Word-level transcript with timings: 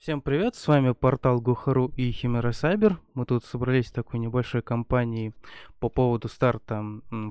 Всем 0.00 0.22
привет, 0.22 0.54
с 0.54 0.66
вами 0.66 0.92
портал 0.92 1.42
Гухару 1.42 1.92
и 1.94 2.10
Химера 2.10 2.52
Сайбер. 2.52 2.98
Мы 3.12 3.26
тут 3.26 3.44
собрались 3.44 3.88
в 3.88 3.92
такой 3.92 4.18
небольшой 4.18 4.62
компании 4.62 5.34
по 5.78 5.90
поводу 5.90 6.28
старта 6.28 6.82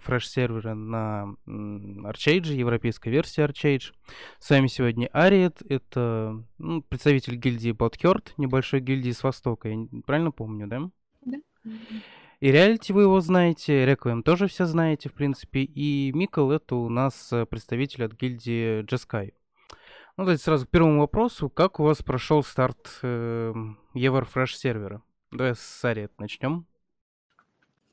фреш-сервера 0.03 0.75
на 0.75 1.33
Archage, 1.47 2.53
европейской 2.53 3.09
версии 3.09 3.43
Archage. 3.43 3.91
С 4.37 4.51
вами 4.51 4.67
сегодня 4.67 5.09
Ариет, 5.13 5.63
это 5.67 6.43
ну, 6.59 6.83
представитель 6.83 7.37
гильдии 7.37 7.71
Botkert, 7.71 8.33
небольшой 8.37 8.81
гильдии 8.81 9.13
с 9.13 9.23
Востока, 9.23 9.67
я 9.67 9.87
правильно 10.05 10.29
помню, 10.29 10.67
да? 10.67 10.91
Да. 11.25 11.37
И 12.39 12.51
Реалити 12.51 12.93
вы 12.93 13.01
его 13.01 13.19
знаете, 13.19 13.83
Реквием 13.83 14.21
тоже 14.21 14.45
все 14.45 14.65
знаете, 14.65 15.09
в 15.09 15.13
принципе, 15.13 15.61
и 15.61 16.11
Микл 16.13 16.51
это 16.51 16.75
у 16.75 16.87
нас 16.87 17.33
э, 17.33 17.47
представитель 17.47 18.03
от 18.05 18.13
гильдии 18.13 18.83
Jeskai. 18.83 19.33
Ну, 20.19 20.25
давайте 20.25 20.43
сразу 20.43 20.67
к 20.67 20.69
первому 20.69 20.99
вопросу. 20.99 21.49
Как 21.49 21.79
у 21.79 21.83
вас 21.83 22.03
прошел 22.03 22.43
старт 22.43 22.99
э, 23.03 23.53
Everfresh 23.95 24.53
сервера? 24.53 25.01
Давай 25.31 25.55
с 25.55 25.85
Ари 25.85 26.09
начнем. 26.17 26.67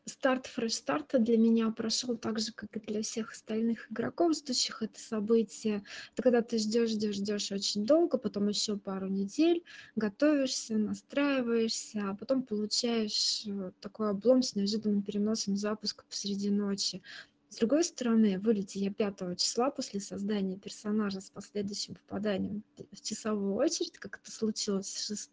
Старт 0.06 0.46
фреш-старта 0.46 1.20
для 1.20 1.38
меня 1.38 1.70
прошел 1.70 2.16
так 2.16 2.40
же, 2.40 2.52
как 2.52 2.76
и 2.76 2.80
для 2.80 3.02
всех 3.02 3.30
остальных 3.30 3.92
игроков, 3.92 4.34
ждущих 4.34 4.82
это 4.82 4.98
событие. 4.98 5.84
Это 6.14 6.22
когда 6.24 6.42
ты 6.42 6.58
ждешь, 6.58 6.90
ждешь, 6.90 7.14
ждешь 7.14 7.52
очень 7.52 7.86
долго, 7.86 8.18
потом 8.18 8.48
еще 8.48 8.76
пару 8.76 9.06
недель, 9.06 9.62
готовишься, 9.95 10.76
настраиваешься, 10.78 12.10
а 12.10 12.16
потом 12.16 12.42
получаешь 12.42 13.45
э, 13.46 13.70
такой 13.80 14.10
облом 14.10 14.42
с 14.42 14.56
неожиданным 14.56 15.02
переносом 15.02 15.56
запуска 15.56 16.04
посреди 16.08 16.50
ночи. 16.50 17.02
С 17.48 17.59
другой 17.59 17.84
стороны, 17.84 18.41
вылетя 18.41 18.80
я 18.80 18.92
5 18.92 19.38
числа 19.38 19.70
после 19.70 20.00
создания 20.00 20.59
персонажа 20.59 21.20
с 21.20 21.30
последующим 21.30 21.95
попаданием 21.95 22.65
в 22.93 23.01
часовую 23.01 23.54
очередь, 23.54 23.98
как 23.98 24.18
это 24.20 24.30
случилось 24.30 25.07
6 25.07 25.30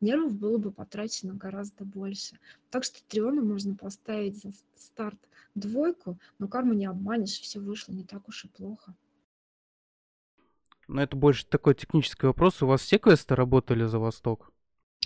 нервов 0.00 0.34
было 0.34 0.56
бы 0.56 0.72
потрачено 0.72 1.34
гораздо 1.34 1.84
больше. 1.84 2.38
Так 2.70 2.84
что 2.84 3.04
Триону 3.04 3.44
можно 3.44 3.74
поставить 3.74 4.40
за 4.42 4.52
старт 4.76 5.18
двойку, 5.54 6.18
но 6.38 6.48
карму 6.48 6.72
не 6.72 6.86
обманешь, 6.86 7.38
все 7.38 7.60
вышло 7.60 7.92
не 7.92 8.04
так 8.04 8.28
уж 8.28 8.46
и 8.46 8.48
плохо. 8.48 8.94
Но 10.88 11.02
это 11.02 11.16
больше 11.16 11.46
такой 11.46 11.74
технический 11.74 12.26
вопрос. 12.26 12.62
У 12.62 12.66
вас 12.66 12.80
все 12.80 12.98
квесты 12.98 13.34
работали 13.34 13.84
за 13.84 13.98
Восток? 13.98 14.52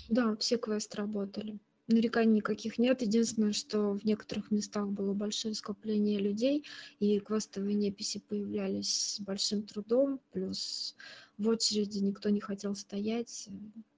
Да, 0.09 0.35
все 0.37 0.57
квесты 0.57 0.97
работали 0.97 1.59
нареканий 1.87 2.35
никаких 2.35 2.77
нет. 2.77 3.01
Единственное, 3.01 3.53
что 3.53 3.93
в 3.93 4.03
некоторых 4.03 4.51
местах 4.51 4.87
было 4.87 5.13
большое 5.13 5.53
скопление 5.53 6.19
людей, 6.19 6.65
и 6.99 7.19
квестовые 7.19 7.75
неписи 7.75 8.19
появлялись 8.19 9.15
с 9.15 9.19
большим 9.19 9.63
трудом, 9.63 10.19
плюс 10.31 10.95
в 11.37 11.47
очереди 11.47 11.99
никто 11.99 12.29
не 12.29 12.41
хотел 12.41 12.75
стоять. 12.75 13.49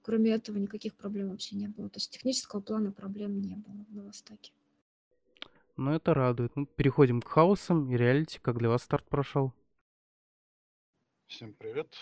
Кроме 0.02 0.32
этого, 0.32 0.58
никаких 0.58 0.94
проблем 0.94 1.30
вообще 1.30 1.56
не 1.56 1.68
было. 1.68 1.88
То 1.88 1.98
есть 1.98 2.12
технического 2.12 2.60
плана 2.60 2.92
проблем 2.92 3.40
не 3.40 3.56
было 3.56 3.84
на 3.90 4.04
Востоке. 4.04 4.52
Ну, 5.76 5.92
это 5.92 6.14
радует. 6.14 6.54
Ну, 6.56 6.66
переходим 6.66 7.22
к 7.22 7.28
хаосам 7.28 7.90
и 7.90 7.96
реалити. 7.96 8.38
Как 8.40 8.58
для 8.58 8.68
вас 8.68 8.82
старт 8.82 9.08
прошел? 9.08 9.52
Всем 11.26 11.54
привет. 11.54 11.96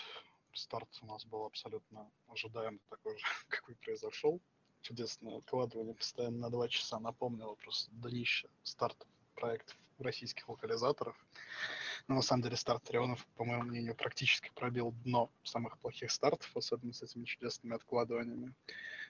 Старт 0.53 0.89
у 1.01 1.05
нас 1.05 1.25
был 1.25 1.45
абсолютно 1.45 2.11
ожидаемый 2.27 2.81
такой 2.89 3.17
же, 3.17 3.25
какой 3.47 3.75
произошел 3.75 4.41
чудесное 4.81 5.37
откладывание 5.37 5.93
постоянно 5.93 6.37
на 6.37 6.49
два 6.49 6.67
часа 6.67 6.99
напомнило 6.99 7.55
просто 7.55 7.89
днище 7.91 8.49
старт 8.63 9.07
проектов 9.35 9.77
российских 9.99 10.47
локализаторов. 10.49 11.15
Но 12.07 12.15
на 12.15 12.21
самом 12.21 12.43
деле 12.43 12.55
старт 12.55 12.83
Трионов, 12.83 13.25
по 13.35 13.43
моему 13.43 13.63
мнению, 13.63 13.95
практически 13.95 14.51
пробил 14.55 14.93
дно 15.03 15.29
самых 15.43 15.77
плохих 15.77 16.11
стартов, 16.11 16.49
особенно 16.55 16.93
с 16.93 17.03
этими 17.03 17.25
чудесными 17.25 17.75
откладываниями. 17.75 18.55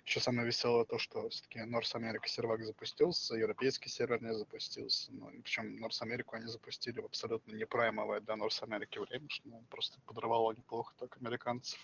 Еще 0.06 0.20
самое 0.20 0.48
веселое 0.48 0.86
то, 0.86 0.98
что 0.98 1.30
все-таки 1.30 1.60
North 1.60 1.94
America 1.96 2.26
сервак 2.26 2.64
запустился, 2.66 3.36
европейский 3.36 3.90
сервер 3.90 4.22
не 4.22 4.34
запустился. 4.34 5.12
Ну, 5.12 5.30
причем 5.44 5.84
North 5.84 6.02
America 6.02 6.32
они 6.32 6.48
запустили 6.48 7.00
в 7.00 7.06
абсолютно 7.06 7.54
непраймовое 7.54 8.20
для 8.20 8.36
North 8.36 8.62
America 8.64 9.06
время, 9.08 9.30
что 9.30 9.48
ну, 9.48 9.64
просто 9.70 10.00
подрывало 10.06 10.52
неплохо 10.54 10.94
так 10.98 11.18
американцев. 11.18 11.80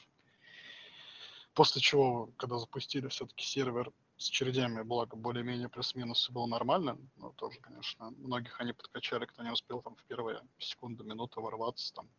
После 1.56 1.82
чего, 1.82 2.30
когда 2.36 2.58
запустили 2.58 3.08
все-таки 3.08 3.46
сервер 3.46 3.94
с 4.18 4.26
чередями, 4.26 4.82
благо 4.82 5.16
более-менее 5.16 5.70
плюс-минус 5.70 6.30
был 6.30 6.48
нормально, 6.48 6.98
но 7.16 7.32
тоже, 7.32 7.60
конечно, 7.62 8.12
многих 8.18 8.60
они 8.60 8.74
подкачали, 8.74 9.26
кто 9.26 9.42
не 9.42 9.52
успел 9.52 9.82
там 9.82 9.96
в 9.96 10.04
первые 10.04 10.42
секунды, 10.60 11.06
минуты 11.06 11.40
ворваться 11.40 11.94
там. 11.94 12.10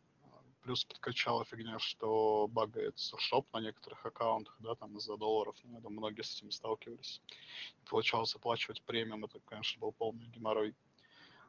Плюс 0.63 0.87
подкачала 0.87 1.45
фигня, 1.45 1.79
что 1.79 2.49
багает 2.49 2.99
шоп 2.99 3.47
на 3.53 3.61
некоторых 3.61 4.07
аккаунтах, 4.07 4.57
да, 4.59 4.75
там 4.75 4.97
из-за 4.97 5.19
долларов, 5.19 5.55
ну, 5.65 5.75
я 5.75 5.81
думаю, 5.81 5.99
многие 5.99 6.23
с 6.23 6.39
этим 6.39 6.51
сталкивались. 6.51 7.21
Получалось 7.91 8.35
оплачивать 8.35 8.83
премиум, 8.83 9.27
это, 9.27 9.39
конечно, 9.41 9.79
был 9.79 9.93
полный 9.93 10.27
геморрой. 10.29 10.75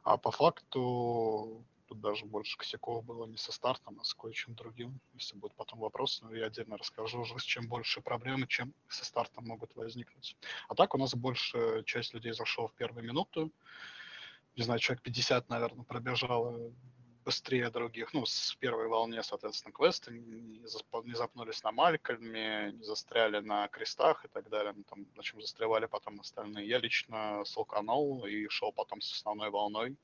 А 0.04 0.18
по 0.18 0.30
факту 0.30 1.64
Тут 1.88 2.00
даже 2.00 2.26
больше 2.26 2.58
косяков 2.58 3.02
было 3.04 3.24
не 3.24 3.38
со 3.38 3.50
стартом, 3.50 3.98
а 3.98 4.04
с 4.04 4.12
кое-чем 4.12 4.54
другим. 4.54 5.00
Если 5.14 5.34
будут 5.36 5.56
потом 5.56 5.78
вопросы, 5.78 6.22
но 6.22 6.34
я 6.34 6.46
отдельно 6.46 6.76
расскажу 6.76 7.20
уже, 7.20 7.34
чем 7.38 7.66
больше 7.66 8.02
проблемы, 8.02 8.46
чем 8.46 8.74
со 8.88 9.06
стартом 9.06 9.46
могут 9.46 9.74
возникнуть. 9.74 10.36
А 10.68 10.74
так 10.74 10.94
у 10.94 10.98
нас 10.98 11.14
больше 11.14 11.82
часть 11.86 12.12
людей 12.12 12.32
зашел 12.32 12.68
в 12.68 12.74
первую 12.74 13.04
минуту. 13.04 13.50
Не 14.56 14.64
знаю, 14.64 14.80
человек 14.80 15.02
50, 15.02 15.48
наверное, 15.48 15.84
пробежало 15.84 16.72
быстрее 17.24 17.70
других, 17.70 18.14
ну, 18.14 18.26
с 18.26 18.54
первой 18.54 18.88
волне, 18.88 19.22
соответственно, 19.22 19.72
квесты, 19.72 20.12
не, 20.12 20.60
не 21.04 21.14
запнулись 21.14 21.62
на 21.62 21.72
Малькольме, 21.72 22.72
не 22.72 22.82
застряли 22.84 23.40
на 23.40 23.68
крестах 23.68 24.24
и 24.24 24.28
так 24.28 24.48
далее, 24.48 24.72
ну, 24.76 24.82
там, 24.84 25.06
на 25.14 25.22
чем 25.22 25.40
застревали 25.40 25.86
потом 25.86 26.20
остальные. 26.20 26.66
Я 26.66 26.78
лично 26.78 27.44
солканул 27.44 28.24
и 28.24 28.48
шел 28.48 28.72
потом 28.72 29.00
с 29.00 29.12
основной 29.12 29.50
волной, 29.50 29.90
но, 29.90 29.96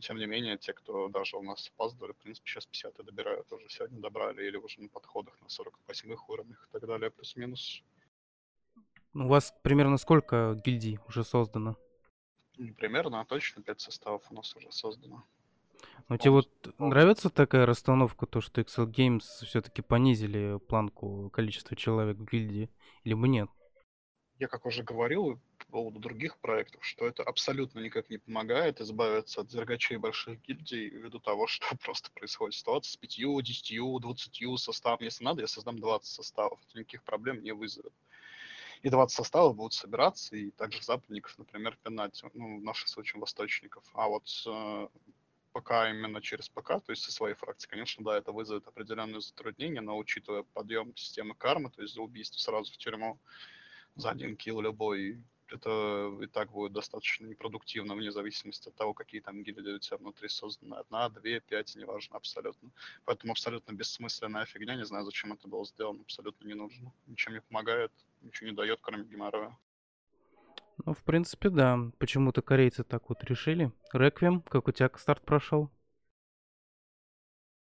тем 0.00 0.18
не 0.18 0.26
менее, 0.26 0.58
те, 0.58 0.72
кто 0.72 1.08
даже 1.08 1.36
у 1.36 1.42
нас 1.42 1.70
опаздывали, 1.74 2.12
в 2.12 2.16
принципе, 2.16 2.50
сейчас 2.50 2.66
50 2.66 3.04
добирают, 3.04 3.52
уже 3.52 3.68
сегодня 3.68 4.00
добрали, 4.00 4.46
или 4.46 4.56
уже 4.56 4.80
на 4.80 4.88
подходах 4.88 5.40
на 5.40 5.46
48-х 5.46 6.24
уровнях 6.28 6.68
и 6.68 6.72
так 6.72 6.86
далее, 6.86 7.10
плюс-минус. 7.10 7.82
У 9.14 9.28
вас 9.28 9.54
примерно 9.62 9.96
сколько 9.96 10.60
гильдий 10.64 10.98
уже 11.08 11.22
создано? 11.22 11.76
Не 12.58 12.72
примерно, 12.72 13.20
а 13.20 13.24
точно 13.24 13.62
5 13.62 13.80
составов 13.80 14.22
у 14.30 14.34
нас 14.34 14.54
уже 14.56 14.70
создано. 14.72 15.24
Ну, 16.08 16.16
тебе 16.18 16.30
вот 16.30 16.48
нравится 16.78 17.30
такая 17.30 17.66
расстановка, 17.66 18.26
то, 18.26 18.40
что 18.40 18.60
Excel 18.60 18.86
Games 18.86 19.22
все-таки 19.44 19.82
понизили 19.82 20.58
планку 20.68 21.30
количества 21.30 21.76
человек 21.76 22.16
в 22.16 22.24
гильдии, 22.24 22.68
либо 23.04 23.26
нет? 23.26 23.48
Я, 24.38 24.48
как 24.48 24.66
уже 24.66 24.82
говорил, 24.82 25.40
поводу 25.74 25.98
других 25.98 26.38
проектов, 26.38 26.84
что 26.84 27.04
это 27.04 27.24
абсолютно 27.24 27.80
никак 27.80 28.08
не 28.08 28.18
помогает 28.18 28.80
избавиться 28.80 29.40
от 29.40 29.50
зергачей 29.50 29.96
больших 29.96 30.40
гильдий 30.42 30.88
ввиду 30.88 31.18
того, 31.18 31.46
что 31.48 31.66
просто 31.78 32.12
происходит 32.12 32.54
ситуация 32.54 32.92
с 32.92 32.96
пятью, 32.96 33.40
десятью, 33.40 33.98
двадцатью 33.98 34.56
составами. 34.56 35.06
Если 35.06 35.24
надо, 35.24 35.40
я 35.40 35.48
создам 35.48 35.80
20 35.80 36.06
составов, 36.06 36.60
это 36.62 36.78
никаких 36.78 37.02
проблем 37.02 37.42
не 37.42 37.50
вызовет. 37.50 37.92
И 38.82 38.88
20 38.88 39.16
составов 39.16 39.56
будут 39.56 39.72
собираться, 39.72 40.36
и 40.36 40.52
также 40.52 40.80
западников, 40.80 41.36
например, 41.38 41.76
пинать, 41.82 42.22
ну, 42.34 42.60
в 42.60 42.62
нашем 42.62 42.86
случае 42.86 43.18
восточников. 43.18 43.82
А 43.94 44.06
вот 44.06 44.28
э, 44.46 44.88
пока 45.50 45.90
именно 45.90 46.22
через 46.22 46.48
ПК, 46.48 46.68
то 46.68 46.90
есть 46.90 47.02
со 47.02 47.10
своей 47.10 47.34
фракции, 47.34 47.68
конечно, 47.68 48.04
да, 48.04 48.16
это 48.16 48.30
вызовет 48.30 48.68
определенные 48.68 49.20
затруднения, 49.20 49.80
но 49.80 49.98
учитывая 49.98 50.44
подъем 50.44 50.94
системы 50.94 51.34
кармы, 51.34 51.70
то 51.70 51.82
есть 51.82 51.94
за 51.94 52.00
убийство 52.00 52.38
сразу 52.38 52.72
в 52.72 52.76
тюрьму, 52.76 53.18
за 53.96 54.10
один 54.10 54.36
килл 54.36 54.60
любой, 54.60 55.20
это 55.48 56.12
и 56.22 56.26
так 56.26 56.50
будет 56.50 56.72
достаточно 56.72 57.26
непродуктивно, 57.26 57.94
вне 57.94 58.10
зависимости 58.10 58.68
от 58.68 58.74
того, 58.74 58.94
какие 58.94 59.20
там 59.20 59.42
гильдии 59.42 59.72
у 59.72 59.78
тебя 59.78 59.96
внутри 59.96 60.28
созданы. 60.28 60.74
Одна, 60.74 61.08
две, 61.08 61.40
пять, 61.40 61.74
неважно, 61.76 62.16
абсолютно. 62.16 62.70
Поэтому 63.04 63.32
абсолютно 63.32 63.72
бессмысленная 63.72 64.46
фигня, 64.46 64.76
не 64.76 64.84
знаю, 64.84 65.04
зачем 65.04 65.32
это 65.32 65.48
было 65.48 65.64
сделано, 65.64 66.00
абсолютно 66.02 66.46
не 66.46 66.54
нужно. 66.54 66.92
Ничем 67.06 67.34
не 67.34 67.40
помогает, 67.40 67.92
ничего 68.22 68.50
не 68.50 68.56
дает, 68.56 68.78
кроме 68.80 69.04
геморроя. 69.04 69.56
Ну, 70.84 70.94
в 70.94 71.02
принципе, 71.04 71.50
да. 71.50 71.78
Почему-то 71.98 72.42
корейцы 72.42 72.82
так 72.82 73.08
вот 73.08 73.22
решили. 73.24 73.72
Реквием, 73.92 74.42
как 74.42 74.68
у 74.68 74.72
тебя 74.72 74.90
старт 74.96 75.22
прошел? 75.24 75.70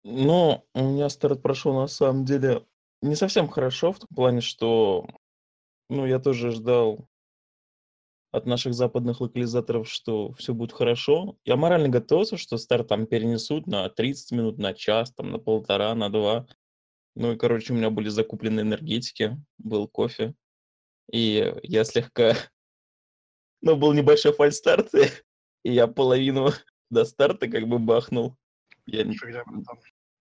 Ну, 0.04 0.64
у 0.74 0.80
меня 0.80 1.08
старт 1.08 1.42
прошел 1.42 1.74
на 1.74 1.86
самом 1.86 2.24
деле 2.24 2.66
не 3.02 3.14
совсем 3.14 3.48
хорошо, 3.48 3.92
в 3.92 3.98
том 3.98 4.08
плане, 4.14 4.40
что 4.40 5.06
ну, 5.88 6.06
я 6.06 6.18
тоже 6.18 6.50
ждал 6.50 7.08
от 8.30 8.46
наших 8.46 8.74
западных 8.74 9.20
локализаторов, 9.20 9.88
что 9.88 10.32
все 10.32 10.52
будет 10.52 10.72
хорошо. 10.72 11.36
Я 11.44 11.56
морально 11.56 11.88
готовился, 11.88 12.36
что 12.36 12.58
старт 12.58 12.88
там 12.88 13.06
перенесут 13.06 13.66
на 13.66 13.88
30 13.88 14.32
минут, 14.32 14.58
на 14.58 14.74
час, 14.74 15.12
там, 15.14 15.30
на 15.30 15.38
полтора, 15.38 15.94
на 15.94 16.10
два. 16.10 16.46
Ну 17.14 17.32
и, 17.32 17.36
короче, 17.36 17.72
у 17.72 17.76
меня 17.76 17.90
были 17.90 18.08
закуплены 18.08 18.60
энергетики, 18.60 19.36
был 19.56 19.88
кофе. 19.88 20.34
И 21.10 21.54
я 21.62 21.84
слегка... 21.84 22.34
Ну, 23.60 23.74
был 23.74 23.92
небольшой 23.92 24.32
фальстарт, 24.32 24.94
и 25.64 25.72
я 25.72 25.88
половину 25.88 26.50
до 26.90 27.04
старта 27.04 27.48
как 27.48 27.66
бы 27.66 27.80
бахнул. 27.80 28.36
Я... 28.86 29.04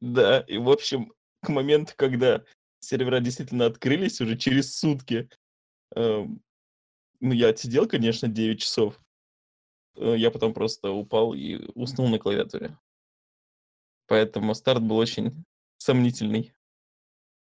Да, 0.02 0.40
и 0.40 0.58
в 0.58 0.68
общем, 0.68 1.14
к 1.44 1.50
моменту, 1.50 1.94
когда 1.96 2.44
сервера 2.80 3.20
действительно 3.20 3.68
открылись 3.68 4.22
уже 4.22 4.38
через 4.38 4.76
сутки. 4.76 5.30
Ну, 7.20 7.34
я 7.34 7.50
отсидел, 7.50 7.88
конечно, 7.88 8.28
9 8.28 8.62
часов. 8.62 9.00
Э, 9.96 10.16
я 10.18 10.32
потом 10.32 10.54
просто 10.54 10.92
упал 10.92 11.34
и 11.34 11.56
уснул 11.74 12.08
на 12.08 12.20
клавиатуре. 12.20 12.78
Поэтому 14.08 14.54
старт 14.56 14.82
был 14.82 14.98
очень 14.98 15.44
сомнительный. 15.78 16.54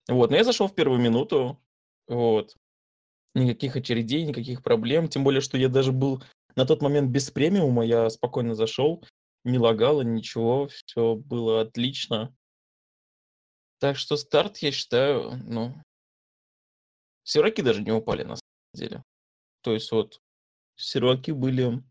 Вот, 0.09 0.31
но 0.31 0.37
я 0.37 0.45
зашел 0.45 0.69
в 0.69 0.75
первую 0.75 1.01
минуту. 1.01 1.61
Вот. 2.07 2.57
Никаких 3.35 3.77
очередей, 3.77 4.25
никаких 4.25 4.63
проблем. 4.63 5.09
Тем 5.09 5.25
более, 5.25 5.41
что 5.41 5.59
я 5.59 5.69
даже 5.69 5.93
был 5.93 6.23
на 6.57 6.67
тот 6.67 6.83
момент 6.83 7.11
без 7.11 7.31
премиума. 7.31 7.85
Я 7.85 8.09
спокойно 8.11 8.55
зашел, 8.55 9.05
не 9.45 9.59
лагало, 9.59 10.03
ничего, 10.03 10.69
все 10.69 11.17
было 11.17 11.63
отлично. 11.63 12.35
Так 13.79 13.97
что 13.97 14.17
старт, 14.17 14.59
я 14.59 14.71
считаю, 14.71 15.37
ну, 15.45 15.75
серваки 17.25 17.61
даже 17.61 17.83
не 17.83 17.93
упали 17.93 18.23
на 18.23 18.37
самом 18.37 18.73
деле. 18.73 19.03
То 19.65 19.73
есть 19.73 19.91
вот 19.93 20.21
серваки 20.77 21.31
были 21.31 21.83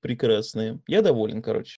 прекрасные. 0.00 0.80
Я 0.88 1.00
доволен, 1.00 1.42
короче. 1.42 1.78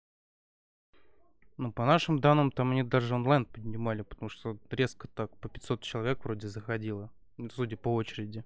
Ну, 1.57 1.73
по 1.73 1.85
нашим 1.85 2.21
данным, 2.21 2.53
там 2.53 2.71
они 2.71 2.85
даже 2.85 3.17
онлайн 3.17 3.45
поднимали, 3.45 4.03
потому 4.03 4.29
что 4.29 4.57
резко 4.71 5.09
так 5.09 5.37
по 5.39 5.49
500 5.49 5.83
человек 5.83 6.25
вроде 6.25 6.47
заходило, 6.47 7.11
судя 7.53 7.77
по 7.77 7.93
очереди. 7.93 8.45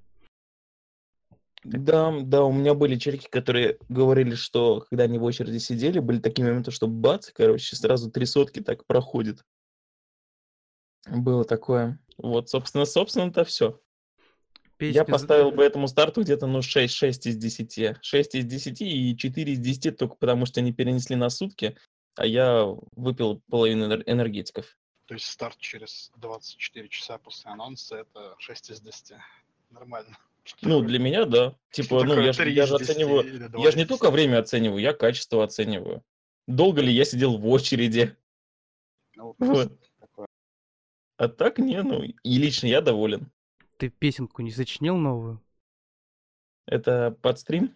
Да, 1.62 2.10
да, 2.22 2.42
у 2.42 2.52
меня 2.52 2.72
были 2.72 2.96
челики, 2.96 3.28
которые 3.28 3.76
говорили, 3.90 4.34
что 4.34 4.86
когда 4.88 5.04
они 5.04 5.18
в 5.18 5.24
очереди 5.24 5.58
сидели, 5.58 5.98
были 5.98 6.20
такие 6.20 6.46
моменты, 6.46 6.70
что 6.70 6.88
бац, 6.88 7.30
короче, 7.34 7.76
сразу 7.76 8.10
три 8.10 8.24
сотки 8.24 8.60
так 8.60 8.86
проходит. 8.86 9.44
Было 11.06 11.44
такое. 11.44 12.00
Вот, 12.16 12.48
собственно, 12.48 12.86
собственно-то 12.86 13.44
все. 13.44 13.78
Я 14.90 15.04
поставил 15.04 15.50
бы 15.50 15.62
этому 15.62 15.88
старту 15.88 16.22
где-то, 16.22 16.46
ну, 16.46 16.62
6, 16.62 16.92
6 16.92 17.26
из 17.26 17.36
10. 17.36 17.96
6 18.02 18.34
из 18.34 18.44
10 18.44 18.80
и 18.82 19.16
4 19.16 19.52
из 19.52 19.58
10 19.58 19.96
только 19.96 20.16
потому, 20.16 20.46
что 20.46 20.60
они 20.60 20.72
перенесли 20.72 21.16
на 21.16 21.30
сутки, 21.30 21.76
а 22.16 22.26
я 22.26 22.66
выпил 22.96 23.42
половину 23.50 23.86
энергетиков. 24.06 24.76
То 25.06 25.14
есть 25.14 25.26
старт 25.26 25.58
через 25.58 26.10
24 26.16 26.88
часа 26.88 27.18
после 27.18 27.50
анонса 27.50 27.96
это 27.96 28.34
6 28.38 28.70
из 28.70 28.80
10. 28.80 29.16
Нормально. 29.70 30.16
Ну, 30.60 30.82
для 30.82 30.98
меня, 30.98 31.24
да. 31.24 31.54
Типа, 31.70 32.02
ну, 32.04 32.20
я, 32.20 32.32
же, 32.32 32.50
я 32.50 32.66
же 32.66 32.76
оцениваю... 32.76 33.50
Я 33.58 33.70
же 33.70 33.78
не 33.78 33.84
только 33.84 34.10
время 34.10 34.38
оцениваю, 34.38 34.80
я 34.80 34.92
качество 34.92 35.44
оцениваю. 35.44 36.02
Долго 36.46 36.80
ли 36.80 36.92
я 36.92 37.04
сидел 37.04 37.38
в 37.38 37.46
очереди? 37.46 38.16
Ну, 39.14 39.34
вот. 39.38 39.72
А 41.16 41.28
так 41.28 41.58
не, 41.58 41.80
ну, 41.82 42.02
и 42.02 42.38
лично 42.38 42.66
я 42.66 42.80
доволен. 42.80 43.30
Ты 43.82 43.88
песенку 43.88 44.42
не 44.42 44.52
сочинил 44.52 44.96
новую? 44.96 45.42
Это 46.66 47.10
под 47.20 47.40
стрим? 47.40 47.74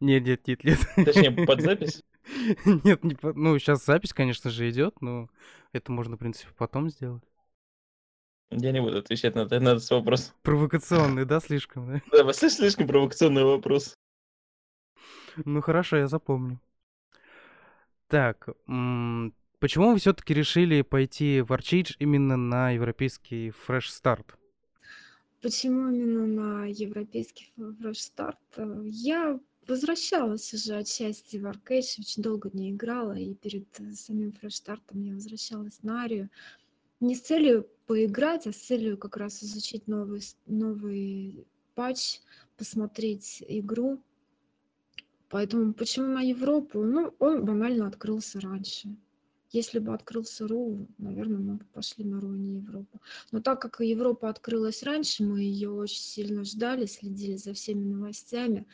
Нет, 0.00 0.24
нет, 0.24 0.46
нет, 0.46 0.64
нет. 0.64 0.78
Точнее, 0.96 1.32
под 1.32 1.60
запись? 1.60 2.02
Нет, 2.64 3.04
не 3.04 3.14
под... 3.14 3.36
ну, 3.36 3.58
сейчас 3.58 3.84
запись, 3.84 4.14
конечно 4.14 4.48
же, 4.48 4.70
идет, 4.70 5.02
но 5.02 5.28
это 5.74 5.92
можно, 5.92 6.16
в 6.16 6.18
принципе, 6.18 6.50
потом 6.56 6.88
сделать. 6.88 7.22
Я 8.48 8.72
не 8.72 8.80
буду 8.80 8.96
отвечать 8.96 9.34
на, 9.34 9.44
на 9.44 9.68
этот 9.68 9.90
вопрос. 9.90 10.32
Провокационный, 10.40 11.26
да, 11.26 11.40
слишком? 11.40 12.00
Да, 12.10 12.24
да 12.24 12.32
слишком 12.32 12.86
провокационный 12.86 13.44
вопрос. 13.44 13.94
Ну 15.44 15.60
хорошо, 15.60 15.98
я 15.98 16.06
запомню. 16.06 16.58
Так, 18.06 18.48
почему 19.58 19.92
вы 19.92 19.98
все-таки 19.98 20.32
решили 20.32 20.80
пойти 20.80 21.42
в 21.42 21.52
Archage 21.52 21.96
именно 21.98 22.38
на 22.38 22.70
европейский 22.70 23.50
Fresh 23.50 23.90
Start? 23.90 24.36
Почему 25.44 25.90
именно 25.90 26.26
на 26.26 26.64
европейский 26.64 27.52
Fresh 27.58 28.10
Start? 28.16 28.38
Я 28.86 29.38
возвращалась 29.68 30.54
уже 30.54 30.74
отчасти 30.76 31.36
в 31.36 31.44
Arcade, 31.44 32.00
очень 32.00 32.22
долго 32.22 32.48
не 32.54 32.70
играла, 32.70 33.12
и 33.12 33.34
перед 33.34 33.66
самим 33.92 34.30
Fresh 34.30 34.64
Start 34.64 34.80
я 34.94 35.12
возвращалась 35.12 35.82
на 35.82 36.02
Арию 36.02 36.30
не 37.00 37.14
с 37.14 37.20
целью 37.20 37.68
поиграть, 37.84 38.46
а 38.46 38.54
с 38.54 38.56
целью 38.56 38.96
как 38.96 39.18
раз 39.18 39.42
изучить 39.42 39.86
новый, 39.86 40.22
новый 40.46 41.46
патч, 41.74 42.20
посмотреть 42.56 43.44
игру. 43.46 44.00
Поэтому 45.28 45.74
почему 45.74 46.06
на 46.06 46.22
Европу? 46.22 46.82
Ну, 46.84 47.14
он 47.18 47.44
банально 47.44 47.86
открылся 47.86 48.40
раньше. 48.40 48.96
Если 49.54 49.78
бы 49.78 49.94
открылся 49.94 50.48
РУ, 50.48 50.88
наверное, 50.98 51.38
мы 51.38 51.54
бы 51.54 51.64
пошли 51.66 52.04
на 52.04 52.20
РУ, 52.20 52.32
а 52.32 52.36
не 52.36 52.56
Европу. 52.56 53.00
Но 53.30 53.40
так 53.40 53.62
как 53.62 53.78
Европа 53.78 54.28
открылась 54.28 54.82
раньше, 54.82 55.22
мы 55.22 55.42
ее 55.42 55.70
очень 55.70 56.00
сильно 56.00 56.42
ждали, 56.42 56.86
следили 56.86 57.36
за 57.36 57.52
всеми 57.54 57.84
новостями, 57.84 58.66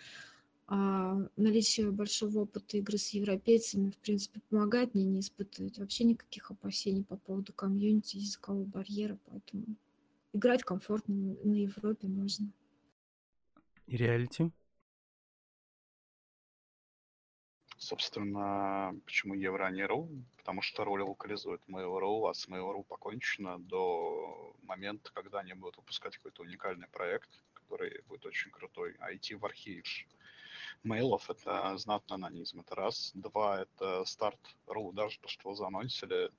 а 0.66 1.18
наличие 1.36 1.90
большого 1.90 2.40
опыта 2.40 2.78
игры 2.78 2.96
с 2.96 3.10
европейцами, 3.10 3.90
в 3.90 3.98
принципе, 3.98 4.40
помогает 4.48 4.94
мне 4.94 5.04
не 5.04 5.20
испытывать 5.20 5.76
вообще 5.76 6.04
никаких 6.04 6.50
опасений 6.50 7.04
по 7.04 7.16
поводу 7.16 7.52
комьюнити, 7.52 8.16
языкового 8.16 8.64
барьера, 8.64 9.18
поэтому 9.26 9.76
играть 10.32 10.62
комфортно 10.62 11.14
на 11.44 11.56
Европе 11.56 12.08
можно. 12.08 12.50
И 13.86 13.98
реалити? 13.98 14.50
Собственно, 17.80 18.94
почему 19.06 19.32
евро, 19.32 19.64
а 19.64 19.70
не 19.70 19.86
ру? 19.86 20.06
Потому 20.36 20.60
что 20.60 20.84
роль 20.84 21.00
локализует 21.00 21.62
Mail.ru, 21.66 22.28
а 22.28 22.34
с 22.34 22.46
Mail.ru 22.46 22.84
покончено 22.84 23.58
до 23.58 24.54
момента, 24.64 25.10
когда 25.14 25.38
они 25.38 25.54
будут 25.54 25.78
выпускать 25.78 26.14
какой-то 26.18 26.42
уникальный 26.42 26.88
проект, 26.88 27.30
который 27.54 28.02
будет 28.06 28.26
очень 28.26 28.50
крутой, 28.50 28.94
идти 29.12 29.34
в 29.34 29.46
Архидж 29.46 30.04
мейлов, 30.82 31.30
это 31.30 31.74
знатный 31.78 32.16
анонизм, 32.16 32.60
это 32.60 32.74
раз. 32.74 33.12
Два, 33.14 33.62
это 33.62 34.04
старт 34.04 34.40
ру, 34.66 34.92
даже 34.92 35.18
то, 35.18 35.28
что 35.28 35.54
заанонсили, 35.54 36.30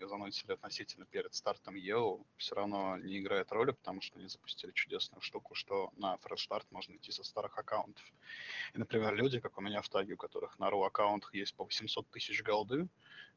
заанонсили 0.00 0.52
относительно 0.52 1.06
перед 1.06 1.34
стартом 1.34 1.76
EO, 1.76 2.24
все 2.36 2.54
равно 2.54 2.96
не 2.96 3.18
играет 3.18 3.52
роли, 3.52 3.72
потому 3.72 4.00
что 4.00 4.18
они 4.18 4.28
запустили 4.28 4.72
чудесную 4.72 5.20
штуку, 5.20 5.54
что 5.54 5.90
на 5.96 6.16
Start 6.16 6.66
можно 6.70 6.96
идти 6.96 7.12
со 7.12 7.24
старых 7.24 7.58
аккаунтов. 7.58 8.04
И, 8.74 8.78
например, 8.78 9.14
люди, 9.14 9.40
как 9.40 9.58
у 9.58 9.60
меня 9.60 9.82
в 9.82 9.88
таге, 9.88 10.14
у 10.14 10.16
которых 10.16 10.58
на 10.58 10.68
RU 10.68 10.84
аккаунтах 10.84 11.34
есть 11.34 11.54
по 11.54 11.64
800 11.64 12.08
тысяч 12.10 12.42
голды, 12.42 12.88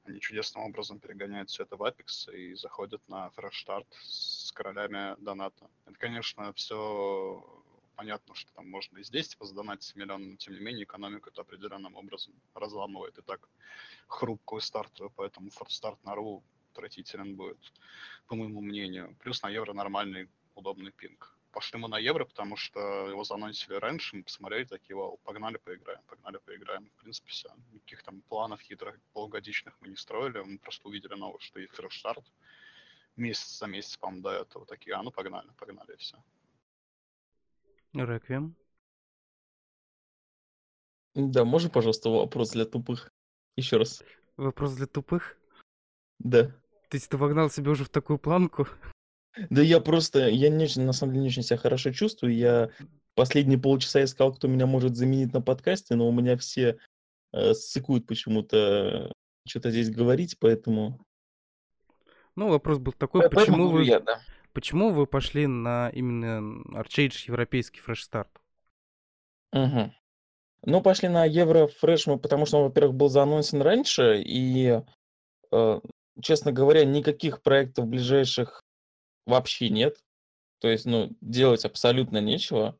они 0.05 0.19
чудесным 0.21 0.63
образом 0.63 0.99
перегоняют 0.99 1.49
все 1.49 1.63
это 1.63 1.75
в 1.75 1.83
Apex 1.83 2.33
и 2.33 2.53
заходят 2.53 3.01
на 3.09 3.29
Start 3.37 3.87
с 4.03 4.51
королями 4.53 5.15
доната. 5.21 5.69
Это, 5.85 5.97
конечно, 5.97 6.53
все 6.53 7.56
понятно, 7.97 8.35
что 8.35 8.53
там 8.53 8.69
можно 8.69 8.99
и 8.99 9.03
здесь 9.03 9.29
типа 9.29 9.45
задонатить 9.45 9.95
миллион, 9.95 10.29
но 10.29 10.35
тем 10.37 10.53
не 10.53 10.59
менее 10.59 10.83
экономику 10.83 11.29
это 11.29 11.41
определенным 11.41 11.95
образом 11.95 12.33
разламывает 12.53 13.17
и 13.17 13.21
так 13.21 13.49
хрупкую 14.07 14.61
стартовую, 14.61 15.11
поэтому 15.15 15.49
старт 15.67 16.01
на 16.03 16.15
ру 16.15 16.43
отвратителен 16.71 17.35
будет, 17.35 17.73
по 18.27 18.35
моему 18.35 18.61
мнению. 18.61 19.15
Плюс 19.19 19.41
на 19.41 19.49
евро 19.49 19.73
нормальный, 19.73 20.29
удобный 20.55 20.91
пинг. 20.91 21.35
Пошли 21.51 21.79
мы 21.79 21.87
на 21.87 21.97
евро, 21.97 22.25
потому 22.25 22.55
что 22.55 22.79
его 23.09 23.23
заносили 23.23 23.73
раньше, 23.75 24.15
мы 24.15 24.23
посмотрели 24.23 24.65
такие, 24.65 24.95
вау, 24.95 25.17
погнали 25.23 25.57
поиграем, 25.57 26.01
погнали 26.05 26.37
поиграем. 26.45 26.91
В 26.97 27.01
принципе, 27.01 27.29
все. 27.29 27.49
Никаких 27.71 28.03
там 28.03 28.21
планов 28.21 28.61
хитрых, 28.61 28.99
полугодичных 29.13 29.75
мы 29.81 29.87
не 29.87 29.95
строили, 29.95 30.39
мы 30.39 30.59
просто 30.59 30.87
увидели 30.87 31.15
новость, 31.15 31.45
что 31.45 31.59
есть 31.59 31.73
фреш 31.73 31.97
старт. 31.97 32.23
Месяц 33.15 33.57
за 33.57 33.65
месяц, 33.65 33.97
по-моему, 33.97 34.21
до 34.21 34.31
этого 34.33 34.65
такие, 34.67 34.95
а 34.95 35.01
ну 35.01 35.09
погнали, 35.09 35.49
погнали, 35.57 35.93
и 35.93 35.97
все. 35.97 36.17
Реквием. 38.05 38.55
Да, 41.15 41.45
можно, 41.45 41.69
пожалуйста, 41.69 42.09
вопрос 42.09 42.51
для 42.51 42.65
тупых? 42.65 43.11
Еще 43.55 43.77
раз. 43.77 44.03
Вопрос 44.35 44.73
для 44.75 44.85
тупых? 44.85 45.37
Да. 46.19 46.55
Есть 46.91 47.09
ты 47.09 47.17
вогнал 47.17 47.49
себя 47.49 47.71
уже 47.71 47.85
в 47.85 47.89
такую 47.89 48.19
планку? 48.19 48.67
Да 49.49 49.61
я 49.61 49.79
просто, 49.79 50.27
я 50.29 50.49
не 50.49 50.67
на 50.79 50.93
самом 50.93 51.13
деле, 51.13 51.23
не 51.23 51.29
очень 51.29 51.43
себя 51.43 51.57
хорошо 51.57 51.91
чувствую. 51.91 52.35
Я 52.35 52.69
последние 53.15 53.59
полчаса 53.59 54.03
искал, 54.03 54.33
кто 54.33 54.47
меня 54.47 54.67
может 54.67 54.95
заменить 54.95 55.33
на 55.33 55.41
подкасте, 55.41 55.95
но 55.95 56.07
у 56.07 56.11
меня 56.11 56.37
все 56.37 56.77
э, 57.33 57.53
ссыкуют 57.53 58.05
почему-то 58.05 59.11
что-то 59.47 59.71
здесь 59.71 59.89
говорить, 59.89 60.37
поэтому... 60.39 60.99
Ну, 62.35 62.49
вопрос 62.49 62.77
был 62.77 62.93
такой, 62.93 63.29
почему 63.29 63.69
вы... 63.69 63.85
Я, 63.85 63.99
да. 63.99 64.21
Почему 64.53 64.91
вы 64.91 65.05
пошли 65.05 65.47
на 65.47 65.89
именно 65.89 66.63
Archage 66.73 67.25
европейский 67.27 67.79
фреш-старт? 67.79 68.29
Угу. 69.53 69.93
Ну, 70.63 70.81
пошли 70.81 71.07
на 71.07 71.25
Евро 71.25 71.67
Фреш 71.67 72.07
мы, 72.07 72.17
потому 72.17 72.45
что 72.45 72.57
он, 72.57 72.63
во-первых, 72.65 72.95
был 72.95 73.09
заанонсен 73.09 73.61
раньше, 73.61 74.21
и, 74.21 74.81
э, 75.51 75.79
честно 76.21 76.51
говоря, 76.51 76.83
никаких 76.83 77.41
проектов 77.41 77.87
ближайших 77.87 78.63
вообще 79.25 79.69
нет. 79.69 79.97
То 80.59 80.67
есть, 80.67 80.85
ну, 80.85 81.15
делать 81.21 81.63
абсолютно 81.65 82.19
нечего. 82.19 82.77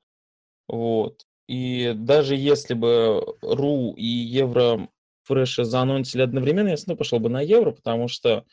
Вот. 0.68 1.26
И 1.48 1.94
даже 1.96 2.36
если 2.36 2.74
бы 2.74 3.38
РУ 3.42 3.94
и 3.96 4.06
Евро 4.06 4.90
Фреша 5.24 5.64
заанонсили 5.64 6.24
одновременно, 6.24 6.70
я 6.70 6.78
снова 6.78 6.98
пошел 6.98 7.20
бы 7.20 7.30
на 7.30 7.42
Евро, 7.42 7.72
потому 7.72 8.08
что 8.08 8.46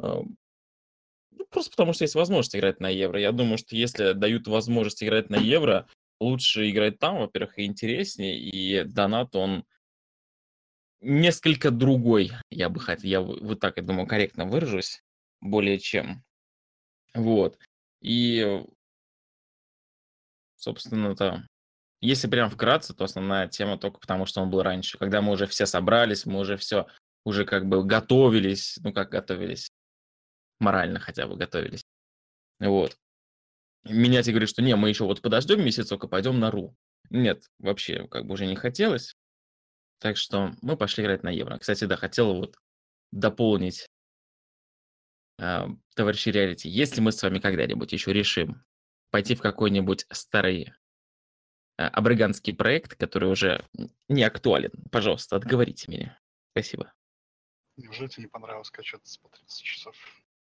э, 0.00 0.22
Ну, 1.40 1.46
просто 1.46 1.70
потому 1.70 1.94
что 1.94 2.04
есть 2.04 2.14
возможность 2.14 2.54
играть 2.54 2.80
на 2.80 2.90
евро. 2.90 3.18
Я 3.18 3.32
думаю, 3.32 3.56
что 3.56 3.74
если 3.74 4.12
дают 4.12 4.46
возможность 4.46 5.02
играть 5.02 5.30
на 5.30 5.36
евро, 5.36 5.88
лучше 6.20 6.68
играть 6.68 6.98
там, 6.98 7.16
во-первых, 7.16 7.58
и 7.58 7.64
интереснее, 7.64 8.38
и 8.38 8.84
донат, 8.84 9.34
он 9.34 9.64
несколько 11.00 11.70
другой, 11.70 12.32
я 12.50 12.68
бы 12.68 12.78
хотел, 12.78 13.08
я 13.08 13.20
вот 13.22 13.58
так, 13.58 13.78
я 13.78 13.82
думаю, 13.82 14.06
корректно 14.06 14.44
выражусь, 14.44 15.02
более 15.40 15.78
чем. 15.78 16.22
Вот. 17.14 17.58
И, 18.02 18.62
собственно-то, 20.56 21.46
если 22.02 22.28
прям 22.28 22.50
вкратце, 22.50 22.92
то 22.92 23.04
основная 23.04 23.48
тема 23.48 23.78
только 23.78 23.98
потому, 23.98 24.26
что 24.26 24.42
он 24.42 24.50
был 24.50 24.62
раньше. 24.62 24.98
Когда 24.98 25.22
мы 25.22 25.32
уже 25.32 25.46
все 25.46 25.64
собрались, 25.64 26.26
мы 26.26 26.40
уже 26.40 26.58
все, 26.58 26.86
уже 27.24 27.46
как 27.46 27.66
бы 27.66 27.82
готовились, 27.82 28.78
ну 28.82 28.92
как 28.92 29.08
готовились, 29.08 29.70
морально 30.60 31.00
хотя 31.00 31.26
бы 31.26 31.36
готовились. 31.36 31.84
Вот. 32.60 32.96
Меня 33.84 34.22
тебе 34.22 34.34
говорят, 34.34 34.50
что 34.50 34.62
не, 34.62 34.76
мы 34.76 34.90
еще 34.90 35.04
вот 35.04 35.22
подождем 35.22 35.64
месяцок 35.64 36.04
и 36.04 36.08
пойдем 36.08 36.38
на 36.38 36.50
РУ. 36.50 36.76
Нет, 37.08 37.50
вообще 37.58 38.06
как 38.08 38.26
бы 38.26 38.34
уже 38.34 38.46
не 38.46 38.54
хотелось. 38.54 39.16
Так 39.98 40.16
что 40.16 40.54
мы 40.62 40.76
пошли 40.76 41.02
играть 41.02 41.22
на 41.22 41.30
евро. 41.30 41.58
Кстати, 41.58 41.84
да, 41.84 41.96
хотел 41.96 42.34
вот 42.34 42.56
дополнить 43.10 43.86
э, 45.38 45.66
товарищи 45.94 46.28
реалити. 46.28 46.68
Если 46.68 47.00
мы 47.00 47.12
с 47.12 47.22
вами 47.22 47.38
когда-нибудь 47.38 47.92
еще 47.92 48.12
решим 48.12 48.64
пойти 49.10 49.34
в 49.34 49.40
какой-нибудь 49.40 50.06
старый 50.10 50.72
э, 51.78 51.82
абраганский 51.82 52.54
проект, 52.54 52.94
который 52.96 53.30
уже 53.30 53.64
не 54.08 54.22
актуален, 54.22 54.72
пожалуйста, 54.92 55.36
отговорите 55.36 55.90
меня. 55.90 56.20
Спасибо. 56.52 56.92
Неужели 57.76 58.08
тебе 58.08 58.24
не 58.24 58.28
понравилось 58.28 58.70
качаться 58.70 59.18
по 59.20 59.28
30 59.28 59.62
часов? 59.62 59.96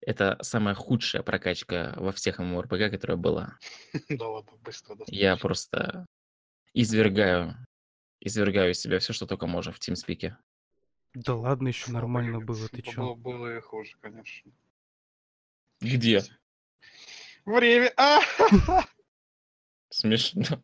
Это 0.05 0.37
самая 0.43 0.75
худшая 0.75 1.23
прокачка 1.23 1.93
во 1.97 2.11
всех 2.11 2.39
MMORPG, 2.39 2.91
которая 2.91 3.17
была. 3.17 3.57
Да 4.09 4.27
ладно, 4.27 4.55
быстро 4.63 4.95
Я 5.07 5.35
просто 5.35 6.05
извергаю, 6.73 7.55
извергаю 8.19 8.71
из 8.71 8.79
себя 8.79 8.99
все, 8.99 9.13
что 9.13 9.25
только 9.25 9.47
можно 9.47 9.71
в 9.71 9.79
TeamSpeak. 9.79 10.33
Да 11.15 11.33
ладно, 11.33 11.69
еще 11.69 11.91
нормально 11.91 12.39
было, 12.39 12.67
ты 12.67 12.83
Было, 12.83 12.93
чё? 12.93 13.15
было 13.15 13.57
и 13.57 13.61
хуже, 13.61 13.97
конечно. 13.99 14.51
Где? 15.81 16.21
Время! 17.45 17.91
А! 17.97 18.21
Смешно. 19.89 20.63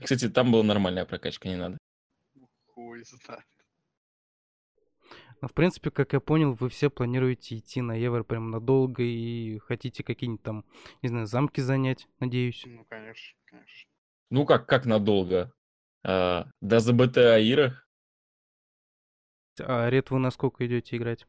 Кстати, 0.00 0.28
там 0.28 0.50
была 0.50 0.64
нормальная 0.64 1.04
прокачка, 1.04 1.48
не 1.48 1.56
надо. 1.56 1.78
Хуй 2.66 3.04
знает. 3.04 3.44
Ну, 5.42 5.48
в 5.48 5.54
принципе, 5.54 5.90
как 5.90 6.12
я 6.12 6.20
понял, 6.20 6.52
вы 6.52 6.68
все 6.68 6.88
планируете 6.88 7.58
идти 7.58 7.80
на 7.80 7.94
евро 7.96 8.22
прям 8.22 8.52
надолго 8.52 9.02
и 9.02 9.58
хотите 9.58 10.04
какие-нибудь 10.04 10.42
там, 10.42 10.64
не 11.02 11.08
знаю, 11.08 11.26
замки 11.26 11.60
занять, 11.60 12.06
надеюсь. 12.20 12.62
Ну, 12.64 12.84
конечно, 12.88 13.36
конечно. 13.46 13.90
Ну 14.30 14.46
как, 14.46 14.66
как 14.66 14.86
надолго? 14.86 15.52
А, 16.04 16.46
до 16.60 16.78
ЗБТ 16.78 17.18
Аира? 17.18 17.82
А 19.58 19.90
ред 19.90 20.10
вы 20.10 20.20
на 20.20 20.30
сколько 20.30 20.64
идете 20.64 20.96
играть? 20.96 21.26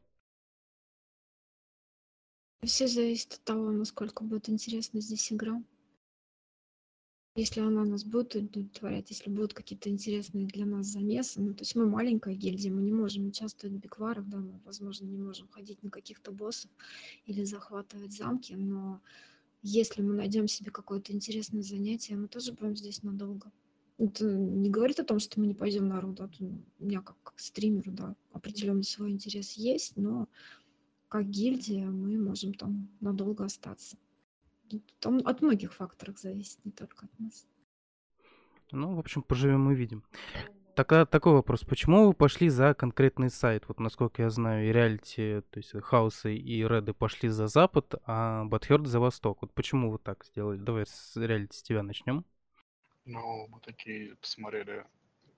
Все 2.62 2.86
зависит 2.86 3.32
от 3.34 3.42
того, 3.42 3.72
насколько 3.72 4.22
будет 4.22 4.48
интересна 4.48 5.00
здесь 5.00 5.32
игра. 5.32 5.60
Если 7.36 7.60
она 7.60 7.84
нас 7.84 8.04
будет 8.04 8.36
удовлетворять, 8.36 9.10
если 9.10 9.28
будут 9.28 9.54
какие-то 9.54 9.88
интересные 9.88 10.46
для 10.46 10.64
нас 10.66 10.86
замесы, 10.86 11.40
ну, 11.40 11.52
то 11.52 11.62
есть 11.62 11.74
мы 11.74 11.84
маленькая 11.84 12.36
гильдия, 12.36 12.70
мы 12.70 12.80
не 12.80 12.92
можем 12.92 13.26
участвовать 13.26 13.74
в 13.74 13.80
бикварах, 13.80 14.28
да, 14.28 14.38
мы, 14.38 14.60
возможно, 14.64 15.06
не 15.06 15.18
можем 15.18 15.48
ходить 15.48 15.82
на 15.82 15.90
каких-то 15.90 16.30
боссов 16.30 16.70
или 17.26 17.42
захватывать 17.42 18.12
замки, 18.12 18.52
но 18.52 19.00
если 19.62 20.00
мы 20.02 20.14
найдем 20.14 20.46
себе 20.46 20.70
какое-то 20.70 21.12
интересное 21.12 21.62
занятие, 21.62 22.14
мы 22.14 22.28
тоже 22.28 22.52
будем 22.52 22.76
здесь 22.76 23.02
надолго. 23.02 23.50
Это 23.98 24.24
не 24.24 24.70
говорит 24.70 25.00
о 25.00 25.04
том, 25.04 25.18
что 25.18 25.40
мы 25.40 25.48
не 25.48 25.54
пойдем 25.54 25.88
на 25.88 26.00
ру, 26.00 26.12
да, 26.12 26.28
тут 26.28 26.40
у 26.78 26.84
меня 26.84 27.00
как, 27.00 27.16
как 27.24 27.40
стримеру, 27.40 27.90
да, 27.90 28.14
определенный 28.32 28.84
свой 28.84 29.10
интерес 29.10 29.54
есть, 29.54 29.96
но 29.96 30.28
как 31.08 31.28
гильдия 31.28 31.86
мы 31.86 32.16
можем 32.16 32.54
там 32.54 32.88
надолго 33.00 33.44
остаться. 33.44 33.96
Тут 35.00 35.26
от 35.26 35.42
многих 35.42 35.74
факторов 35.74 36.18
зависит, 36.18 36.64
не 36.64 36.72
только 36.72 37.06
от 37.06 37.18
нас. 37.18 37.46
Ну, 38.70 38.94
в 38.94 38.98
общем, 38.98 39.22
поживем 39.22 39.70
и 39.70 39.74
видим. 39.74 40.02
Такая, 40.74 41.06
такой 41.06 41.34
вопрос. 41.34 41.62
Почему 41.62 42.08
вы 42.08 42.14
пошли 42.14 42.48
за 42.48 42.74
конкретный 42.74 43.30
сайт? 43.30 43.64
Вот 43.68 43.78
насколько 43.78 44.22
я 44.22 44.30
знаю, 44.30 44.68
и 44.68 44.72
реалити, 44.72 45.42
то 45.50 45.58
есть 45.60 45.72
хаусы 45.82 46.34
и 46.34 46.64
реды 46.66 46.92
пошли 46.92 47.28
за 47.28 47.46
запад, 47.46 47.94
а 48.06 48.44
Батхерд 48.44 48.88
за 48.88 48.98
восток. 48.98 49.42
Вот 49.42 49.52
почему 49.52 49.92
вы 49.92 49.98
так 49.98 50.24
сделали? 50.24 50.58
Давай 50.58 50.84
с 50.86 51.16
реалити 51.16 51.56
с 51.56 51.62
тебя 51.62 51.84
начнем. 51.84 52.24
Ну, 53.04 53.46
мы 53.48 53.60
такие 53.60 54.16
посмотрели, 54.16 54.84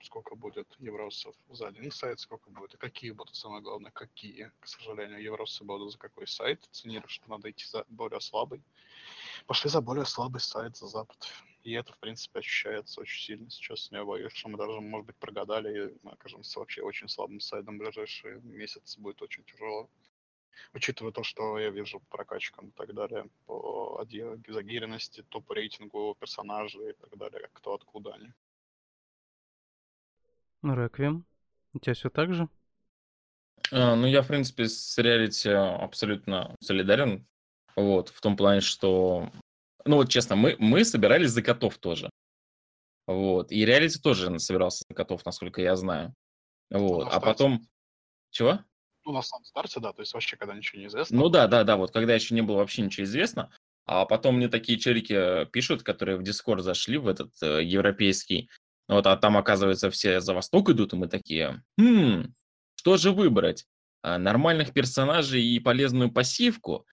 сколько 0.03 0.35
будет 0.35 0.67
евросов 0.79 1.35
за 1.49 1.67
один 1.67 1.91
сайт, 1.91 2.19
сколько 2.19 2.49
будет, 2.49 2.73
и 2.73 2.77
какие 2.77 3.11
будут, 3.11 3.35
самое 3.35 3.61
главное, 3.61 3.91
какие. 3.91 4.51
К 4.59 4.67
сожалению, 4.67 5.21
евросы 5.21 5.63
будут 5.63 5.91
за 5.91 5.97
какой 5.97 6.27
сайт. 6.27 6.63
Оценили, 6.65 7.03
что 7.07 7.29
надо 7.29 7.49
идти 7.49 7.65
за 7.65 7.85
более 7.89 8.21
слабый. 8.21 8.61
Пошли 9.45 9.69
за 9.69 9.81
более 9.81 10.05
слабый 10.05 10.41
сайт, 10.41 10.75
за 10.77 10.87
запад. 10.87 11.27
И 11.63 11.73
это, 11.73 11.91
в 11.93 11.99
принципе, 11.99 12.39
ощущается 12.39 13.01
очень 13.01 13.21
сильно 13.21 13.49
сейчас. 13.49 13.91
Я 13.91 14.05
боюсь, 14.05 14.33
что 14.33 14.49
мы 14.49 14.57
даже, 14.57 14.79
может 14.79 15.07
быть, 15.07 15.17
прогадали 15.17 15.89
и 15.89 15.97
мы 16.03 16.11
окажемся 16.11 16.59
вообще 16.59 16.81
очень 16.81 17.09
слабым 17.09 17.39
сайтом 17.39 17.75
в 17.75 17.79
ближайшие 17.79 18.39
месяцы. 18.41 18.99
Будет 18.99 19.21
очень 19.21 19.43
тяжело. 19.43 19.89
Учитывая 20.73 21.11
то, 21.11 21.23
что 21.23 21.59
я 21.59 21.69
вижу 21.69 21.99
по 21.99 22.17
прокачкам 22.17 22.69
и 22.69 22.71
так 22.71 22.93
далее, 22.93 23.29
по 23.45 24.03
загиренности, 24.47 25.23
топ-рейтингу 25.23 26.15
персонажей 26.19 26.91
и 26.91 26.93
так 26.93 27.15
далее, 27.17 27.49
кто 27.53 27.73
откуда 27.73 28.13
они. 28.13 28.33
Реквием. 30.75 31.25
У 31.73 31.79
тебя 31.79 31.93
все 31.93 32.09
так 32.09 32.33
же? 32.33 32.49
А, 33.71 33.95
ну, 33.95 34.07
я, 34.07 34.21
в 34.21 34.27
принципе, 34.27 34.67
с 34.67 34.97
реалити 34.97 35.49
абсолютно 35.49 36.55
солидарен. 36.61 37.27
Вот, 37.75 38.09
в 38.09 38.21
том 38.21 38.35
плане, 38.35 38.61
что... 38.61 39.31
Ну, 39.85 39.97
вот 39.97 40.09
честно, 40.09 40.35
мы, 40.35 40.55
мы 40.59 40.83
собирались 40.83 41.31
за 41.31 41.41
котов 41.41 41.77
тоже. 41.77 42.09
Вот. 43.05 43.51
И 43.51 43.65
реалити 43.65 43.99
тоже 43.99 44.37
собирался 44.39 44.83
за 44.89 44.95
котов, 44.95 45.25
насколько 45.25 45.61
я 45.61 45.75
знаю. 45.75 46.13
Вот. 46.69 47.07
А 47.11 47.19
потом... 47.19 47.61
Чего? 48.31 48.59
Ну, 49.05 49.13
на 49.13 49.21
самом 49.21 49.45
старте, 49.45 49.79
да, 49.79 49.93
то 49.93 50.01
есть 50.01 50.13
вообще, 50.13 50.35
когда 50.35 50.53
ничего 50.53 50.81
не 50.81 50.87
известно. 50.87 51.17
Ну 51.17 51.29
да, 51.29 51.47
да, 51.47 51.63
да, 51.63 51.77
вот 51.77 51.91
когда 51.91 52.13
еще 52.13 52.35
не 52.35 52.41
было 52.41 52.57
вообще 52.57 52.81
ничего 52.81 53.05
известно, 53.05 53.49
а 53.85 54.05
потом 54.05 54.35
мне 54.35 54.49
такие 54.49 54.77
челики 54.77 55.45
пишут, 55.45 55.83
которые 55.83 56.17
в 56.17 56.23
Дискорд 56.23 56.61
зашли, 56.61 56.97
в 56.97 57.07
этот 57.07 57.31
э, 57.41 57.63
европейский, 57.63 58.49
вот, 58.87 59.05
а 59.07 59.15
там, 59.17 59.37
оказывается, 59.37 59.89
все 59.89 60.21
за 60.21 60.33
Восток 60.33 60.69
идут, 60.69 60.93
и 60.93 60.95
мы 60.95 61.07
такие, 61.07 61.63
хм, 61.79 62.33
что 62.75 62.97
же 62.97 63.11
выбрать? 63.11 63.65
А, 64.01 64.17
Нормальных 64.17 64.73
персонажей 64.73 65.43
и 65.43 65.59
полезную 65.59 66.11
пассивку 66.11 66.85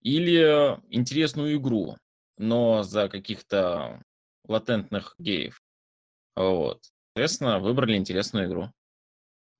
или 0.00 0.78
интересную 0.90 1.56
игру, 1.56 1.96
но 2.38 2.82
за 2.82 3.08
каких-то 3.08 4.02
латентных 4.48 5.14
геев? 5.18 5.60
Вот. 6.34 6.82
Соответственно, 7.14 7.60
выбрали 7.60 7.96
интересную 7.96 8.46
игру. 8.46 8.70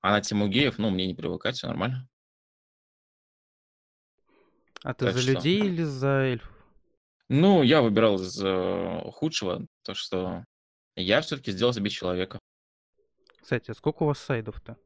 А 0.01 0.11
на 0.11 0.21
тему 0.21 0.47
геев, 0.47 0.77
ну, 0.77 0.89
мне 0.89 1.07
не 1.07 1.15
привыкать, 1.15 1.55
все 1.55 1.67
нормально. 1.67 2.07
А 4.83 4.93
ты 4.93 5.05
Так 5.05 5.15
за 5.15 5.21
что- 5.21 5.31
людей 5.31 5.59
или 5.61 5.83
за 5.83 6.07
эльфов? 6.23 6.53
Ну, 7.29 7.61
я 7.63 7.81
выбирал 7.81 8.15
из 8.21 8.39
э, 8.41 9.01
худшего, 9.11 9.65
то 9.83 9.93
что 9.93 10.45
я 11.03 11.21
все-таки 11.21 11.51
сделал 11.51 11.73
себе 11.73 11.89
человека. 11.89 12.39
Кстати, 13.41 13.71
а 13.71 13.73
сколько 13.73 14.03
у 14.03 14.07
вас 14.07 14.19
сайдов-то? 14.19 14.77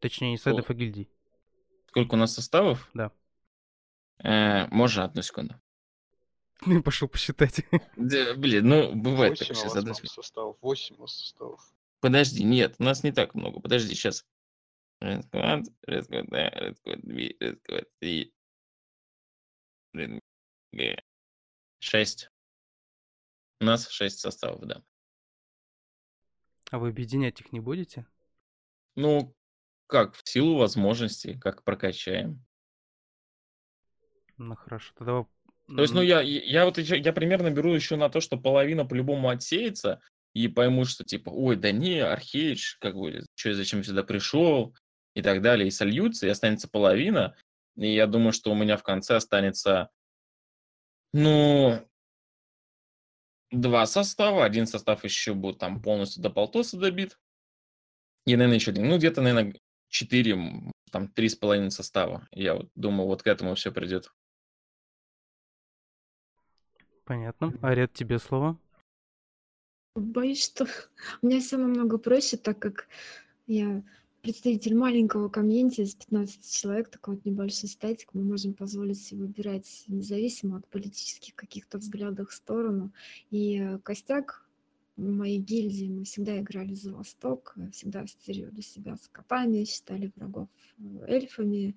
Точнее, 0.00 0.32
не 0.32 0.38
сайдов, 0.38 0.70
а 0.70 0.74
гильдий. 0.74 1.08
Сколько 1.88 2.14
у 2.14 2.16
нас 2.16 2.34
составов? 2.34 2.88
Да. 2.94 3.12
Э, 4.18 4.66
можно 4.68 5.04
одну 5.04 5.22
секунду. 5.22 5.54
Ну, 6.66 6.82
пошел 6.82 7.08
посчитать. 7.08 7.64
Да, 7.96 8.34
блин, 8.34 8.68
ну, 8.68 8.94
бывает 8.94 9.38
так, 9.38 9.50
у 9.50 9.54
сейчас 9.54 9.64
вас, 9.64 9.76
одну 9.76 9.92
по-моему, 9.92 9.94
секунду. 9.94 10.12
составов. 10.12 10.56
Восемь 10.60 10.96
у 10.96 11.00
вас 11.00 11.14
составов. 11.14 11.74
Подожди, 12.00 12.44
нет, 12.44 12.76
у 12.78 12.84
нас 12.84 13.02
не 13.02 13.12
так 13.12 13.34
много. 13.34 13.60
Подожди, 13.60 13.94
сейчас. 13.94 14.26
Red 15.02 15.22
Squad, 15.30 15.64
Red 15.86 16.06
Squad, 16.06 16.26
да, 16.28 16.48
Red 16.50 16.76
Squad 16.82 17.00
2, 17.02 17.14
Red 17.40 17.60
Squad 17.62 17.86
3. 18.00 18.34
Red 19.96 20.20
G. 20.72 20.96
Шесть. 21.78 22.30
У 23.60 23.64
нас 23.64 23.88
шесть 23.88 24.20
составов, 24.20 24.66
да. 24.66 24.82
А 26.70 26.78
вы 26.78 26.88
объединять 26.90 27.40
их 27.40 27.52
не 27.52 27.58
будете? 27.60 28.06
Ну, 28.96 29.34
как, 29.86 30.14
в 30.16 30.22
силу 30.28 30.56
возможностей, 30.58 31.38
как 31.38 31.64
прокачаем. 31.64 32.44
Ну, 34.38 34.56
хорошо. 34.56 34.92
Тогда... 34.96 35.24
То 35.76 35.82
есть, 35.82 35.94
ну, 35.94 36.02
я, 36.02 36.20
я 36.20 36.40
я 36.42 36.64
вот 36.64 36.78
ещё- 36.78 36.96
я 36.96 37.12
примерно 37.12 37.50
беру 37.50 37.72
еще 37.74 37.96
на 37.96 38.08
то, 38.08 38.20
что 38.20 38.36
половина 38.36 38.84
по-любому 38.84 39.28
отсеется, 39.28 40.00
и 40.34 40.48
пойму, 40.48 40.84
что 40.84 41.04
типа, 41.04 41.30
ой, 41.30 41.56
да 41.56 41.72
не, 41.72 42.00
Архейдж, 42.00 42.76
как 42.80 42.94
бы, 42.96 43.24
чё, 43.34 43.54
зачем 43.54 43.84
сюда 43.84 44.02
пришел, 44.02 44.74
и 45.14 45.22
так 45.22 45.42
далее, 45.42 45.68
и 45.68 45.70
сольются, 45.70 46.26
и 46.26 46.30
останется 46.30 46.68
половина, 46.68 47.34
и 47.76 47.92
я 47.94 48.06
думаю, 48.06 48.32
что 48.32 48.52
у 48.52 48.54
меня 48.54 48.76
в 48.76 48.82
конце 48.82 49.16
останется 49.16 49.90
Ну, 51.14 51.80
два 53.50 53.86
состава. 53.86 54.44
Один 54.44 54.66
состав 54.66 55.04
еще 55.04 55.34
будет 55.34 55.58
там 55.58 55.82
полностью 55.82 56.22
до 56.22 56.30
полтоса 56.30 56.78
добит. 56.78 57.18
И, 58.26 58.36
наверное, 58.36 58.56
еще 58.56 58.70
один. 58.70 58.88
Ну, 58.88 58.98
где-то, 58.98 59.22
наверное, 59.22 59.54
четыре, 59.88 60.38
там, 60.90 61.08
три 61.08 61.28
с 61.28 61.34
половиной 61.34 61.70
состава. 61.70 62.28
Я 62.32 62.54
вот 62.54 62.70
думаю, 62.74 63.06
вот 63.06 63.22
к 63.22 63.26
этому 63.26 63.54
все 63.54 63.72
придет. 63.72 64.12
Понятно. 67.04 67.52
Арет, 67.62 67.92
тебе 67.92 68.18
слово. 68.18 68.58
Боюсь, 69.96 70.44
что 70.44 70.64
у 71.22 71.26
меня 71.26 71.40
все 71.40 71.56
намного 71.56 71.98
проще, 71.98 72.36
так 72.36 72.58
как 72.58 72.88
я 73.46 73.82
представитель 74.22 74.74
маленького 74.74 75.28
комьюнити 75.28 75.82
из 75.82 75.94
15 75.94 76.52
человек, 76.52 76.90
такой 76.90 77.14
вот 77.14 77.24
небольшой 77.24 77.68
статик, 77.68 78.10
мы 78.12 78.22
можем 78.22 78.54
позволить 78.54 79.02
себе 79.02 79.20
выбирать 79.20 79.84
независимо 79.88 80.58
от 80.58 80.66
политических 80.68 81.34
каких-то 81.34 81.78
взглядов 81.78 82.30
в 82.30 82.34
сторону. 82.34 82.92
И 83.30 83.58
э, 83.58 83.78
костяк 83.78 84.46
моей 84.96 85.38
гильдии 85.38 85.88
мы 85.88 86.04
всегда 86.04 86.38
играли 86.38 86.74
за 86.74 86.92
Восток, 86.92 87.54
э, 87.56 87.70
всегда 87.70 88.02
ассоциировали 88.02 88.60
себя 88.60 88.96
с 88.96 89.08
котами, 89.08 89.64
считали 89.64 90.12
врагов 90.16 90.48
э, 90.78 90.82
эльфами. 91.08 91.76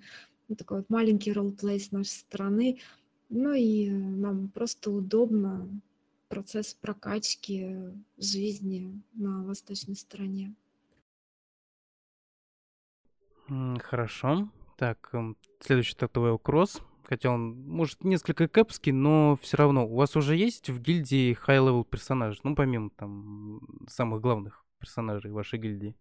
Ну, 0.49 0.55
такой 0.55 0.79
вот 0.79 0.89
маленький 0.89 1.31
ролплей 1.31 1.79
с 1.79 1.91
нашей 1.91 2.09
стороны. 2.09 2.79
Ну 3.29 3.53
и 3.53 3.89
нам 3.89 4.49
просто 4.49 4.91
удобно 4.91 5.69
процесс 6.27 6.73
прокачки 6.73 7.77
жизни 8.17 9.01
на 9.13 9.43
восточной 9.43 9.95
стороне. 9.95 10.53
Хорошо. 13.83 14.49
Так, 14.77 15.09
эм, 15.13 15.37
следующий 15.59 15.95
татуэл 15.95 16.39
кросс. 16.39 16.81
Хотя 17.03 17.31
он, 17.31 17.67
может, 17.67 18.03
несколько 18.03 18.47
кэпский, 18.47 18.91
но 18.91 19.37
все 19.41 19.57
равно. 19.57 19.85
У 19.85 19.95
вас 19.95 20.15
уже 20.15 20.35
есть 20.35 20.69
в 20.69 20.81
гильдии 20.81 21.37
high-level 21.45 21.83
персонажи? 21.85 22.39
Ну, 22.43 22.55
помимо 22.55 22.89
там 22.91 23.61
самых 23.87 24.21
главных 24.21 24.65
персонажей 24.79 25.31
вашей 25.31 25.59
гильдии. 25.59 25.95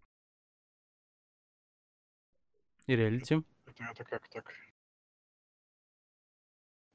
И 2.87 2.95
Reality. 2.95 3.43
Это, 3.65 3.83
это 3.91 4.03
как 4.03 4.27
так? 4.29 4.53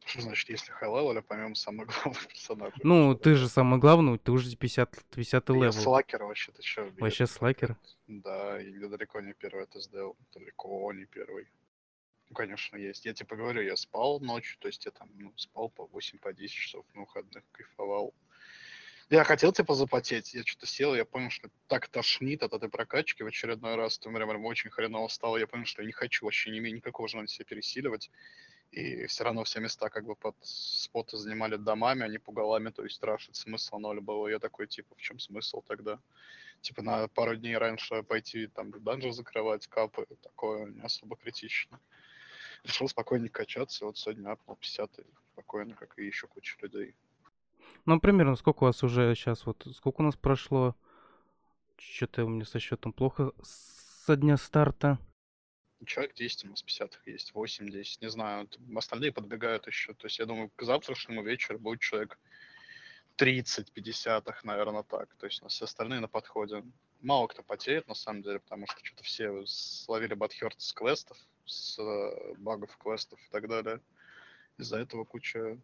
Что 0.09 0.23
значит, 0.23 0.49
если 0.49 0.73
high 0.73 0.91
level, 0.91 1.19
а 1.19 1.23
помимо 1.23 1.55
самых 1.55 1.89
главных 1.89 2.27
персонажей? 2.29 2.81
Ну, 2.83 3.15
ты 3.15 3.35
же 3.35 3.47
самый 3.47 3.79
главный, 3.79 4.17
ты 4.17 4.33
уже 4.33 4.57
50, 4.57 5.05
50 5.15 5.49
level. 5.51 5.65
Я 5.65 5.73
slacker 5.73 6.25
вообще, 6.25 6.51
ты 6.53 6.63
что? 6.63 6.91
Вообще 6.99 7.27
slacker? 7.27 7.77
Да, 8.07 8.59
и 8.59 8.73
далеко 8.79 9.21
не 9.21 9.35
первый 9.35 9.65
это 9.65 9.81
сделал, 9.81 10.17
далеко 10.33 10.91
не 10.95 11.05
первый. 11.05 11.47
Ну, 12.31 12.35
конечно, 12.35 12.79
есть. 12.79 13.05
Я 13.05 13.13
типа 13.13 13.37
говорю, 13.37 13.61
я 13.61 13.77
спал 13.77 14.19
ночью, 14.21 14.57
то 14.61 14.69
есть 14.69 14.87
я 14.87 14.93
там 14.93 15.11
ну, 15.15 15.31
спал 15.37 15.69
по 15.69 15.83
8-10 15.93 16.19
по 16.21 16.33
10 16.33 16.55
часов 16.55 16.87
на 16.95 17.03
выходных, 17.03 17.45
кайфовал. 17.53 18.15
Я 19.11 19.25
хотел 19.25 19.53
типа 19.53 19.75
запотеть, 19.75 20.33
я 20.33 20.43
что-то 20.43 20.67
сел, 20.67 20.95
я 20.95 21.05
понял, 21.05 21.29
что 21.29 21.51
так 21.67 21.89
тошнит 21.89 22.43
от 22.43 22.55
этой 22.55 22.71
прокачки 22.71 23.23
в 23.23 23.27
очередной 23.27 23.77
раз, 23.77 23.99
то 23.99 24.11
прям 24.11 24.45
очень 24.47 24.71
хреново 24.71 25.09
стало, 25.09 25.37
я 25.37 25.47
понял, 25.47 25.67
что 25.67 25.83
я 25.83 25.87
не 25.87 25.93
хочу 25.93 26.25
вообще 26.25 26.51
не 26.51 26.59
имею 26.59 26.77
никакого 26.77 27.09
желания 27.09 27.29
себя 27.29 27.45
пересиливать 27.45 28.11
и 28.71 29.07
все 29.07 29.25
равно 29.25 29.45
все 29.45 29.61
места 29.61 29.89
как 29.89 30.05
бы 30.05 30.15
под 30.15 30.37
споты 30.43 31.17
занимали 31.17 31.57
домами, 31.57 32.05
а 32.05 32.09
не 32.09 32.19
пугалами, 32.19 32.71
то 32.71 32.85
есть 32.85 33.03
рашить 33.03 33.37
смысл 33.37 33.79
ноль 33.79 34.01
было. 34.01 34.29
Я 34.29 34.39
такой, 34.39 34.67
типа, 34.67 34.95
в 34.95 35.01
чем 35.01 35.19
смысл 35.19 35.63
тогда? 35.63 35.99
Типа 36.61 36.83
на 36.83 37.09
пару 37.09 37.37
дней 37.37 37.57
раньше 37.57 38.03
пойти 38.03 38.49
там 38.49 38.73
данжи 38.83 39.13
закрывать, 39.13 39.67
капы, 39.67 40.07
такое 40.23 40.67
не 40.67 40.81
особо 40.81 41.17
критично. 41.17 41.81
Решил 42.65 42.89
спокойнее 42.89 43.31
качаться, 43.31 43.87
вот 43.87 43.97
сегодня 43.97 44.31
апнул 44.31 44.57
50 44.57 45.01
спокойно, 45.33 45.75
как 45.75 45.99
и 45.99 46.05
еще 46.05 46.27
куча 46.27 46.57
людей. 46.61 46.95
Ну, 47.85 48.01
примерно, 48.01 48.35
сколько 48.35 48.65
у 48.65 48.67
вас 48.67 48.83
уже 48.83 49.15
сейчас, 49.15 49.47
вот, 49.47 49.67
сколько 49.75 50.01
у 50.01 50.05
нас 50.05 50.17
прошло? 50.17 50.75
Что-то 51.77 52.25
у 52.25 52.29
меня 52.29 52.45
со 52.45 52.59
счетом 52.59 52.93
плохо 52.93 53.33
со 53.43 54.17
дня 54.17 54.37
старта 54.37 54.99
человек 55.87 56.15
10 56.15 56.45
у 56.45 56.49
нас 56.51 56.63
50 56.63 57.01
есть, 57.07 57.33
8-10, 57.33 57.99
не 58.01 58.11
знаю. 58.11 58.49
Остальные 58.75 59.13
подбегают 59.13 59.67
еще. 59.67 59.95
То 59.95 60.07
есть 60.07 60.19
я 60.19 60.27
думаю, 60.27 60.51
к 60.57 60.63
завтрашнему 60.63 61.23
вечеру 61.23 61.59
будет 61.59 61.81
человек 61.81 62.19
30-50, 63.19 64.35
наверное, 64.45 64.83
так. 64.83 65.15
То 65.17 65.27
есть 65.27 65.41
у 65.41 65.45
нас 65.45 65.55
все 65.55 65.65
остальные 65.65 66.01
на 66.01 66.09
подходе. 66.09 66.65
Мало 67.01 67.27
кто 67.29 67.43
потеет, 67.43 67.87
на 67.89 67.95
самом 67.95 68.23
деле, 68.23 68.41
потому 68.41 68.67
что 68.67 68.85
что-то 68.85 69.05
все 69.05 69.47
словили 69.47 70.15
Батхерт 70.15 70.61
с 70.61 70.73
квестов, 70.73 71.17
с 71.45 71.79
э, 71.79 72.35
багов 72.39 72.77
квестов 72.77 73.21
и 73.21 73.31
так 73.31 73.49
далее. 73.49 73.81
Из-за 74.59 74.79
этого 74.79 75.05
куча, 75.05 75.59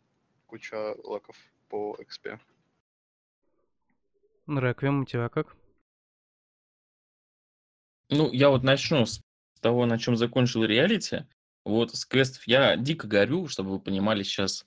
куча 0.47 0.95
лаков 1.03 1.37
по 1.69 1.97
XP. 2.01 2.39
Requiem 4.47 5.01
у 5.01 5.05
тебя 5.05 5.29
как? 5.29 5.57
Ну, 8.11 8.31
я 8.31 8.51
вот 8.51 8.63
начну 8.63 9.07
с 9.07 9.21
того, 9.65 9.87
на 9.87 9.99
чем 9.99 10.15
закончил 10.15 10.65
Reality, 10.65 11.25
вот 11.65 11.95
с 11.95 12.05
квестов 12.05 12.47
я 12.47 12.77
дико 12.77 13.07
горю, 13.07 13.49
чтобы 13.49 13.71
вы 13.71 13.81
понимали 13.81 14.23
сейчас 14.23 14.67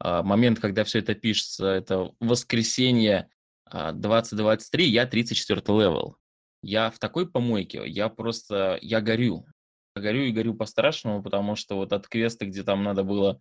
а, 0.00 0.24
момент, 0.24 0.58
когда 0.58 0.82
все 0.82 0.98
это 0.98 1.14
пишется, 1.14 1.68
это 1.68 2.12
воскресенье 2.18 3.30
а, 3.66 3.92
2023, 3.92 4.84
я 4.88 5.06
34 5.06 5.60
level. 5.68 6.16
Я 6.60 6.90
в 6.90 6.98
такой 6.98 7.30
помойке, 7.30 7.86
я 7.86 8.08
просто, 8.08 8.78
я 8.82 9.00
горю. 9.00 9.46
Я 9.94 10.02
горю 10.02 10.24
и 10.24 10.32
горю 10.32 10.54
по-страшному, 10.54 11.22
потому 11.22 11.54
что 11.54 11.76
вот 11.76 11.92
от 11.92 12.08
квеста, 12.08 12.44
где 12.44 12.64
там 12.64 12.82
надо 12.82 13.04
было 13.04 13.40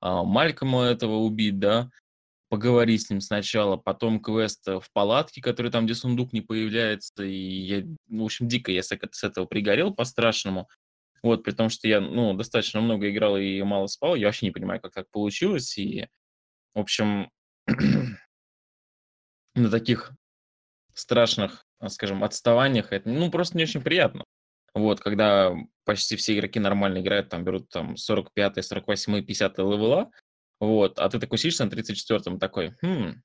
а, 0.00 0.24
Малькома 0.24 0.84
этого 0.84 1.16
убить, 1.16 1.58
да, 1.58 1.90
поговорить 2.50 3.06
с 3.06 3.10
ним 3.10 3.20
сначала, 3.20 3.76
потом 3.76 4.20
квест 4.20 4.66
в 4.66 4.84
палатке, 4.92 5.40
который 5.40 5.70
там, 5.70 5.86
где 5.86 5.94
сундук 5.94 6.32
не 6.32 6.40
появляется, 6.40 7.22
и 7.22 7.32
я, 7.32 7.84
ну, 8.08 8.24
в 8.24 8.26
общем, 8.26 8.48
дико 8.48 8.72
я 8.72 8.82
с 8.82 8.92
этого 9.22 9.46
пригорел 9.46 9.94
по-страшному. 9.94 10.68
Вот, 11.22 11.44
при 11.44 11.52
том, 11.52 11.68
что 11.68 11.86
я, 11.86 12.00
ну, 12.00 12.34
достаточно 12.34 12.80
много 12.80 13.08
играл 13.08 13.36
и 13.36 13.62
мало 13.62 13.86
спал, 13.86 14.16
я 14.16 14.26
вообще 14.26 14.46
не 14.46 14.52
понимаю, 14.52 14.80
как 14.80 14.92
так 14.92 15.08
получилось, 15.10 15.78
и, 15.78 16.08
в 16.74 16.80
общем, 16.80 17.30
на 19.54 19.70
таких 19.70 20.12
страшных, 20.92 21.64
скажем, 21.86 22.24
отставаниях, 22.24 22.92
это, 22.92 23.08
ну, 23.08 23.30
просто 23.30 23.56
не 23.58 23.62
очень 23.62 23.80
приятно. 23.80 24.24
Вот, 24.74 25.00
когда 25.00 25.54
почти 25.84 26.16
все 26.16 26.36
игроки 26.36 26.58
нормально 26.58 26.98
играют, 26.98 27.28
там, 27.28 27.44
берут 27.44 27.68
там 27.68 27.96
45 27.96 28.64
48 28.64 29.24
50 29.24 29.58
левела, 29.58 30.10
вот, 30.60 30.98
а 30.98 31.08
ты 31.08 31.18
такой 31.18 31.38
сидишь 31.38 31.58
на 31.58 31.64
34-м 31.64 32.38
такой, 32.38 32.76
хм. 32.82 33.22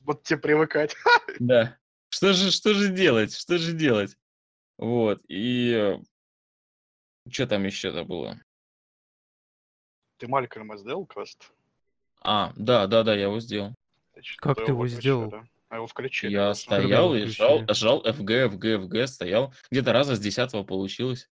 Вот 0.00 0.22
тебе 0.24 0.38
привыкать. 0.38 0.96
Да. 1.38 1.78
Что 2.08 2.32
же, 2.32 2.50
что 2.50 2.74
же 2.74 2.88
делать? 2.88 3.34
Что 3.34 3.58
же 3.58 3.72
делать? 3.72 4.16
Вот, 4.78 5.22
и 5.28 5.98
что 7.28 7.46
там 7.46 7.64
еще-то 7.64 8.04
было? 8.04 8.40
Ты 10.18 10.28
Малькольма 10.28 10.76
сделал 10.76 11.06
квест? 11.06 11.52
А, 12.20 12.52
да, 12.56 12.86
да, 12.86 13.02
да, 13.02 13.14
я 13.14 13.24
его 13.24 13.40
сделал. 13.40 13.74
Значит, 14.14 14.38
как 14.38 14.56
ты 14.56 14.72
его 14.72 14.86
сделал? 14.86 15.30
Да? 15.30 15.46
А 15.68 15.76
его 15.76 15.86
включили. 15.86 16.32
Я 16.32 16.54
стоял 16.54 17.14
и 17.14 17.26
жал, 17.26 17.64
жал 17.68 18.04
FG, 18.06 18.48
FG, 18.56 18.86
FG, 18.86 19.06
стоял. 19.06 19.52
Где-то 19.70 19.92
раза 19.92 20.14
с 20.14 20.20
десятого 20.20 20.62
получилось. 20.62 21.28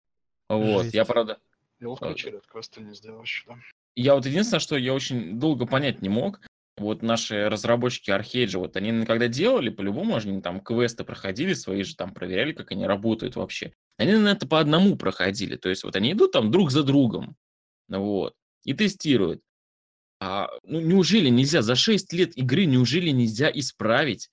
Вот, 0.49 0.83
Жесть. 0.83 0.95
я 0.95 1.05
правда... 1.05 1.39
Его 1.79 1.95
включили, 1.95 2.37
от 2.37 2.47
квеста 2.47 2.81
не 2.81 2.93
сделал 2.93 3.21
еще, 3.21 3.45
да. 3.47 3.59
Я 3.95 4.15
вот 4.15 4.25
единственное, 4.25 4.59
что 4.59 4.77
я 4.77 4.93
очень 4.93 5.39
долго 5.39 5.65
понять 5.65 6.01
не 6.01 6.09
мог, 6.09 6.39
вот 6.77 7.01
наши 7.01 7.49
разработчики 7.49 8.11
Архейджа, 8.11 8.59
вот 8.59 8.75
они 8.75 9.05
когда 9.05 9.27
делали, 9.27 9.69
по-любому 9.69 10.15
они 10.15 10.41
там 10.41 10.61
квесты 10.61 11.03
проходили 11.03 11.53
свои 11.53 11.83
же, 11.83 11.95
там 11.95 12.13
проверяли, 12.13 12.53
как 12.53 12.71
они 12.71 12.85
работают 12.85 13.35
вообще. 13.35 13.73
Они 13.97 14.13
на 14.13 14.29
это 14.29 14.47
по 14.47 14.59
одному 14.59 14.95
проходили, 14.95 15.57
то 15.57 15.69
есть 15.69 15.83
вот 15.83 15.95
они 15.95 16.13
идут 16.13 16.31
там 16.31 16.51
друг 16.51 16.71
за 16.71 16.83
другом, 16.83 17.35
вот, 17.87 18.33
и 18.63 18.73
тестируют. 18.73 19.41
А, 20.19 20.49
ну, 20.63 20.79
неужели 20.79 21.29
нельзя 21.29 21.61
за 21.61 21.75
6 21.75 22.13
лет 22.13 22.37
игры, 22.37 22.65
неужели 22.65 23.09
нельзя 23.09 23.51
исправить 23.53 24.29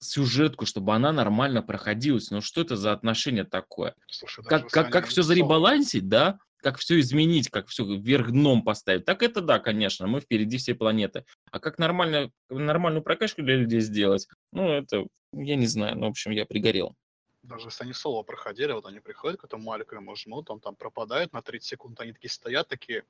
сюжетку, 0.00 0.66
чтобы 0.66 0.94
она 0.94 1.12
нормально 1.12 1.62
проходилась? 1.62 2.30
Ну, 2.30 2.40
что 2.40 2.62
это 2.62 2.76
за 2.76 2.92
отношение 2.92 3.44
такое? 3.44 3.94
Слушай, 4.08 4.44
как 4.44 4.68
как, 4.68 4.90
как 4.90 5.06
все 5.06 5.22
заребалансить, 5.22 6.08
да? 6.08 6.38
Как 6.60 6.78
все 6.78 6.98
изменить, 7.00 7.48
как 7.50 7.68
все 7.68 7.84
вверх 7.84 8.30
дном 8.30 8.62
поставить, 8.62 9.04
так 9.04 9.22
это 9.22 9.40
да, 9.40 9.58
конечно, 9.58 10.06
мы 10.06 10.20
впереди 10.20 10.58
всей 10.58 10.74
планеты. 10.74 11.24
А 11.50 11.60
как 11.60 11.78
нормально, 11.78 12.30
нормальную 12.48 13.02
прокачку 13.02 13.42
для 13.42 13.56
людей 13.56 13.80
сделать, 13.80 14.28
ну, 14.52 14.68
это, 14.68 15.06
я 15.32 15.56
не 15.56 15.66
знаю, 15.66 15.96
ну, 15.96 16.06
в 16.06 16.10
общем, 16.10 16.32
я 16.32 16.46
пригорел. 16.46 16.94
Даже 17.42 17.68
если 17.68 17.84
они 17.84 17.92
соло 17.92 18.22
проходили, 18.22 18.72
вот 18.72 18.86
они 18.86 19.00
приходят 19.00 19.40
к 19.40 19.44
этому 19.44 19.62
маленькому 19.64 20.14
жмут, 20.16 20.50
он 20.50 20.60
там 20.60 20.74
пропадает 20.74 21.32
на 21.32 21.40
30 21.40 21.68
секунд, 21.68 22.00
они 22.00 22.12
такие 22.12 22.30
стоят, 22.30 22.68
такие... 22.68 23.04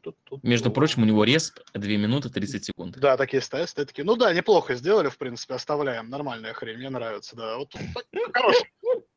Тут, 0.00 0.16
тут, 0.22 0.44
Между 0.44 0.70
прочим, 0.70 1.02
у 1.02 1.06
него 1.06 1.24
респ 1.24 1.58
2 1.74 1.82
минуты 1.96 2.30
30 2.30 2.64
секунд. 2.64 2.96
Да, 2.98 3.16
такие 3.16 3.42
стоят, 3.42 3.68
стоят 3.68 3.88
такие, 3.88 4.04
ну 4.04 4.14
да, 4.14 4.32
неплохо 4.32 4.74
сделали, 4.74 5.08
в 5.08 5.18
принципе, 5.18 5.54
оставляем, 5.54 6.08
нормальная 6.08 6.52
хрень, 6.52 6.76
мне 6.76 6.90
нравится, 6.90 7.34
да, 7.34 7.56
вот, 7.56 7.74
хорошо, 8.32 8.64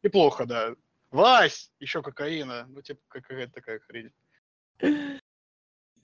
неплохо, 0.01 0.45
да. 0.45 0.75
Вась, 1.11 1.71
еще 1.79 2.01
кокаина. 2.01 2.65
Ну, 2.69 2.81
типа, 2.81 3.01
какая-то 3.09 3.53
такая 3.53 3.79
хрень. 3.79 4.11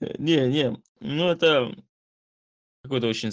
Не, 0.00 0.46
не, 0.46 0.80
ну 1.00 1.28
это 1.28 1.74
какое-то 2.84 3.08
очень 3.08 3.30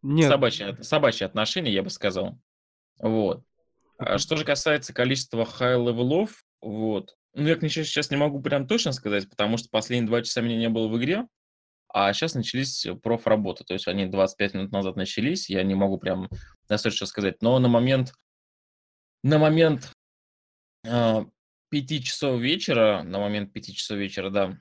Нет, 0.00 0.28
собачье, 0.30 0.82
собачье 0.82 1.26
отношение, 1.26 1.74
я 1.74 1.82
бы 1.82 1.90
сказал. 1.90 2.38
Вот. 2.98 3.44
А 3.98 4.16
что 4.16 4.36
же 4.36 4.44
касается 4.44 4.94
количества 4.94 5.44
high 5.44 5.77
level 5.77 6.17
ов, 6.17 6.42
вот. 6.62 7.16
Ну, 7.34 7.48
я, 7.48 7.56
конечно, 7.56 7.84
сейчас 7.84 8.10
не 8.10 8.16
могу 8.16 8.40
прям 8.40 8.66
точно 8.66 8.92
сказать, 8.92 9.28
потому 9.28 9.58
что 9.58 9.68
последние 9.70 10.08
два 10.08 10.22
часа 10.22 10.40
меня 10.40 10.56
не 10.56 10.68
было 10.68 10.88
в 10.88 10.98
игре, 10.98 11.26
а 11.88 12.12
сейчас 12.14 12.34
начались 12.34 12.86
проф-работы. 13.02 13.64
То 13.64 13.74
есть 13.74 13.88
они 13.88 14.06
25 14.06 14.54
минут 14.54 14.72
назад 14.72 14.96
начались, 14.96 15.50
я 15.50 15.62
не 15.62 15.74
могу 15.74 15.98
прям 15.98 16.30
достаточно 16.68 17.06
сказать. 17.06 17.42
Но 17.42 17.58
на 17.58 17.68
момент, 17.68 18.14
на 19.22 19.38
момент 19.38 19.92
5 20.84 22.04
часов 22.04 22.40
вечера, 22.40 23.02
на 23.02 23.18
момент 23.18 23.52
5 23.52 23.74
часов 23.74 23.98
вечера, 23.98 24.30
да, 24.30 24.58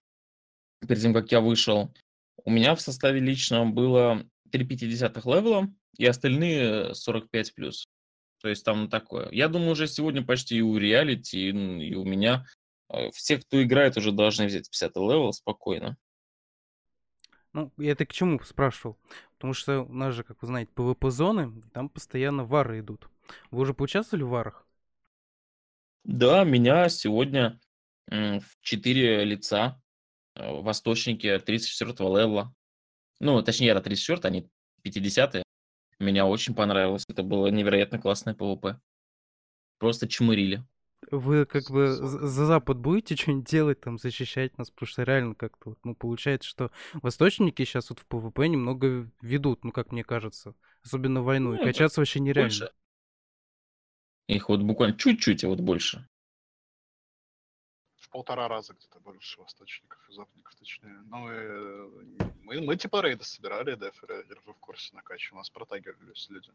перед 0.87 1.01
тем, 1.01 1.13
как 1.13 1.31
я 1.31 1.41
вышел, 1.41 1.93
у 2.43 2.51
меня 2.51 2.75
в 2.75 2.81
составе 2.81 3.19
личном 3.19 3.73
было 3.73 4.23
3,5 4.51 5.35
левела 5.35 5.69
и 5.97 6.05
остальные 6.05 6.95
45 6.95 7.55
плюс. 7.55 7.87
То 8.41 8.49
есть 8.49 8.65
там 8.65 8.89
такое. 8.89 9.29
Я 9.31 9.47
думаю, 9.47 9.71
уже 9.71 9.87
сегодня 9.87 10.23
почти 10.23 10.57
и 10.57 10.61
у 10.61 10.77
реалити, 10.77 11.49
и, 11.49 11.93
у 11.95 12.03
меня 12.03 12.45
э, 12.89 13.11
все, 13.11 13.37
кто 13.37 13.61
играет, 13.61 13.97
уже 13.97 14.11
должны 14.11 14.47
взять 14.47 14.69
50 14.69 14.95
level 14.95 15.31
спокойно. 15.31 15.97
ну, 17.53 17.71
я 17.77 17.91
это 17.91 18.05
к 18.07 18.13
чему 18.13 18.39
спрашивал? 18.39 18.97
Потому 19.35 19.53
что 19.53 19.81
у 19.81 19.93
нас 19.93 20.15
же, 20.15 20.23
как 20.23 20.41
вы 20.41 20.47
знаете, 20.47 20.71
PvP-зоны, 20.75 21.59
и 21.59 21.69
там 21.69 21.89
постоянно 21.89 22.43
вары 22.43 22.79
идут. 22.79 23.09
Вы 23.51 23.61
уже 23.61 23.75
поучаствовали 23.75 24.23
в 24.23 24.29
варах? 24.29 24.65
Да, 26.03 26.43
меня 26.43 26.89
сегодня 26.89 27.59
в 28.07 28.41
4 28.61 29.23
лица 29.23 29.81
э, 30.35 30.51
восточники 30.61 31.39
34 31.39 31.93
левела. 32.09 32.53
Ну, 33.19 33.41
точнее, 33.41 33.67
я 33.67 33.75
на 33.75 33.81
34, 33.81 34.21
они 34.23 34.49
50 34.81 35.43
Меня 35.99 36.25
очень 36.25 36.55
понравилось. 36.55 37.05
Это 37.07 37.23
было 37.23 37.47
невероятно 37.47 37.99
классное 37.99 38.33
PvP. 38.33 38.77
Просто 39.77 40.07
чмырили. 40.07 40.63
Вы 41.09 41.45
как 41.45 41.69
бы 41.71 41.87
за 41.91 42.27
за 42.27 42.45
Запад 42.45 42.77
будете 42.77 43.15
что-нибудь 43.15 43.49
делать, 43.49 43.81
там, 43.81 43.97
защищать 43.97 44.57
нас? 44.57 44.69
Потому 44.69 44.87
что 44.87 45.03
реально 45.03 45.35
как-то, 45.35 45.75
ну, 45.83 45.95
получается, 45.95 46.47
что 46.47 46.71
восточники 46.93 47.63
сейчас 47.63 47.89
вот 47.89 47.99
в 47.99 48.07
PvP 48.07 48.47
немного 48.47 49.09
ведут, 49.21 49.63
ну, 49.63 49.71
как 49.71 49.91
мне 49.91 50.03
кажется. 50.03 50.53
Особенно 50.83 51.23
войну. 51.23 51.53
И 51.53 51.57
Ну, 51.57 51.63
это 51.63 51.65
качаться 51.65 52.01
вообще 52.01 52.19
нереально. 52.19 52.49
Больше. 52.49 52.71
Их 54.31 54.47
вот 54.47 54.61
буквально 54.61 54.97
чуть-чуть, 54.97 55.43
а 55.43 55.49
вот 55.49 55.59
больше. 55.59 56.07
В 57.97 58.09
полтора 58.09 58.47
раза 58.47 58.73
где-то 58.73 59.01
больше 59.01 59.41
восточников 59.41 59.99
и 60.09 60.13
западников, 60.13 60.55
точнее. 60.55 61.01
Ну, 61.07 61.29
и 61.29 62.33
мы, 62.41 62.61
мы 62.61 62.77
типа 62.77 63.01
рейды 63.01 63.25
собирали, 63.25 63.75
деферы, 63.75 64.19
я 64.19 64.23
держу 64.23 64.53
в 64.53 64.59
курсе 64.59 64.95
накачивали, 64.95 65.35
у 65.35 65.37
нас 65.39 65.49
протагивались 65.49 66.29
люди. 66.29 66.49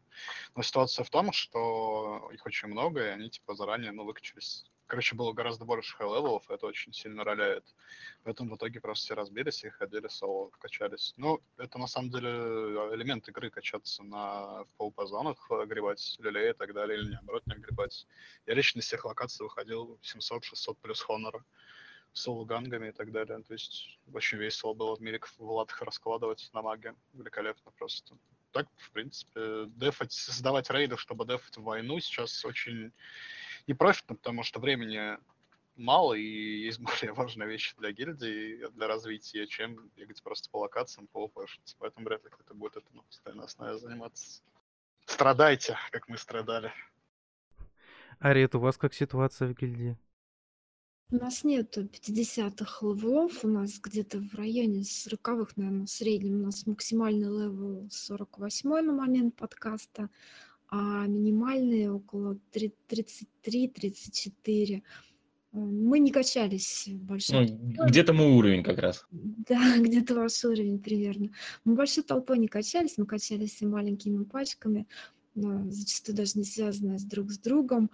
Но 0.55 0.63
ситуация 0.63 1.05
в 1.05 1.11
том, 1.11 1.31
что 1.31 2.31
их 2.33 2.43
очень 2.47 2.67
много, 2.67 3.05
и 3.05 3.09
они 3.09 3.29
типа 3.29 3.53
заранее, 3.53 3.91
ну, 3.91 4.05
выкачались. 4.05 4.65
Короче, 4.87 5.15
было 5.15 5.33
гораздо 5.33 5.65
больше 5.65 5.95
хай-левелов, 5.97 6.49
это 6.49 6.65
очень 6.65 6.93
сильно 6.93 7.25
роляет. 7.25 7.65
Поэтому 8.23 8.53
в 8.53 8.57
итоге 8.57 8.79
просто 8.79 9.05
все 9.05 9.15
разбились 9.15 9.63
и 9.65 9.69
ходили 9.69 10.07
соло, 10.07 10.49
качались. 10.59 11.13
Ну, 11.17 11.41
это 11.57 11.77
на 11.77 11.87
самом 11.87 12.09
деле 12.09 12.29
элемент 12.93 13.27
игры 13.27 13.49
качаться 13.49 14.03
на 14.03 14.63
в 14.63 14.67
PvP-зонах, 14.79 15.51
огребать 15.51 16.15
люлей 16.19 16.51
и 16.51 16.53
так 16.53 16.73
далее, 16.73 16.99
или 16.99 17.11
наоборот 17.11 17.45
не 17.47 17.55
огребать. 17.55 18.07
Я 18.45 18.53
лично 18.53 18.79
из 18.79 18.85
всех 18.85 19.03
локаций 19.03 19.43
выходил 19.43 19.99
700-600 20.03 20.77
плюс 20.81 21.01
хонора 21.01 21.43
с 22.13 22.45
гангами 22.45 22.87
и 22.87 22.91
так 22.93 23.11
далее. 23.11 23.43
То 23.43 23.53
есть 23.53 23.99
очень 24.13 24.37
весело 24.37 24.73
было 24.73 24.95
melee 24.95 25.19
в 25.37 25.51
латах 25.51 25.81
раскладывать 25.81 26.49
на 26.53 26.61
маге. 26.61 26.95
Великолепно 27.13 27.71
просто. 27.71 28.17
Так, 28.53 28.67
в 28.77 28.91
принципе, 28.91 29.65
дефать, 29.67 30.13
создавать 30.13 30.69
рейды, 30.69 30.95
чтобы 30.95 31.25
дефать 31.25 31.57
войну 31.57 31.99
сейчас 31.99 32.45
очень 32.45 32.93
непрофитно, 33.67 34.15
потому 34.15 34.43
что 34.43 34.59
времени 34.59 35.17
мало 35.75 36.13
и 36.13 36.65
есть 36.65 36.79
более 37.01 37.13
важные 37.13 37.47
вещи 37.47 37.75
для 37.77 37.91
гильдии, 37.91 38.67
для 38.71 38.87
развития, 38.87 39.47
чем 39.47 39.89
бегать 39.95 40.21
просто 40.23 40.49
по 40.49 40.57
локациям, 40.61 41.07
попвпшить. 41.07 41.75
Поэтому 41.79 42.07
вряд 42.07 42.23
ли 42.23 42.29
кто-то 42.29 42.53
будет 42.53 42.77
этим 42.77 42.97
на 42.97 43.03
постоянной 43.03 43.45
основе 43.45 43.77
заниматься. 43.77 44.41
Страдайте, 45.05 45.77
как 45.91 46.07
мы 46.09 46.17
страдали. 46.17 46.71
А 48.19 48.26
RED, 48.26 48.55
у 48.55 48.59
вас 48.59 48.77
как 48.77 48.93
ситуация 48.93 49.47
в 49.47 49.53
гильдии? 49.53 49.97
У 51.09 51.15
нас 51.15 51.45
нету 51.45 51.83
50-х 51.83 52.85
левелов, 52.85 53.45
у 53.45 53.47
нас 53.47 53.79
где-то 53.79 54.19
в 54.19 54.35
районе 54.35 54.81
40-х, 54.81 55.53
наверное, 55.55 55.85
в 55.85 55.89
среднем. 55.89 56.41
У 56.41 56.45
нас 56.47 56.67
максимальный 56.67 57.29
level 57.29 57.87
48 57.89 58.69
на 58.81 58.91
момент 58.91 59.35
подкаста, 59.37 60.09
а 60.69 61.07
минимальный 61.07 61.89
около 61.89 62.39
33-34. 62.53 64.83
Мы 65.53 65.99
не 65.99 66.11
качались 66.11 66.87
в 66.87 67.03
большой 67.03 67.49
Ну, 67.49 67.87
где-то 67.87 68.13
мой 68.13 68.27
уровень 68.27 68.63
как 68.63 68.79
раз. 68.79 69.05
Да, 69.11 69.59
где-то 69.79 70.15
ваш 70.15 70.43
уровень 70.43 70.79
примерно. 70.79 71.29
Мы 71.63 71.75
большой 71.75 72.03
толпой 72.03 72.37
не 72.37 72.47
качались, 72.47 72.97
мы 72.97 73.05
качались 73.05 73.61
и 73.61 73.65
маленькими 73.65 74.23
пачками, 74.23 74.87
но 75.35 75.69
зачастую 75.71 76.15
даже 76.15 76.37
не 76.37 76.43
связанные 76.43 76.99
с 76.99 77.03
друг 77.03 77.31
с 77.31 77.39
другом. 77.39 77.89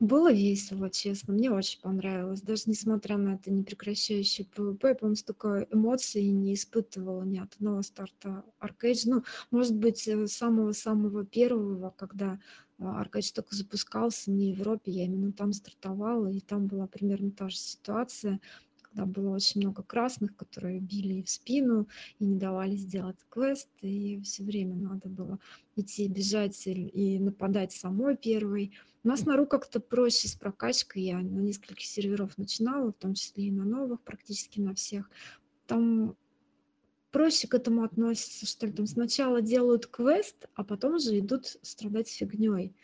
Было 0.00 0.32
весело, 0.32 0.90
честно, 0.90 1.34
мне 1.34 1.50
очень 1.50 1.80
понравилось. 1.80 2.40
Даже 2.40 2.62
несмотря 2.66 3.16
на 3.16 3.34
это 3.34 3.50
непрекращающее 3.50 4.46
PvP, 4.46 4.78
я, 4.88 4.94
по-моему, 4.94 5.16
столько 5.16 5.66
эмоций 5.72 6.28
не 6.28 6.54
испытывала 6.54 7.24
ни 7.24 7.38
от 7.38 7.54
одного 7.56 7.82
старта 7.82 8.44
Arcade. 8.60 9.02
Ну, 9.06 9.24
может 9.50 9.74
быть, 9.74 10.06
э, 10.06 10.28
самого-самого 10.28 11.26
первого, 11.26 11.90
когда 11.90 12.38
а, 12.78 13.02
Arcade 13.02 13.32
только 13.34 13.56
запускался 13.56 14.30
на 14.30 14.40
Европе, 14.40 14.92
я 14.92 15.04
именно 15.04 15.32
там 15.32 15.52
стартовала, 15.52 16.28
и 16.28 16.38
там 16.38 16.68
была 16.68 16.86
примерно 16.86 17.32
та 17.32 17.48
же 17.48 17.56
ситуация, 17.56 18.40
когда 18.98 19.06
было 19.06 19.36
очень 19.36 19.60
много 19.60 19.82
красных, 19.82 20.34
которые 20.36 20.80
били 20.80 21.22
в 21.22 21.30
спину 21.30 21.88
и 22.18 22.24
не 22.24 22.36
давали 22.36 22.74
сделать 22.74 23.16
квест, 23.28 23.68
и 23.80 24.20
все 24.22 24.42
время 24.42 24.74
надо 24.74 25.08
было 25.08 25.38
идти 25.76 26.08
бежать 26.08 26.60
и 26.66 27.18
нападать 27.20 27.72
самой 27.72 28.16
первой. 28.16 28.72
У 29.04 29.08
нас 29.08 29.24
на 29.24 29.36
ру 29.36 29.46
как-то 29.46 29.78
проще 29.78 30.26
с 30.26 30.34
прокачкой. 30.34 31.02
Я 31.02 31.18
на 31.18 31.40
нескольких 31.40 31.86
серверов 31.86 32.36
начинала, 32.38 32.90
в 32.90 32.96
том 32.96 33.14
числе 33.14 33.44
и 33.44 33.52
на 33.52 33.64
новых, 33.64 34.00
практически 34.00 34.60
на 34.60 34.74
всех. 34.74 35.08
Там 35.66 36.16
проще 37.12 37.46
к 37.46 37.54
этому 37.54 37.84
относятся, 37.84 38.46
что 38.46 38.66
ли. 38.66 38.72
Там 38.72 38.86
сначала 38.86 39.40
делают 39.40 39.86
квест, 39.86 40.48
а 40.54 40.64
потом 40.64 40.96
уже 40.96 41.16
идут 41.20 41.56
страдать 41.62 42.08
фигней. 42.08 42.74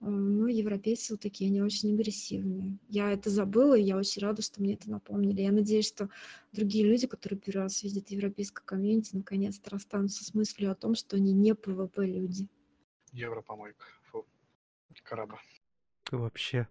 Ну, 0.00 0.46
европейцы 0.46 1.14
вот 1.14 1.20
такие, 1.20 1.48
они 1.48 1.60
очень 1.60 1.92
агрессивные. 1.92 2.78
Я 2.88 3.10
это 3.12 3.30
забыла, 3.30 3.76
и 3.76 3.82
я 3.82 3.96
очень 3.96 4.22
рада, 4.22 4.42
что 4.42 4.60
мне 4.60 4.74
это 4.74 4.88
напомнили. 4.90 5.42
Я 5.42 5.50
надеюсь, 5.50 5.88
что 5.88 6.08
другие 6.52 6.86
люди, 6.86 7.08
которые 7.08 7.40
первый 7.40 7.62
раз 7.62 7.82
видят 7.82 8.08
европейское 8.10 8.64
комьюнити, 8.64 9.16
наконец-то 9.16 9.70
расстанутся 9.70 10.24
с 10.24 10.34
мыслью 10.34 10.70
о 10.70 10.76
том, 10.76 10.94
что 10.94 11.16
они 11.16 11.32
не 11.32 11.50
PvP 11.50 12.06
люди. 12.06 12.48
Европомойка. 13.12 13.86
Фу. 14.02 14.24
Караба. 15.02 15.40
Вообще. 16.12 16.68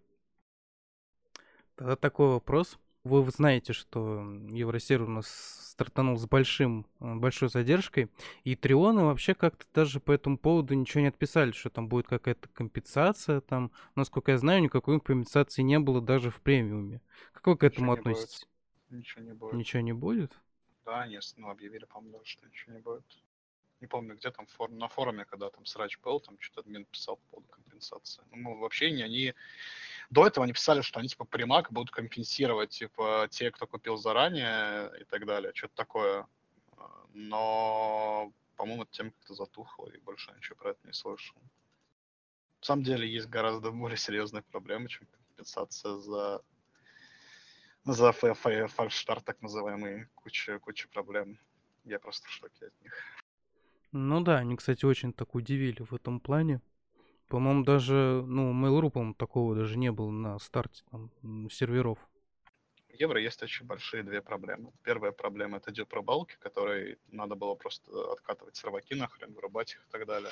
Тогда 1.75 1.95
такой 1.97 2.29
вопрос. 2.29 2.79
Вы 3.07 3.31
знаете, 3.31 3.73
что 3.73 4.21
Евросервер 4.49 5.07
у 5.07 5.11
нас 5.11 5.27
стартанул 5.71 6.17
с 6.17 6.25
большим, 6.25 6.85
э, 6.99 7.15
большой 7.15 7.49
задержкой, 7.49 8.09
и 8.43 8.55
Трионы 8.55 9.03
вообще 9.03 9.33
как-то 9.33 9.65
даже 9.73 9.99
по 9.99 10.11
этому 10.11 10.37
поводу 10.37 10.73
ничего 10.73 11.01
не 11.01 11.07
отписали, 11.07 11.51
что 11.51 11.69
там 11.69 11.87
будет 11.87 12.07
какая-то 12.07 12.49
компенсация 12.49 13.41
там. 13.41 13.71
Насколько 13.95 14.31
я 14.31 14.37
знаю, 14.39 14.61
никакой 14.61 14.99
компенсации 14.99 15.61
не 15.61 15.79
было 15.79 16.01
даже 16.01 16.31
в 16.31 16.41
премиуме. 16.41 17.01
Как 17.31 17.47
вы 17.47 17.57
к 17.57 17.63
этому 17.63 17.91
Ничего 17.91 17.93
не 17.93 17.99
относитесь? 17.99 18.47
Ничего 18.89 19.23
не 19.23 19.33
будет. 19.33 19.53
Ничего 19.53 19.81
не 19.81 19.93
будет? 19.93 20.31
Да, 20.85 21.07
нет, 21.07 21.23
ну, 21.37 21.49
объявили, 21.49 21.85
по-моему, 21.85 22.21
что 22.23 22.45
ничего 22.47 22.73
не 22.73 22.81
будет. 22.81 23.03
Не 23.79 23.87
помню, 23.87 24.15
где 24.15 24.31
там 24.31 24.47
фор... 24.47 24.71
на 24.71 24.87
форуме, 24.87 25.25
когда 25.25 25.49
там 25.49 25.65
срач 25.65 25.99
был, 25.99 26.19
там 26.19 26.37
что-то 26.39 26.61
админ 26.61 26.85
писал 26.85 27.17
по 27.17 27.23
поводу 27.31 27.49
компенсации. 27.49 28.23
Ну, 28.31 28.57
вообще 28.57 28.91
не 28.91 29.03
они... 29.03 29.33
До 30.09 30.25
этого 30.25 30.45
они 30.45 30.53
писали, 30.53 30.81
что 30.81 30.99
они, 30.99 31.09
типа, 31.09 31.25
примак 31.25 31.71
будут 31.71 31.91
компенсировать, 31.91 32.69
типа, 32.69 33.27
те, 33.29 33.51
кто 33.51 33.67
купил 33.67 33.97
заранее 33.97 34.91
и 34.99 35.03
так 35.03 35.25
далее. 35.25 35.51
Что-то 35.53 35.75
такое. 35.75 36.27
А, 36.77 37.05
Но, 37.13 38.31
по-моему, 38.55 38.85
тема 38.85 39.11
как-то 39.11 39.33
затухла, 39.33 39.89
и 39.89 39.97
больше 39.99 40.31
ничего 40.33 40.55
про 40.55 40.71
это 40.71 40.79
не 40.87 40.93
слышал. 40.93 41.37
На 42.61 42.65
самом 42.65 42.83
деле 42.83 43.07
есть 43.07 43.27
гораздо 43.27 43.71
более 43.71 43.97
серьезные 43.97 44.41
проблемы, 44.41 44.89
чем 44.89 45.07
компенсация 45.07 45.97
за 45.97 46.41
за 47.93 48.11
фальшстарт, 48.11 49.23
так 49.23 49.41
называемый, 49.41 50.07
куча, 50.15 50.59
куча 50.59 50.89
проблем. 50.89 51.39
Я 51.85 51.99
просто 51.99 52.27
в 52.27 52.31
шоке 52.31 52.67
от 52.67 52.81
них. 52.81 52.93
Ну 53.91 54.21
да, 54.21 54.37
они, 54.37 54.55
кстати, 54.55 54.85
очень 54.85 55.13
так 55.13 55.35
удивили 55.35 55.81
в 55.83 55.93
этом 55.93 56.19
плане. 56.19 56.61
По-моему, 57.27 57.63
даже, 57.63 58.23
ну, 58.25 58.53
Mail.ru, 58.53 58.89
по-моему, 58.89 59.13
такого 59.13 59.55
даже 59.55 59.77
не 59.77 59.91
было 59.91 60.09
на 60.11 60.39
старте 60.39 60.83
там, 60.91 61.11
серверов. 61.49 61.99
Евро 62.99 63.21
есть 63.21 63.43
очень 63.43 63.65
большие 63.65 64.01
две 64.01 64.21
проблемы. 64.21 64.71
Первая 64.83 65.11
проблема 65.11 65.57
это 65.57 65.71
дюп 65.71 65.93
рыбалки, 65.93 66.35
которые 66.39 66.97
надо 67.09 67.35
было 67.35 67.53
просто 67.53 67.91
откатывать 68.11 68.55
серваки 68.55 68.95
нахрен, 68.95 69.33
вырубать 69.33 69.73
их 69.73 69.85
и 69.87 69.91
так 69.91 70.07
далее. 70.07 70.31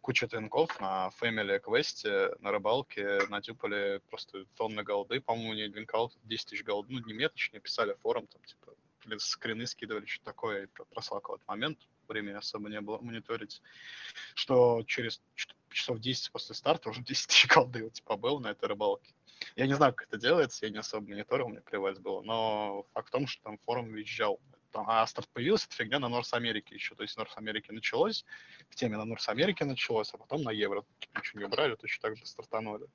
Куча 0.00 0.26
твинков 0.26 0.80
на 0.80 1.10
Family 1.20 1.58
квесте, 1.58 2.34
на 2.40 2.50
рыбалке 2.50 3.20
надюпали 3.28 4.00
просто 4.08 4.46
тонны 4.56 4.82
голды. 4.82 5.20
По-моему, 5.20 5.52
не 5.54 5.66
линкал 5.66 6.12
10 6.24 6.48
тысяч 6.48 6.64
голд, 6.64 6.88
ну 6.88 6.98
не 7.00 7.12
меточнее, 7.12 7.60
писали 7.60 7.94
форум, 8.00 8.26
там 8.26 8.42
типа 8.42 8.74
или 9.04 9.18
скрины 9.18 9.66
скидывали, 9.66 10.06
что 10.06 10.24
такое, 10.24 10.64
и 10.64 10.66
просвакал 10.66 11.36
этот 11.36 11.48
момент, 11.48 11.78
времени 12.12 12.34
особо 12.34 12.68
не 12.68 12.80
было 12.80 12.98
мониторить, 12.98 13.62
что 14.34 14.82
через 14.84 15.20
часов 15.70 15.98
10 15.98 16.30
после 16.32 16.54
старта 16.54 16.90
уже 16.90 17.02
10 17.02 17.26
тысяч 17.28 17.46
голды 17.48 17.90
типа 17.90 18.16
был 18.16 18.40
на 18.40 18.48
этой 18.48 18.68
рыбалке. 18.68 19.12
Я 19.56 19.66
не 19.66 19.74
знаю, 19.74 19.92
как 19.92 20.08
это 20.08 20.18
делается, 20.18 20.66
я 20.66 20.72
не 20.72 20.78
особо 20.78 21.08
мониторил, 21.08 21.48
мне 21.48 21.60
плевать 21.60 21.98
было, 21.98 22.22
но 22.22 22.86
факт 22.92 23.08
в 23.08 23.10
том, 23.10 23.26
что 23.26 23.42
там 23.42 23.58
форум 23.58 23.92
визжал. 23.92 24.40
Там, 24.70 24.88
а 24.88 25.06
старт 25.06 25.28
появился, 25.28 25.66
эта 25.66 25.76
фигня 25.76 25.98
на 25.98 26.08
Норс 26.08 26.32
Америке 26.32 26.74
еще. 26.74 26.94
То 26.94 27.02
есть 27.02 27.16
Норс 27.18 27.36
Америке 27.36 27.72
началось, 27.72 28.24
в 28.70 28.74
теме 28.74 28.96
на 28.96 29.04
Норс 29.04 29.28
Америке 29.28 29.64
началось, 29.64 30.14
а 30.14 30.18
потом 30.18 30.42
на 30.42 30.50
Евро. 30.50 30.84
Ничего 31.14 31.40
не 31.40 31.44
убрали, 31.46 31.74
точно 31.74 32.08
так 32.08 32.16
же 32.16 32.24
стартанули. 32.24 32.86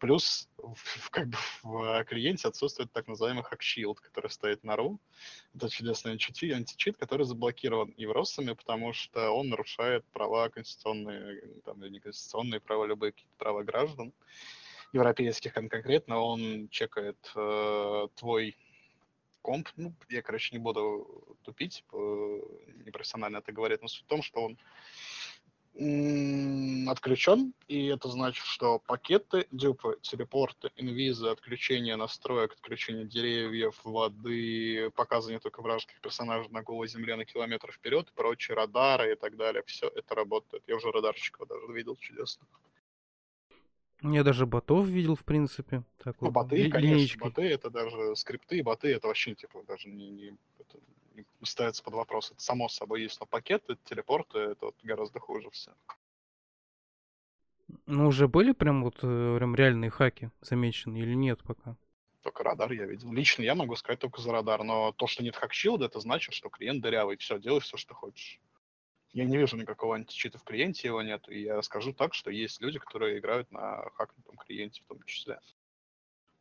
Плюс 0.00 0.48
в, 0.56 1.10
как 1.10 1.28
бы 1.28 1.38
в 1.62 2.04
клиенте 2.04 2.48
отсутствует 2.48 2.90
так 2.92 3.06
называемый 3.06 3.44
hack 3.44 3.94
который 3.94 4.30
стоит 4.30 4.64
на 4.64 4.74
RU. 4.74 4.98
Это 5.54 5.68
чудесный 5.68 6.12
античит, 6.12 6.54
античит, 6.54 6.96
который 6.96 7.26
заблокирован 7.26 7.94
евросами, 7.98 8.54
потому 8.54 8.92
что 8.94 9.30
он 9.30 9.50
нарушает 9.50 10.04
права 10.12 10.48
конституционные, 10.48 11.42
там, 11.64 11.84
или 11.84 11.92
неконституционные 11.92 12.60
права, 12.60 12.86
любые 12.86 13.12
права 13.36 13.62
граждан 13.62 14.12
европейских 14.92 15.52
конкретно. 15.52 16.18
Он 16.18 16.68
чекает 16.70 17.18
э, 17.36 18.08
твой 18.16 18.56
комп. 19.42 19.68
Ну, 19.76 19.94
я, 20.08 20.22
короче, 20.22 20.56
не 20.56 20.62
буду 20.62 21.36
тупить, 21.42 21.76
типа, 21.76 21.96
непрофессионально 22.86 23.38
это 23.38 23.52
говорит, 23.52 23.82
но 23.82 23.88
суть 23.88 24.04
в 24.04 24.08
том, 24.08 24.22
что 24.22 24.40
он 24.40 24.58
отключен, 25.80 27.54
и 27.66 27.86
это 27.86 28.08
значит, 28.08 28.44
что 28.44 28.80
пакеты, 28.80 29.46
дюпы, 29.50 29.98
телепорты, 30.02 30.70
инвизы, 30.76 31.28
отключение 31.28 31.96
настроек, 31.96 32.52
отключение 32.52 33.06
деревьев, 33.06 33.80
воды, 33.84 34.90
показывание 34.90 35.40
только 35.40 35.62
вражеских 35.62 36.00
персонажей 36.00 36.50
на 36.50 36.62
голой 36.62 36.86
земле 36.86 37.16
на 37.16 37.24
километр 37.24 37.72
вперед, 37.72 38.12
прочие 38.14 38.56
радары 38.56 39.12
и 39.12 39.16
так 39.16 39.36
далее, 39.36 39.62
все 39.66 39.88
это 39.88 40.14
работает. 40.14 40.62
Я 40.66 40.76
уже 40.76 40.90
радарчиков 40.90 41.48
даже 41.48 41.72
видел 41.72 41.96
чудесно. 41.96 42.46
Я 44.02 44.22
даже 44.22 44.46
ботов 44.46 44.86
видел, 44.86 45.14
в 45.14 45.24
принципе. 45.24 45.82
Так 46.02 46.16
ну, 46.20 46.28
вот, 46.28 46.34
боты, 46.34 46.70
конечно, 46.70 47.24
боты, 47.24 47.42
это 47.42 47.70
даже 47.70 48.16
скрипты, 48.16 48.62
боты, 48.62 48.88
это 48.88 49.08
вообще, 49.08 49.34
типа, 49.34 49.62
даже 49.66 49.88
не, 49.88 50.10
не, 50.10 50.36
это 50.58 50.78
ставится 51.42 51.82
под 51.82 51.94
вопрос. 51.94 52.30
Это 52.30 52.40
само 52.40 52.68
собой 52.68 53.02
есть, 53.02 53.20
но 53.20 53.26
пакеты, 53.26 53.76
телепорты, 53.84 54.38
это 54.38 54.66
вот 54.66 54.76
гораздо 54.82 55.20
хуже 55.20 55.50
все. 55.50 55.72
Ну, 57.86 58.08
уже 58.08 58.28
были 58.28 58.52
прям 58.52 58.82
вот 58.82 58.98
э, 59.02 59.36
прям 59.36 59.54
реальные 59.54 59.90
хаки 59.90 60.30
замечены 60.40 60.98
или 60.98 61.14
нет 61.14 61.40
пока? 61.44 61.76
Только 62.22 62.42
радар 62.42 62.70
я 62.72 62.84
видел. 62.84 63.12
Лично 63.12 63.42
я 63.42 63.54
могу 63.54 63.76
сказать 63.76 64.00
только 64.00 64.20
за 64.20 64.32
радар, 64.32 64.62
но 64.62 64.92
то, 64.92 65.06
что 65.06 65.22
нет 65.22 65.36
хакшилда, 65.36 65.86
это 65.86 66.00
значит, 66.00 66.34
что 66.34 66.50
клиент 66.50 66.82
дырявый. 66.82 67.16
Все, 67.16 67.38
делай 67.38 67.60
все, 67.60 67.76
что 67.76 67.94
хочешь. 67.94 68.40
Я 69.12 69.24
не 69.24 69.36
вижу 69.36 69.56
никакого 69.56 69.96
античита 69.96 70.38
в 70.38 70.44
клиенте, 70.44 70.88
его 70.88 71.02
нет. 71.02 71.28
И 71.28 71.40
я 71.40 71.62
скажу 71.62 71.92
так, 71.92 72.14
что 72.14 72.30
есть 72.30 72.60
люди, 72.60 72.78
которые 72.78 73.18
играют 73.18 73.50
на 73.50 73.88
хакнутом 73.94 74.36
клиенте 74.36 74.82
в 74.82 74.86
том 74.86 75.02
числе 75.04 75.40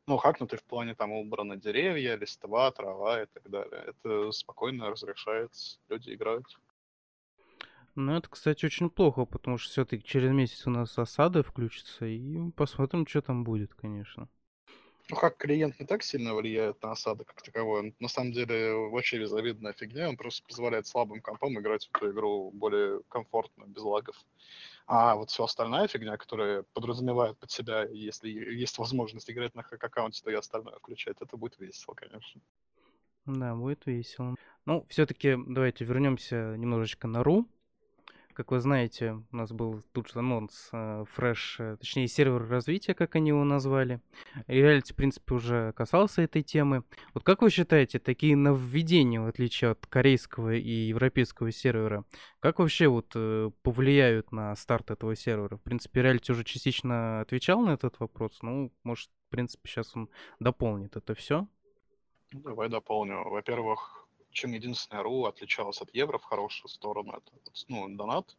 ну, 0.09 0.17
хакнутый 0.17 0.57
в 0.57 0.63
плане 0.63 0.95
там 0.95 1.11
убраны 1.11 1.55
деревья, 1.55 2.15
листва, 2.15 2.71
трава 2.71 3.21
и 3.21 3.25
так 3.27 3.47
далее. 3.47 3.83
Это 3.85 4.31
спокойно 4.31 4.89
разрешается, 4.89 5.77
люди 5.87 6.15
играют. 6.15 6.47
Ну, 7.93 8.17
это, 8.17 8.27
кстати, 8.27 8.65
очень 8.65 8.89
плохо, 8.89 9.25
потому 9.25 9.59
что 9.59 9.71
все-таки 9.71 10.03
через 10.03 10.31
месяц 10.31 10.65
у 10.65 10.71
нас 10.71 10.97
осады 10.97 11.43
включатся, 11.43 12.05
и 12.05 12.49
посмотрим, 12.55 13.05
что 13.05 13.21
там 13.21 13.43
будет, 13.43 13.75
конечно. 13.75 14.27
Ну, 15.11 15.15
как 15.15 15.37
клиент 15.37 15.79
не 15.79 15.85
так 15.85 16.01
сильно 16.01 16.33
влияет 16.33 16.81
на 16.81 16.91
осады 16.91 17.23
как 17.23 17.41
таковой. 17.41 17.95
На 17.99 18.07
самом 18.07 18.31
деле, 18.31 18.73
вообще 18.73 19.19
безобидная 19.19 19.73
фигня. 19.73 20.09
Он 20.09 20.17
просто 20.17 20.43
позволяет 20.47 20.87
слабым 20.87 21.21
компам 21.21 21.59
играть 21.59 21.87
в 21.87 21.95
эту 21.95 22.11
игру 22.11 22.51
более 22.51 23.01
комфортно, 23.09 23.65
без 23.65 23.81
лагов. 23.83 24.15
А 24.91 25.13
вот 25.13 25.29
все 25.29 25.43
остальная 25.43 25.87
фигня, 25.87 26.17
которая 26.17 26.63
подразумевает 26.73 27.37
под 27.37 27.51
себя, 27.51 27.83
если 27.83 28.27
есть 28.27 28.79
возможность 28.79 29.29
играть 29.29 29.53
на 29.53 29.61
хак-аккаунте, 29.61 30.23
то 30.23 30.31
и 30.31 30.33
остальное 30.33 30.77
включать, 30.77 31.17
это 31.19 31.37
будет 31.37 31.59
весело, 31.59 31.93
конечно. 31.93 32.41
Да, 33.27 33.53
будет 33.53 33.85
весело. 33.85 34.33
Ну, 34.65 34.87
все-таки 34.89 35.37
давайте 35.47 35.85
вернемся 35.85 36.55
немножечко 36.57 37.07
на 37.07 37.21
ру. 37.21 37.47
Как 38.39 38.51
вы 38.51 38.61
знаете, 38.61 39.21
у 39.33 39.35
нас 39.35 39.51
был 39.51 39.83
тут 39.91 40.07
же 40.07 40.19
анонс 40.19 40.69
э, 40.71 41.03
фреш, 41.11 41.57
э, 41.59 41.75
точнее 41.75 42.07
сервер 42.07 42.47
развития, 42.47 42.93
как 42.93 43.17
они 43.17 43.31
его 43.31 43.43
назвали. 43.43 43.99
Реалити, 44.47 44.93
в 44.93 44.95
принципе, 44.95 45.35
уже 45.35 45.73
касался 45.73 46.21
этой 46.21 46.41
темы. 46.41 46.85
Вот 47.13 47.25
как 47.25 47.41
вы 47.41 47.49
считаете, 47.49 47.99
такие 47.99 48.37
нововведения, 48.37 49.19
в 49.19 49.27
отличие 49.27 49.71
от 49.71 49.85
корейского 49.87 50.53
и 50.55 50.71
европейского 50.71 51.51
сервера, 51.51 52.05
как 52.39 52.59
вообще 52.59 52.87
вот 52.87 53.11
э, 53.13 53.51
повлияют 53.61 54.31
на 54.31 54.55
старт 54.55 54.89
этого 54.89 55.17
сервера? 55.17 55.57
В 55.57 55.61
принципе, 55.61 56.01
реалити 56.01 56.31
уже 56.31 56.45
частично 56.45 57.19
отвечал 57.19 57.59
на 57.59 57.71
этот 57.71 57.99
вопрос. 57.99 58.39
Ну, 58.41 58.71
может, 58.85 59.09
в 59.27 59.31
принципе, 59.31 59.67
сейчас 59.67 59.93
он 59.97 60.09
дополнит 60.39 60.95
это 60.95 61.13
все. 61.13 61.45
Ну, 62.31 62.39
давай 62.39 62.69
дополню. 62.69 63.21
Во-первых, 63.21 63.98
чем 64.31 64.53
единственная 64.53 65.03
РУ 65.03 65.25
отличалась 65.25 65.81
от 65.81 65.93
евро 65.93 66.17
в 66.17 66.23
хорошую 66.23 66.69
сторону, 66.69 67.13
это 67.13 67.31
ну, 67.67 67.87
донат. 67.89 68.35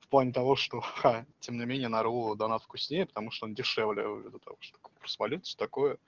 В 0.00 0.08
плане 0.08 0.32
того, 0.32 0.56
что, 0.56 0.80
ха, 0.80 1.24
тем 1.40 1.58
не 1.58 1.64
менее, 1.64 1.88
на 1.88 2.02
РУ 2.02 2.34
донат 2.34 2.62
вкуснее, 2.62 3.06
потому 3.06 3.30
что 3.30 3.46
он 3.46 3.54
дешевле 3.54 4.02
из-за 4.02 4.38
того, 4.38 4.56
что 4.60 4.78
курс 5.02 5.18
валют, 5.18 5.44
все 5.46 5.56
такое. 5.56 5.98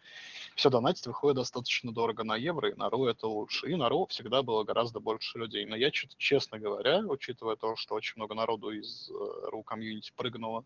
Все 0.55 0.71
донатить 0.71 1.07
выходит 1.07 1.37
достаточно 1.37 1.93
дорого 1.93 2.23
на 2.23 2.37
евро, 2.37 2.71
и 2.71 2.75
на 2.75 2.91
РУ 2.91 3.07
это 3.07 3.27
лучше. 3.27 3.71
И 3.71 3.75
на 3.75 3.89
РУ 3.89 4.07
всегда 4.07 4.43
было 4.43 4.63
гораздо 4.63 5.01
больше 5.01 5.39
людей. 5.39 5.67
Но 5.67 5.75
я, 5.75 5.91
честно 5.91 6.59
говоря, 6.59 7.01
учитывая 7.01 7.57
то, 7.57 7.77
что 7.77 7.95
очень 7.95 8.15
много 8.17 8.35
народу 8.35 8.71
из 8.71 9.11
э, 9.11 9.49
РУ 9.51 9.63
комьюнити 9.63 10.13
прыгнуло 10.15 10.65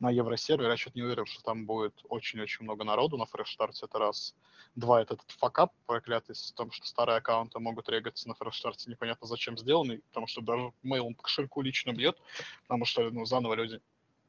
на 0.00 0.10
евросервер, 0.10 0.70
я 0.70 0.76
что-то 0.76 0.98
не 0.98 1.02
уверен, 1.02 1.26
что 1.26 1.42
там 1.42 1.66
будет 1.66 1.94
очень-очень 2.08 2.64
много 2.64 2.84
народу 2.84 3.16
на 3.16 3.26
fresh-старте, 3.26 3.86
это 3.86 3.98
раз. 3.98 4.34
Два, 4.76 5.02
это 5.02 5.14
этот 5.14 5.30
fuckup 5.32 5.72
проклятый 5.86 6.36
с 6.36 6.52
том, 6.52 6.70
что 6.70 6.86
старые 6.86 7.16
аккаунты 7.16 7.58
могут 7.58 7.88
регаться 7.88 8.28
на 8.28 8.34
fresh-старте 8.34 8.90
непонятно 8.90 9.26
зачем 9.26 9.58
сделанный, 9.58 9.98
потому 10.08 10.26
что 10.26 10.40
даже 10.40 10.72
мейлом 10.82 11.14
по 11.14 11.22
кошельку 11.22 11.62
лично 11.62 11.92
бьет, 11.92 12.18
потому 12.62 12.84
что 12.84 13.10
ну, 13.10 13.24
заново 13.24 13.54
люди 13.54 13.80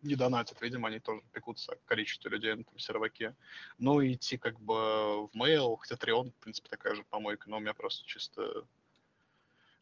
не 0.02 0.16
донатят, 0.16 0.62
видимо, 0.62 0.88
они 0.88 1.00
тоже 1.00 1.22
пекутся 1.34 1.78
количество 1.86 2.30
людей 2.30 2.56
на 2.56 2.62
этом 2.62 2.80
серваке. 2.80 3.36
Ну, 3.78 4.02
и 4.02 4.14
идти 4.14 4.38
как 4.38 4.60
бы 4.60 5.28
в 5.28 5.32
Mail, 5.36 5.76
хотя 5.78 5.98
Трион, 5.98 6.32
в 6.32 6.36
принципе, 6.36 6.70
такая 6.70 6.96
же 6.96 7.04
помойка, 7.04 7.50
но 7.50 7.58
у 7.58 7.60
меня 7.60 7.74
просто 7.74 8.06
чисто 8.06 8.66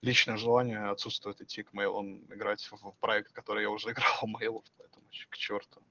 личное 0.01 0.37
желание 0.37 0.89
отсутствует 0.89 1.41
идти 1.41 1.63
к 1.63 1.73
мейлам 1.73 2.23
играть 2.33 2.67
в 2.71 2.91
проект, 2.99 3.31
который 3.31 3.63
я 3.63 3.69
уже 3.69 3.89
играл 3.91 4.17
в 4.21 4.27
мейлов, 4.27 4.63
поэтому 4.77 4.96
к 5.29 5.37
черту 5.37 5.81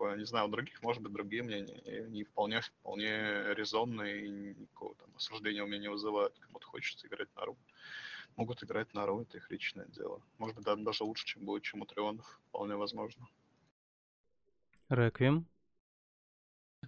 такое. 0.00 0.16
Не 0.16 0.24
знаю, 0.24 0.46
у 0.46 0.50
других, 0.50 0.82
может 0.82 1.02
быть, 1.02 1.12
другие 1.12 1.42
мнения. 1.42 1.78
И 1.84 1.96
они 1.98 2.24
вполне, 2.24 2.62
вполне 2.62 3.54
резонные, 3.54 4.26
и 4.26 4.54
никакого 4.54 4.94
там 4.94 5.10
осуждения 5.14 5.62
у 5.62 5.66
меня 5.66 5.78
не 5.78 5.90
вызывают. 5.90 6.38
Кому-то 6.38 6.66
хочется 6.66 7.06
играть 7.06 7.28
на 7.36 7.44
ру. 7.44 7.58
Могут 8.36 8.62
играть 8.62 8.94
на 8.94 9.06
ру, 9.06 9.22
это 9.22 9.36
их 9.36 9.50
личное 9.50 9.86
дело. 9.86 10.22
Может 10.38 10.56
быть, 10.56 10.64
да, 10.64 10.76
даже 10.76 11.04
лучше, 11.04 11.26
чем 11.26 11.44
будет, 11.44 11.64
чем 11.64 11.82
у 11.82 11.86
Трионов. 11.86 12.40
Вполне 12.48 12.76
возможно. 12.76 13.28
Реквием? 14.88 15.46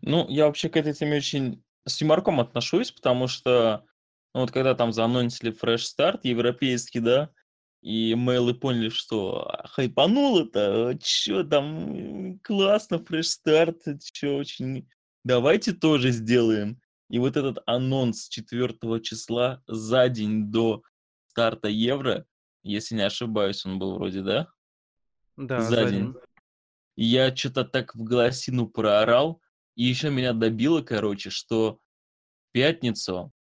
Ну, 0.01 0.27
я 0.29 0.47
вообще 0.47 0.69
к 0.71 0.77
этой 0.77 0.95
теме 0.95 1.19
очень 1.19 1.63
с 1.85 2.01
юморком 2.01 2.41
отношусь, 2.41 2.91
потому 2.93 3.29
что 3.29 3.85
ну, 4.35 4.41
вот 4.41 4.51
когда 4.51 4.75
там 4.75 4.93
заанонсили 4.93 5.51
фреш-старт 5.51 6.25
европейский, 6.25 7.01
да, 7.01 7.31
и 7.83 8.15
мейлы 8.15 8.55
поняли, 8.55 8.89
что 8.89 9.53
хайпанул 9.65 10.39
это, 10.39 10.97
что 11.03 11.43
там 11.43 12.39
классно, 12.39 13.05
fresh 13.05 13.40
start, 13.40 13.83
что 14.03 14.37
очень... 14.37 14.89
Давайте 15.25 15.73
тоже 15.73 16.11
сделаем. 16.11 16.81
И 17.11 17.19
вот 17.19 17.37
этот 17.37 17.59
анонс 17.67 18.29
4 18.29 18.79
числа 19.03 19.63
за 19.67 20.09
день 20.09 20.51
до 20.51 20.83
старта 21.27 21.69
Евро, 21.69 22.25
если 22.63 22.95
не 22.95 23.03
ошибаюсь, 23.03 23.67
он 23.67 23.79
был 23.79 23.95
вроде, 23.95 24.23
да? 24.23 24.49
Да, 25.37 25.61
за, 25.61 25.77
за 25.77 25.91
день. 25.91 26.01
день. 26.01 26.15
Я 26.95 27.35
что-то 27.35 27.65
так 27.65 27.95
в 27.95 28.03
голосину 28.05 28.69
проорал, 28.69 29.41
и 29.75 29.85
еще 29.85 30.11
меня 30.11 30.33
добило, 30.33 30.83
короче, 30.83 31.31
что 31.31 31.81
в 32.49 32.53
пятницу 32.53 33.33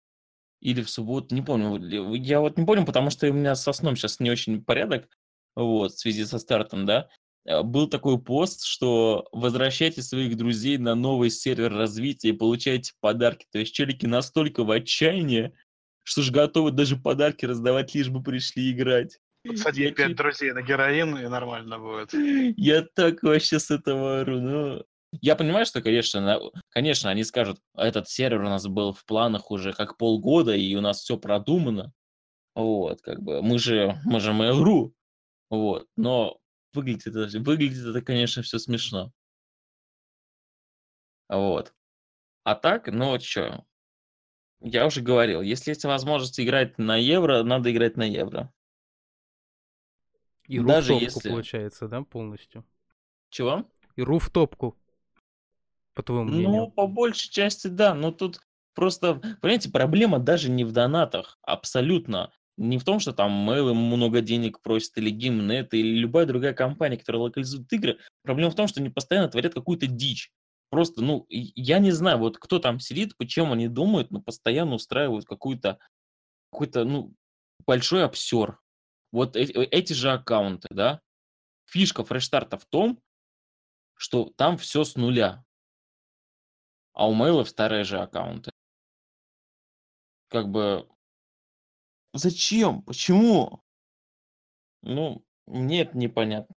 или 0.62 0.80
в 0.82 0.88
субботу, 0.88 1.34
не 1.34 1.42
помню. 1.42 1.76
Я 2.14 2.40
вот 2.40 2.56
не 2.56 2.64
помню, 2.64 2.86
потому 2.86 3.10
что 3.10 3.28
у 3.28 3.32
меня 3.32 3.54
со 3.56 3.72
сном 3.72 3.96
сейчас 3.96 4.20
не 4.20 4.30
очень 4.30 4.64
порядок, 4.64 5.08
вот, 5.56 5.92
в 5.92 5.98
связи 5.98 6.24
со 6.24 6.38
стартом, 6.38 6.86
да. 6.86 7.08
э, 7.44 7.62
был 7.62 7.88
такой 7.88 8.22
пост, 8.22 8.64
что 8.64 9.28
возвращайте 9.32 10.02
своих 10.02 10.36
друзей 10.36 10.78
на 10.78 10.94
новый 10.94 11.30
сервер 11.30 11.74
развития 11.74 12.28
и 12.28 12.32
получайте 12.32 12.92
подарки. 13.00 13.46
То 13.50 13.58
есть 13.58 13.74
челики 13.74 14.06
настолько 14.06 14.62
в 14.62 14.70
отчаянии, 14.70 15.52
что 16.04 16.22
ж 16.22 16.30
готовы 16.30 16.70
даже 16.70 16.96
подарки 16.96 17.44
раздавать, 17.44 17.94
лишь 17.94 18.08
бы 18.08 18.22
пришли 18.22 18.70
играть. 18.70 19.18
Подсади 19.44 19.90
пять 19.90 20.14
друзей 20.14 20.52
на 20.52 20.62
героин, 20.62 21.18
и 21.18 21.26
нормально 21.26 21.80
будет. 21.80 22.14
Я 22.56 22.82
так 22.82 23.24
вообще 23.24 23.58
с 23.58 23.70
этого 23.70 24.20
ору, 24.20 24.40
ну... 24.40 24.84
Я 25.20 25.36
понимаю, 25.36 25.66
что, 25.66 25.82
конечно, 25.82 26.40
конечно, 26.70 27.10
они 27.10 27.22
скажут, 27.24 27.60
этот 27.74 28.08
сервер 28.08 28.40
у 28.40 28.48
нас 28.48 28.66
был 28.66 28.92
в 28.92 29.04
планах 29.04 29.50
уже 29.50 29.72
как 29.72 29.98
полгода, 29.98 30.54
и 30.54 30.74
у 30.74 30.80
нас 30.80 31.00
все 31.00 31.18
продумано. 31.18 31.92
Вот, 32.54 33.02
как 33.02 33.22
бы, 33.22 33.42
мы 33.42 33.58
же, 33.58 33.98
мы 34.04 34.20
же 34.20 34.32
Mail.ru. 34.32 34.92
Вот, 35.50 35.86
но 35.96 36.38
выглядит 36.72 37.08
это, 37.08 37.38
выглядит 37.40 37.84
это, 37.84 38.00
конечно, 38.00 38.42
все 38.42 38.58
смешно. 38.58 39.12
Вот. 41.28 41.74
А 42.44 42.54
так, 42.54 42.88
ну, 42.88 43.18
что, 43.20 43.64
я 44.60 44.86
уже 44.86 45.02
говорил, 45.02 45.42
если 45.42 45.70
есть 45.70 45.84
возможность 45.84 46.40
играть 46.40 46.78
на 46.78 46.96
евро, 46.96 47.42
надо 47.42 47.70
играть 47.72 47.96
на 47.96 48.04
евро. 48.04 48.52
И 50.46 50.58
Даже 50.58 50.94
если- 50.94 51.28
получается, 51.30 51.88
да, 51.88 52.02
полностью? 52.02 52.64
Чего? 53.30 53.70
И 53.96 54.02
руфтопку, 54.02 54.78
по 55.94 56.02
твоему 56.02 56.30
Ну, 56.30 56.36
мнению. 56.38 56.70
по 56.70 56.86
большей 56.86 57.30
части, 57.30 57.66
да. 57.68 57.94
Но 57.94 58.10
тут 58.12 58.40
просто, 58.74 59.14
понимаете, 59.40 59.70
проблема 59.70 60.18
даже 60.18 60.50
не 60.50 60.64
в 60.64 60.72
донатах. 60.72 61.38
Абсолютно. 61.42 62.32
Не 62.58 62.78
в 62.78 62.84
том, 62.84 63.00
что 63.00 63.12
там 63.12 63.48
Mail 63.48 63.72
много 63.72 64.20
денег 64.20 64.60
просит, 64.60 64.96
или 64.98 65.10
Gimnet, 65.12 65.68
или 65.72 65.98
любая 65.98 66.26
другая 66.26 66.52
компания, 66.52 66.96
которая 66.98 67.22
локализует 67.22 67.72
игры. 67.72 67.98
Проблема 68.22 68.50
в 68.50 68.54
том, 68.54 68.68
что 68.68 68.80
они 68.80 68.90
постоянно 68.90 69.28
творят 69.28 69.54
какую-то 69.54 69.86
дичь. 69.86 70.30
Просто, 70.70 71.02
ну, 71.02 71.26
я 71.28 71.78
не 71.78 71.90
знаю, 71.90 72.18
вот 72.18 72.38
кто 72.38 72.58
там 72.58 72.78
сидит, 72.80 73.16
почему 73.16 73.52
они 73.52 73.68
думают, 73.68 74.10
но 74.10 74.20
постоянно 74.22 74.74
устраивают 74.74 75.26
какую-то, 75.26 75.78
какой-то, 76.50 76.84
ну, 76.84 77.14
большой 77.66 78.04
обсер. 78.04 78.58
Вот 79.12 79.36
э- 79.36 79.42
э- 79.44 79.64
эти 79.64 79.92
же 79.92 80.10
аккаунты, 80.10 80.68
да. 80.70 81.00
Фишка 81.66 82.04
фрештарта 82.04 82.56
в 82.58 82.64
том, 82.64 82.98
что 83.96 84.32
там 84.36 84.56
все 84.56 84.84
с 84.84 84.96
нуля. 84.96 85.44
А 86.92 87.08
у 87.08 87.14
мейлов 87.14 87.48
старые 87.48 87.84
же 87.84 87.98
аккаунты. 87.98 88.50
Как 90.28 90.48
бы... 90.48 90.88
Зачем? 92.12 92.82
Почему? 92.82 93.62
Ну, 94.82 95.24
мне 95.46 95.82
это 95.82 95.96
непонятно. 95.96 96.54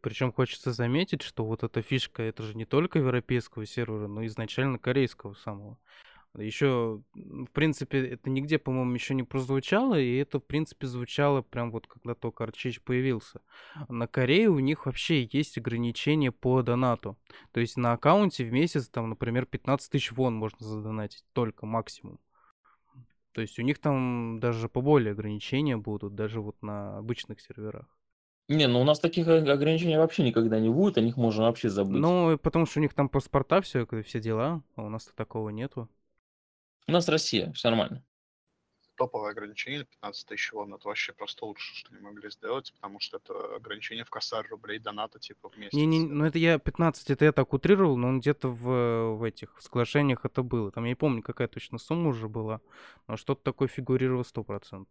Причем 0.00 0.32
хочется 0.32 0.72
заметить, 0.72 1.22
что 1.22 1.44
вот 1.44 1.64
эта 1.64 1.82
фишка, 1.82 2.22
это 2.22 2.42
же 2.42 2.54
не 2.54 2.64
только 2.64 3.00
европейского 3.00 3.66
сервера, 3.66 4.06
но 4.06 4.22
и 4.22 4.26
изначально 4.28 4.78
корейского 4.78 5.34
самого. 5.34 5.78
Еще, 6.38 7.02
в 7.14 7.50
принципе, 7.52 8.06
это 8.06 8.28
нигде, 8.28 8.58
по-моему, 8.58 8.92
еще 8.92 9.14
не 9.14 9.22
прозвучало, 9.22 9.98
и 9.98 10.16
это, 10.16 10.38
в 10.38 10.44
принципе, 10.44 10.86
звучало 10.86 11.42
прям 11.42 11.70
вот 11.70 11.86
когда 11.86 12.14
только 12.14 12.44
Арчич 12.44 12.82
появился. 12.82 13.40
На 13.88 14.06
Корее 14.06 14.48
у 14.50 14.58
них 14.58 14.86
вообще 14.86 15.28
есть 15.32 15.56
ограничения 15.56 16.32
по 16.32 16.62
донату. 16.62 17.16
То 17.52 17.60
есть 17.60 17.76
на 17.76 17.92
аккаунте 17.92 18.44
в 18.44 18.52
месяц, 18.52 18.88
там, 18.88 19.08
например, 19.08 19.46
15 19.46 19.90
тысяч 19.90 20.12
вон 20.12 20.34
можно 20.34 20.66
задонатить, 20.66 21.24
только 21.32 21.64
максимум. 21.64 22.20
То 23.32 23.40
есть 23.40 23.58
у 23.58 23.62
них 23.62 23.78
там 23.78 24.38
даже 24.40 24.68
поболее 24.68 25.12
ограничения 25.12 25.76
будут, 25.76 26.14
даже 26.14 26.40
вот 26.40 26.56
на 26.62 26.98
обычных 26.98 27.40
серверах. 27.40 27.86
Не, 28.48 28.68
ну 28.68 28.80
у 28.80 28.84
нас 28.84 29.00
таких 29.00 29.26
ограничений 29.26 29.96
вообще 29.96 30.22
никогда 30.22 30.60
не 30.60 30.68
будет, 30.68 30.98
о 30.98 31.00
них 31.00 31.16
можно 31.16 31.44
вообще 31.44 31.68
забыть. 31.68 32.00
Ну, 32.00 32.38
потому 32.38 32.64
что 32.64 32.78
у 32.78 32.82
них 32.82 32.94
там 32.94 33.08
паспорта, 33.08 33.60
все, 33.60 33.86
все 34.04 34.20
дела, 34.20 34.62
а 34.76 34.84
у 34.84 34.88
нас-то 34.88 35.14
такого 35.14 35.50
нету. 35.50 35.88
У 36.88 36.92
нас 36.92 37.08
Россия, 37.08 37.52
все 37.52 37.68
нормально. 37.68 38.04
Топовое 38.94 39.32
ограничение 39.32 39.84
15 39.84 40.26
тысяч 40.26 40.52
вон, 40.52 40.72
это 40.72 40.88
вообще 40.88 41.12
просто 41.12 41.44
лучше, 41.44 41.74
что 41.74 41.92
они 41.92 42.00
могли 42.00 42.30
сделать, 42.30 42.72
потому 42.72 42.98
что 43.00 43.18
это 43.18 43.56
ограничение 43.56 44.04
в 44.04 44.10
косарь 44.10 44.46
рублей 44.48 44.78
доната 44.78 45.18
типа 45.18 45.50
в 45.50 45.58
месяц. 45.58 45.74
Не-не, 45.74 46.06
ну 46.06 46.24
это 46.24 46.38
я 46.38 46.58
15, 46.58 47.10
это 47.10 47.24
я 47.26 47.32
так 47.32 47.52
утрировал, 47.52 47.96
но 47.96 48.08
он 48.08 48.20
где-то 48.20 48.48
в, 48.48 49.16
в 49.16 49.22
этих 49.24 49.58
в 49.58 49.62
соглашениях 49.62 50.24
это 50.24 50.42
было. 50.42 50.70
Там 50.70 50.84
я 50.84 50.90
не 50.90 50.94
помню, 50.94 51.22
какая 51.22 51.48
точно 51.48 51.78
сумма 51.78 52.10
уже 52.10 52.28
была, 52.28 52.60
но 53.06 53.16
что-то 53.16 53.42
такое 53.42 53.68
фигурировало 53.68 54.22
100%. 54.22 54.86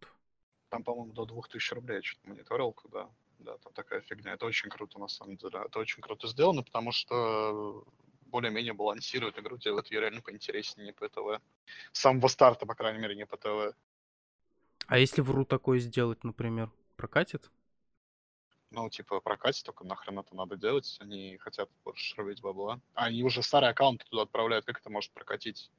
Там, 0.68 0.84
по-моему, 0.84 1.12
до 1.12 1.24
2000 1.24 1.74
рублей 1.74 1.96
я 1.96 2.02
что-то 2.02 2.28
мониторил, 2.28 2.72
когда, 2.72 3.08
да, 3.38 3.56
там 3.58 3.72
такая 3.72 4.02
фигня. 4.02 4.34
Это 4.34 4.46
очень 4.46 4.68
круто, 4.68 5.00
на 5.00 5.08
самом 5.08 5.36
деле. 5.36 5.60
Это 5.64 5.78
очень 5.78 6.02
круто 6.02 6.28
сделано, 6.28 6.62
потому 6.62 6.92
что 6.92 7.84
более-менее 8.26 8.72
балансирует 8.72 9.38
игру, 9.38 9.56
делает 9.56 9.90
ее 9.90 10.00
реально 10.00 10.20
поинтереснее, 10.20 10.86
не 10.86 10.92
по 10.92 11.08
ТВ. 11.08 11.42
С 11.92 12.00
самого 12.00 12.28
старта, 12.28 12.66
по 12.66 12.74
крайней 12.74 13.00
мере, 13.00 13.16
не 13.16 13.26
по 13.26 13.36
ТВ. 13.36 13.74
А 14.86 14.98
если 14.98 15.20
в 15.20 15.30
РУ 15.30 15.44
такое 15.44 15.78
сделать, 15.80 16.22
например, 16.24 16.70
прокатит? 16.96 17.50
Ну, 18.70 18.90
типа, 18.90 19.20
прокатить, 19.20 19.64
только 19.64 19.84
нахрен 19.84 20.18
это 20.18 20.34
надо 20.34 20.56
делать. 20.56 20.96
Они 21.00 21.36
хотят 21.38 21.70
больше 21.84 22.14
рубить 22.16 22.40
бабла. 22.40 22.80
А 22.94 23.06
они 23.06 23.22
уже 23.22 23.42
старые 23.42 23.70
аккаунты 23.70 24.04
туда 24.08 24.22
отправляют. 24.22 24.64
Как 24.64 24.80
это 24.80 24.90
может 24.90 25.12
прокатить? 25.12 25.70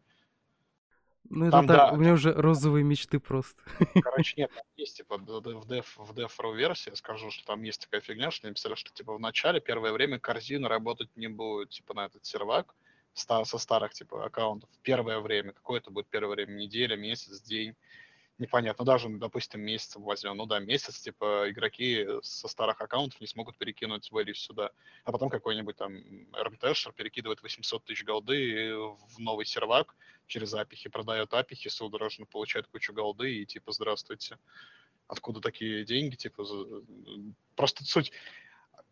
Ну 1.30 1.46
это 1.46 1.52
Там, 1.52 1.68
так, 1.68 1.78
да, 1.78 1.92
у 1.92 1.98
меня 1.98 2.14
уже 2.14 2.32
розовые 2.34 2.84
мечты 2.84 3.20
просто. 3.20 3.62
Короче, 4.04 4.34
нет, 4.38 4.52
там 4.54 4.64
есть, 4.78 4.98
типа, 4.98 5.18
в 5.18 5.24
Dev, 5.24 5.86
в 5.98 6.12
Dev.ru 6.14 6.56
версии, 6.56 6.90
я 6.90 6.96
скажу, 6.96 7.32
что 7.32 7.46
там 7.46 7.64
есть 7.64 7.82
такая 7.82 8.02
фигня, 8.02 8.32
что 8.32 8.48
написали, 8.48 8.76
что, 8.76 8.92
типа, 8.94 9.14
в 9.14 9.20
начале, 9.20 9.60
первое 9.60 9.92
время 9.92 10.20
корзина 10.20 10.70
работать 10.70 11.10
не 11.16 11.28
будет, 11.28 11.70
типа, 11.70 11.94
на 11.94 12.06
этот 12.06 12.26
сервак 12.26 12.76
со 13.14 13.58
старых, 13.58 13.94
типа, 13.94 14.26
аккаунтов. 14.26 14.70
Первое 14.84 15.20
время. 15.20 15.52
Какое 15.52 15.80
это 15.80 15.90
будет 15.92 16.08
первое 16.08 16.36
время? 16.36 16.54
Неделя, 16.54 16.96
месяц, 16.96 17.42
день? 17.42 17.76
Непонятно. 18.40 18.86
Ну, 18.86 18.92
даже, 18.92 19.10
допустим, 19.10 19.62
месяцем 19.62 20.04
возьмем. 20.04 20.38
Ну 20.38 20.46
да, 20.46 20.60
месяц, 20.60 21.00
типа, 21.00 21.50
игроки 21.50 22.06
со 22.22 22.48
старых 22.48 22.80
аккаунтов 22.80 23.20
не 23.20 23.26
смогут 23.26 23.58
перекинуть 23.58 24.12
value 24.12 24.36
сюда. 24.36 24.72
А 25.06 25.12
потом 25.12 25.30
какой-нибудь 25.30 25.76
там 25.76 25.98
РМТшер 26.34 26.94
перекидывает 26.94 27.42
800 27.42 27.84
тысяч 27.86 28.04
голды 28.04 28.76
в 28.76 29.20
новый 29.20 29.46
сервак 29.46 29.96
через 30.28 30.54
апихи, 30.54 30.88
продает 30.88 31.34
апихи, 31.34 31.68
судорожно 31.70 32.28
получает 32.28 32.68
кучу 32.68 32.94
голды 32.94 33.34
и 33.42 33.46
типа, 33.46 33.72
здравствуйте. 33.72 34.38
Откуда 35.08 35.42
такие 35.42 35.84
деньги? 35.84 36.16
Типа, 36.16 36.44
за- 36.44 36.84
просто 37.56 37.84
суть 37.86 38.12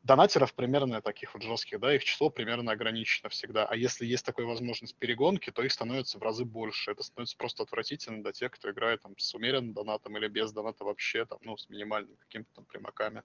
донатеров 0.06 0.54
примерно 0.54 1.02
таких 1.02 1.34
вот 1.34 1.42
жестких, 1.42 1.80
да, 1.80 1.94
их 1.96 2.04
число 2.04 2.30
примерно 2.30 2.72
ограничено 2.72 3.30
всегда. 3.30 3.66
А 3.66 3.76
если 3.76 4.06
есть 4.06 4.24
такая 4.24 4.46
возможность 4.46 4.96
перегонки, 4.96 5.50
то 5.52 5.64
их 5.64 5.72
становится 5.72 6.20
в 6.20 6.22
разы 6.22 6.46
больше. 6.46 6.92
Это 6.92 7.02
становится 7.02 7.36
просто 7.36 7.64
отвратительно 7.64 8.22
для 8.22 8.32
тех, 8.32 8.52
кто 8.52 8.70
играет 8.70 9.02
там 9.02 9.18
с 9.18 9.34
умеренным 9.34 9.74
донатом 9.74 10.16
или 10.18 10.28
без 10.28 10.54
доната 10.54 10.84
вообще, 10.84 11.26
там, 11.26 11.40
ну, 11.42 11.58
с 11.58 11.70
минимальным 11.70 12.16
каким-то 12.18 12.54
там 12.54 12.66
примаками. 12.66 13.24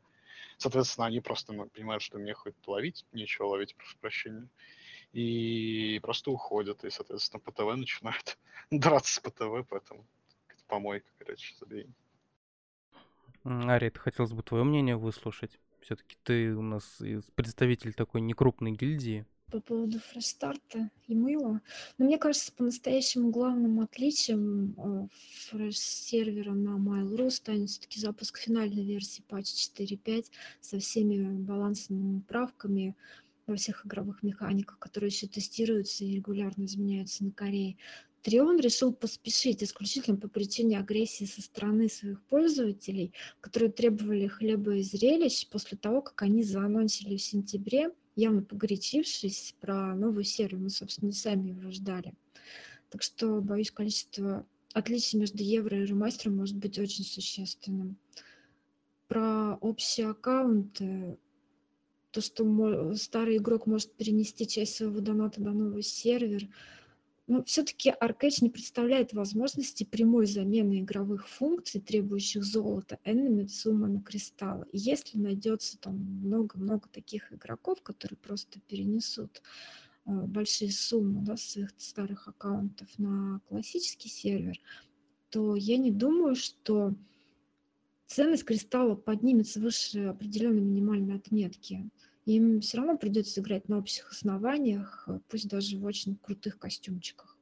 Соответственно, 0.57 1.07
они 1.07 1.21
просто 1.21 1.53
ну, 1.53 1.67
понимают, 1.67 2.03
что 2.03 2.19
мне 2.19 2.33
хоть 2.33 2.55
ловить, 2.67 3.05
нечего 3.13 3.49
ловить, 3.49 3.77
прошу 3.77 3.99
прощения. 3.99 4.49
И 5.13 6.01
просто 6.03 6.31
уходят, 6.31 6.83
и, 6.85 6.91
соответственно, 6.91 7.41
по 7.41 7.53
ТВ 7.53 7.77
начинают 7.77 8.39
драться 8.71 9.21
по 9.21 9.31
ТВ, 9.31 9.69
поэтому 9.69 10.07
это 10.49 10.65
помойка, 10.67 11.09
короче, 11.19 11.55
забей. 11.61 11.87
Ари, 13.45 13.93
хотелось 13.95 14.33
бы 14.33 14.43
твое 14.43 14.65
мнение 14.65 14.97
выслушать. 14.97 15.59
Все-таки 15.81 16.17
ты 16.23 16.55
у 16.55 16.63
нас 16.63 17.01
представитель 17.35 17.95
такой 17.95 18.21
некрупной 18.21 18.73
гильдии. 18.73 19.27
По 19.51 19.61
поводу 19.61 19.99
фреш-старта 19.99 20.91
и 21.09 21.15
мыла. 21.15 21.61
Но 21.99 22.05
мне 22.05 22.19
кажется, 22.19 22.53
по-настоящему 22.53 23.31
главным 23.31 23.81
отличием 23.81 24.75
э, 24.79 25.09
фреш-сервера 25.49 26.53
на 26.53 26.79
Mail.ru 26.79 27.31
станет 27.31 27.71
все-таки 27.71 27.99
запуск 27.99 28.39
финальной 28.39 28.85
версии 28.85 29.23
патча 29.23 29.57
4.5 29.57 30.27
со 30.61 30.79
всеми 30.79 31.43
балансными 31.43 32.21
правками 32.21 32.95
во 33.49 33.57
всех 33.57 33.85
игровых 33.85 34.23
механиках, 34.23 34.79
которые 34.79 35.09
еще 35.09 35.27
тестируются 35.27 36.05
и 36.05 36.15
регулярно 36.15 36.65
изменяются 36.65 37.25
на 37.25 37.33
Корее. 37.33 37.77
Трион 38.23 38.61
решил 38.61 38.93
поспешить 38.93 39.63
исключительно 39.63 40.17
по 40.17 40.29
причине 40.29 40.79
агрессии 40.79 41.25
со 41.25 41.41
стороны 41.41 41.89
своих 41.89 42.23
пользователей, 42.25 43.13
которые 43.41 43.73
требовали 43.73 44.27
хлеба 44.27 44.77
и 44.77 44.83
зрелищ 44.83 45.49
после 45.49 45.79
того, 45.79 46.03
как 46.03 46.21
они 46.23 46.43
заанонсили 46.43 47.17
в 47.17 47.23
сентябре, 47.23 47.91
явно 48.17 48.43
погорячившись 48.43 49.55
про 49.61 49.95
новый 49.95 50.25
сервер. 50.25 50.59
Мы, 50.59 50.71
собственно, 50.71 51.13
сами 51.13 51.51
его 51.51 51.71
ждали. 51.71 52.15
Так 52.91 53.03
что, 53.03 53.41
боюсь, 53.41 53.71
количество 53.71 54.47
отличий 54.75 55.19
между 55.19 55.43
евро 55.43 55.81
и 55.81 55.87
ремастером 55.87 56.37
может 56.37 56.57
быть 56.57 56.79
очень 56.79 57.05
существенным. 57.05 57.97
Про 59.09 59.57
общие 59.57 60.09
аккаунты, 60.09 61.17
то, 62.11 62.21
что 62.21 62.95
старый 62.97 63.39
игрок 63.39 63.67
может 63.67 63.93
перенести 63.95 64.47
часть 64.47 64.77
своего 64.77 65.01
доната 65.01 65.41
на 65.41 65.53
новый 65.53 65.83
сервер, 65.83 66.49
Но 67.31 67.45
все-таки 67.45 67.91
Arcade 67.91 68.39
не 68.41 68.51
представляет 68.51 69.13
возможности 69.13 69.85
прямой 69.85 70.27
замены 70.27 70.81
игровых 70.81 71.29
функций, 71.29 71.81
требующих 71.81 72.43
золота, 72.43 72.99
энными 73.05 73.47
суммами 73.47 74.01
кристалла. 74.01 74.67
И 74.73 74.79
если 74.79 75.17
найдется 75.17 75.79
там 75.79 75.95
много-много 75.95 76.89
таких 76.89 77.33
игроков, 77.33 77.83
которые 77.83 78.17
просто 78.17 78.59
перенесут 78.59 79.43
э, 80.07 80.11
большие 80.11 80.73
суммы 80.73 81.23
да, 81.25 81.37
своих 81.37 81.71
старых 81.77 82.27
аккаунтов 82.27 82.89
на 82.99 83.41
классический 83.49 84.09
сервер, 84.09 84.59
то 85.29 85.55
я 85.55 85.77
не 85.77 85.93
думаю, 85.93 86.35
что 86.35 86.97
ценность 88.09 88.43
кристалла 88.43 88.97
поднимется 88.97 89.61
выше 89.61 90.07
определенной 90.07 90.63
минимальной 90.63 91.15
отметки. 91.15 91.89
Им 92.27 92.61
все 92.61 92.79
равно 92.79 92.99
придется 92.99 93.41
играть 93.41 93.69
на 93.69 93.79
общих 93.79 94.11
основаниях, 94.11 95.05
э, 95.07 95.21
пусть 95.29 95.49
даже 95.49 95.79
в 95.79 95.85
очень 95.85 96.17
крутых 96.17 96.59
костюмчиках. 96.59 97.37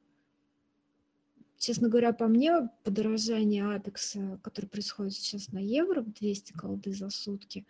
Честно 1.57 1.89
говоря, 1.89 2.13
по 2.13 2.27
мне, 2.27 2.69
подорожание 2.83 3.63
Apex, 3.63 4.39
которое 4.39 4.67
происходит 4.67 5.13
сейчас 5.13 5.51
на 5.51 5.59
евро 5.59 6.01
в 6.01 6.13
200 6.13 6.53
колды 6.53 6.93
за 6.93 7.09
сутки, 7.09 7.67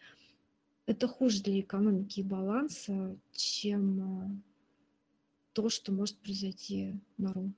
это 0.86 1.08
хуже 1.08 1.42
для 1.42 1.60
экономики 1.60 2.20
и 2.20 2.24
баланса, 2.24 3.18
чем 3.32 4.02
э, 4.02 4.42
то, 5.54 5.70
что 5.70 5.92
может 5.92 6.18
произойти 6.20 7.00
на 7.18 7.34
ру. 7.34 7.54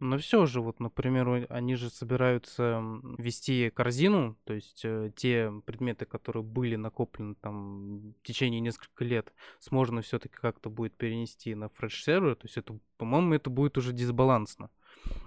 Но 0.00 0.16
все 0.16 0.46
же, 0.46 0.62
вот, 0.62 0.80
например, 0.80 1.46
они 1.50 1.76
же 1.76 1.90
собираются 1.90 2.82
вести 3.18 3.68
корзину, 3.68 4.36
то 4.44 4.54
есть 4.54 4.80
э, 4.82 5.12
те 5.14 5.52
предметы, 5.66 6.06
которые 6.06 6.42
были 6.42 6.76
накоплены 6.76 7.34
там 7.34 8.12
в 8.12 8.22
течение 8.22 8.60
нескольких 8.60 9.00
лет, 9.02 9.34
сможно 9.58 10.00
все-таки 10.00 10.34
как-то 10.34 10.70
будет 10.70 10.96
перенести 10.96 11.54
на 11.54 11.68
fresh-сервер, 11.68 12.34
то 12.34 12.46
есть 12.46 12.56
это, 12.56 12.78
по-моему, 12.96 13.34
это 13.34 13.50
будет 13.50 13.76
уже 13.76 13.92
дисбалансно. 13.92 14.70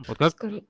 Вот 0.07 0.17
как... 0.17 0.32
Скажи, 0.32 0.65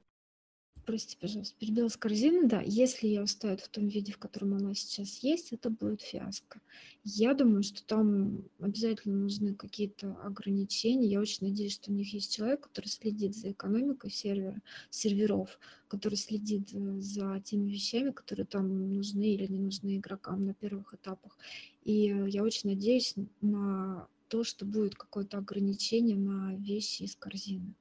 прости, 0.86 1.18
пожалуйста, 1.20 1.56
перебила 1.60 1.88
с 1.88 1.98
корзины, 1.98 2.48
да, 2.48 2.62
если 2.62 3.08
ее 3.08 3.22
оставят 3.22 3.62
в 3.62 3.70
том 3.70 3.88
виде, 3.88 4.12
в 4.12 4.18
котором 4.18 4.54
она 4.54 4.74
сейчас 4.74 5.20
есть, 5.24 5.52
это 5.52 5.70
будет 5.70 6.02
фиаско. 6.02 6.62
Я 7.04 7.34
думаю, 7.34 7.64
что 7.64 7.86
там 7.86 8.44
обязательно 8.60 9.16
нужны 9.16 9.56
какие-то 9.56 10.16
ограничения. 10.24 11.08
Я 11.08 11.20
очень 11.20 11.48
надеюсь, 11.48 11.74
что 11.74 11.92
у 11.92 11.94
них 11.94 12.14
есть 12.14 12.34
человек, 12.34 12.62
который 12.62 12.88
следит 12.88 13.36
за 13.36 13.52
экономикой 13.52 14.12
сервера, 14.12 14.62
серверов, 14.90 15.60
который 15.88 16.16
следит 16.16 16.74
э, 16.74 17.00
за 17.00 17.42
теми 17.44 17.70
вещами, 17.70 18.12
которые 18.12 18.46
там 18.46 18.94
нужны 18.94 19.34
или 19.34 19.48
не 19.48 19.60
нужны 19.60 19.98
игрокам 19.98 20.46
на 20.46 20.54
первых 20.54 20.94
этапах. 20.94 21.38
И 21.84 22.10
э, 22.10 22.30
я 22.30 22.44
очень 22.44 22.70
надеюсь 22.70 23.16
на 23.42 24.08
то, 24.28 24.44
что 24.44 24.66
будет 24.66 24.96
какое-то 24.96 25.38
ограничение 25.38 26.16
на 26.16 26.56
вещи 26.56 27.04
из 27.04 27.16
корзины 27.16 27.76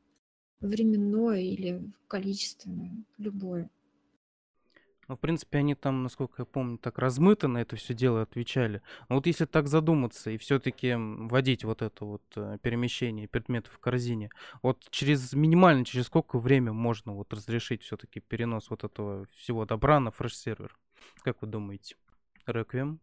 временное 0.63 1.41
или 1.41 1.93
количественное, 2.09 3.05
любое. 3.19 3.71
Ну, 5.09 5.17
в 5.17 5.21
принципе, 5.21 5.59
они 5.59 5.75
там, 5.75 6.05
насколько 6.05 6.43
я 6.43 6.47
помню, 6.47 6.79
так 6.79 6.99
размыто 6.99 7.49
на 7.49 7.59
это 7.59 7.77
все 7.77 7.93
дело 7.93 8.23
отвечали. 8.23 8.81
Но 9.09 9.17
вот 9.17 9.27
если 9.27 9.45
так 9.45 9.69
задуматься 9.69 10.31
и 10.31 10.39
все-таки 10.39 10.95
вводить 10.95 11.65
вот 11.65 11.83
это 11.83 12.05
вот 12.05 12.23
э, 12.37 12.57
перемещение 12.63 13.29
предметов 13.29 13.75
в 13.75 13.79
корзине, 13.79 14.31
вот 14.63 14.87
через 14.91 15.33
минимально, 15.33 15.85
через 15.85 16.07
сколько 16.07 16.39
время 16.39 16.73
можно 16.73 17.13
вот 17.13 17.33
разрешить 17.35 17.83
все-таки 17.83 18.21
перенос 18.21 18.71
вот 18.71 18.85
этого 18.85 19.27
всего 19.37 19.67
добра 19.67 19.99
на 20.01 20.13
fresh-сервер? 20.13 20.79
Как 21.23 21.43
вы 21.43 21.49
думаете? 21.49 21.97
Реквием? 22.47 23.01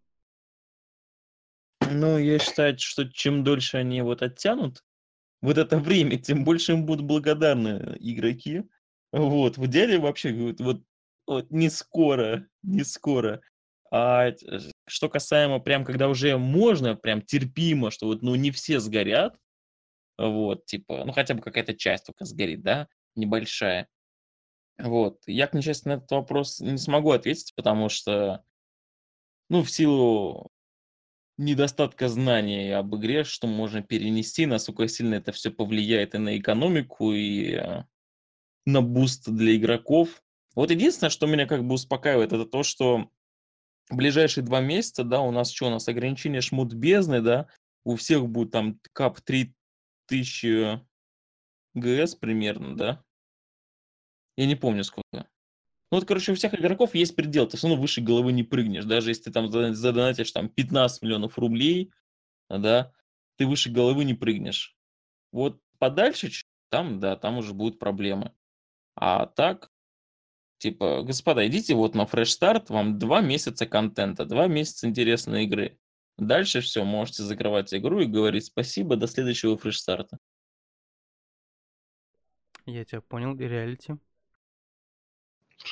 Ну, 1.91 2.17
я 2.17 2.39
считаю, 2.39 2.77
что 2.79 3.09
чем 3.09 3.43
дольше 3.43 3.77
они 3.77 4.01
вот 4.01 4.21
оттянут, 4.21 4.83
вот 5.41 5.57
это 5.57 5.77
время, 5.77 6.17
тем 6.17 6.43
больше 6.43 6.73
им 6.73 6.85
будут 6.85 7.05
благодарны 7.05 7.97
игроки. 7.99 8.63
Вот, 9.11 9.57
в 9.57 9.65
идеале 9.65 9.99
вообще 9.99 10.33
вот, 10.33 10.59
вот, 10.59 10.83
вот 11.25 11.51
не 11.51 11.69
скоро, 11.69 12.47
не 12.61 12.83
скоро. 12.83 13.41
А 13.91 14.31
что 14.87 15.09
касаемо 15.09 15.59
прям, 15.59 15.83
когда 15.83 16.09
уже 16.09 16.37
можно, 16.37 16.95
прям 16.95 17.21
терпимо, 17.21 17.89
что 17.89 18.05
вот, 18.05 18.21
ну, 18.21 18.35
не 18.35 18.51
все 18.51 18.79
сгорят, 18.79 19.35
вот, 20.17 20.65
типа, 20.65 21.05
ну, 21.05 21.11
хотя 21.11 21.33
бы 21.33 21.41
какая-то 21.41 21.73
часть 21.73 22.05
только 22.05 22.25
сгорит, 22.25 22.61
да, 22.61 22.87
небольшая. 23.15 23.87
Вот, 24.77 25.21
я, 25.25 25.47
к 25.47 25.53
несчастью, 25.53 25.89
на 25.89 25.93
этот 25.95 26.11
вопрос 26.11 26.59
не 26.59 26.77
смогу 26.77 27.11
ответить, 27.11 27.53
потому 27.55 27.89
что, 27.89 28.43
ну, 29.49 29.63
в 29.63 29.71
силу 29.71 30.48
недостатка 31.39 32.09
знаний 32.09 32.69
об 32.71 32.95
игре, 32.97 33.23
что 33.23 33.47
можно 33.47 33.81
перенести, 33.81 34.45
насколько 34.45 34.87
сильно 34.89 35.15
это 35.15 35.31
все 35.31 35.51
повлияет 35.51 36.13
и 36.13 36.17
на 36.17 36.37
экономику, 36.37 37.13
и 37.13 37.53
э, 37.53 37.85
на 38.65 38.81
буст 38.81 39.29
для 39.29 39.55
игроков. 39.55 40.21
Вот 40.53 40.69
единственное, 40.69 41.09
что 41.09 41.27
меня 41.27 41.47
как 41.47 41.63
бы 41.63 41.75
успокаивает, 41.75 42.33
это 42.33 42.45
то, 42.45 42.63
что 42.63 43.09
в 43.89 43.95
ближайшие 43.95 44.43
два 44.43 44.59
месяца, 44.59 45.05
да, 45.05 45.21
у 45.21 45.31
нас 45.31 45.51
что, 45.51 45.67
у 45.67 45.69
нас 45.69 45.87
ограничение 45.87 46.41
шмот 46.41 46.73
бездны, 46.73 47.21
да, 47.21 47.47
у 47.85 47.95
всех 47.95 48.27
будет 48.27 48.51
там 48.51 48.77
cap 48.91 49.21
3000 49.21 50.81
ГС 51.73 52.15
примерно, 52.15 52.75
да. 52.75 53.03
Я 54.35 54.45
не 54.45 54.55
помню 54.55 54.83
сколько. 54.83 55.29
Ну, 55.91 55.97
вот, 55.97 56.07
короче, 56.07 56.31
у 56.31 56.35
всех 56.35 56.53
игроков 56.53 56.93
есть 56.93 57.15
предел, 57.15 57.47
ты 57.47 57.57
все 57.57 57.67
равно 57.67 57.81
выше 57.81 58.01
головы 58.01 58.31
не 58.31 58.43
прыгнешь. 58.43 58.85
Даже 58.85 59.09
если 59.09 59.23
ты 59.23 59.31
там 59.31 59.49
задонатишь 59.49 60.31
там 60.31 60.47
15 60.47 61.01
миллионов 61.01 61.37
рублей, 61.39 61.91
да, 62.47 62.91
ты 63.37 63.47
выше 63.47 63.71
головы 63.71 64.03
не 64.05 64.13
прыгнешь. 64.13 64.77
Вот 65.31 65.59
подальше, 65.79 66.29
там, 66.69 66.99
да, 66.99 67.15
там 67.15 67.37
уже 67.37 67.53
будут 67.53 67.79
проблемы. 67.79 68.33
А 68.95 69.25
так, 69.25 69.71
типа, 70.59 71.01
господа, 71.01 71.47
идите 71.47 71.73
вот 71.73 71.95
на 71.95 72.05
фреш 72.05 72.31
старт, 72.31 72.69
вам 72.69 72.99
два 72.99 73.21
месяца 73.21 73.65
контента, 73.65 74.25
два 74.25 74.47
месяца 74.47 74.87
интересной 74.87 75.45
игры. 75.45 75.79
Дальше 76.17 76.61
все, 76.61 76.83
можете 76.83 77.23
закрывать 77.23 77.73
игру 77.73 78.01
и 78.01 78.05
говорить 78.05 78.45
спасибо, 78.45 78.95
до 78.95 79.07
следующего 79.07 79.57
фреш 79.57 79.79
старта. 79.79 80.19
Я 82.65 82.85
тебя 82.85 83.01
понял, 83.01 83.35
реалити. 83.35 83.95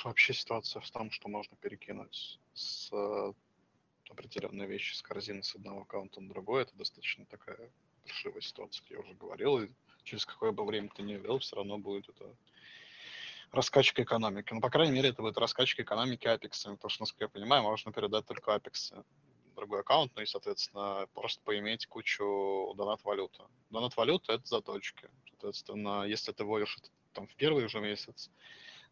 Вообще 0.03 0.33
ситуация 0.33 0.81
в 0.81 0.91
том, 0.91 1.11
что 1.11 1.29
можно 1.29 1.55
перекинуть 1.57 2.39
с 2.53 2.89
э, 2.91 3.33
определенные 4.09 4.67
вещи 4.67 4.93
с 4.95 5.01
корзины 5.01 5.43
с 5.43 5.55
одного 5.55 5.81
аккаунта 5.81 6.21
на 6.21 6.29
другой, 6.29 6.63
это 6.63 6.75
достаточно 6.75 7.25
такая 7.25 7.71
паршивая 8.03 8.41
ситуация, 8.41 8.81
как 8.81 8.91
я 8.91 8.99
уже 8.99 9.13
говорил, 9.13 9.59
и 9.59 9.69
через 10.03 10.25
какое 10.25 10.51
бы 10.51 10.65
время 10.65 10.89
ты 10.95 11.03
не 11.03 11.15
вел, 11.15 11.39
все 11.39 11.55
равно 11.55 11.77
будет 11.77 12.09
это 12.09 12.35
раскачка 13.51 14.03
экономики. 14.03 14.53
Ну, 14.53 14.61
по 14.61 14.69
крайней 14.69 14.93
мере, 14.93 15.09
это 15.09 15.21
будет 15.21 15.37
раскачка 15.37 15.83
экономики 15.83 16.27
Apex, 16.27 16.63
потому 16.63 16.89
что, 16.89 17.01
насколько 17.03 17.25
я 17.25 17.29
понимаю, 17.29 17.63
можно 17.63 17.91
передать 17.91 18.25
только 18.25 18.55
Apex 18.55 19.03
другой 19.55 19.81
аккаунт, 19.81 20.11
ну 20.15 20.21
и, 20.21 20.25
соответственно, 20.25 21.07
просто 21.13 21.41
поиметь 21.43 21.87
кучу 21.87 22.73
донат-валюты. 22.77 23.43
Донат-валюта— 23.71 24.33
это 24.33 24.45
заточки. 24.45 25.09
Соответственно, 25.29 26.03
если 26.03 26.31
ты 26.31 26.43
вводишь 26.43 26.77
это 26.77 26.89
там 27.13 27.27
в 27.27 27.35
первый 27.35 27.67
же 27.67 27.79
месяц, 27.79 28.29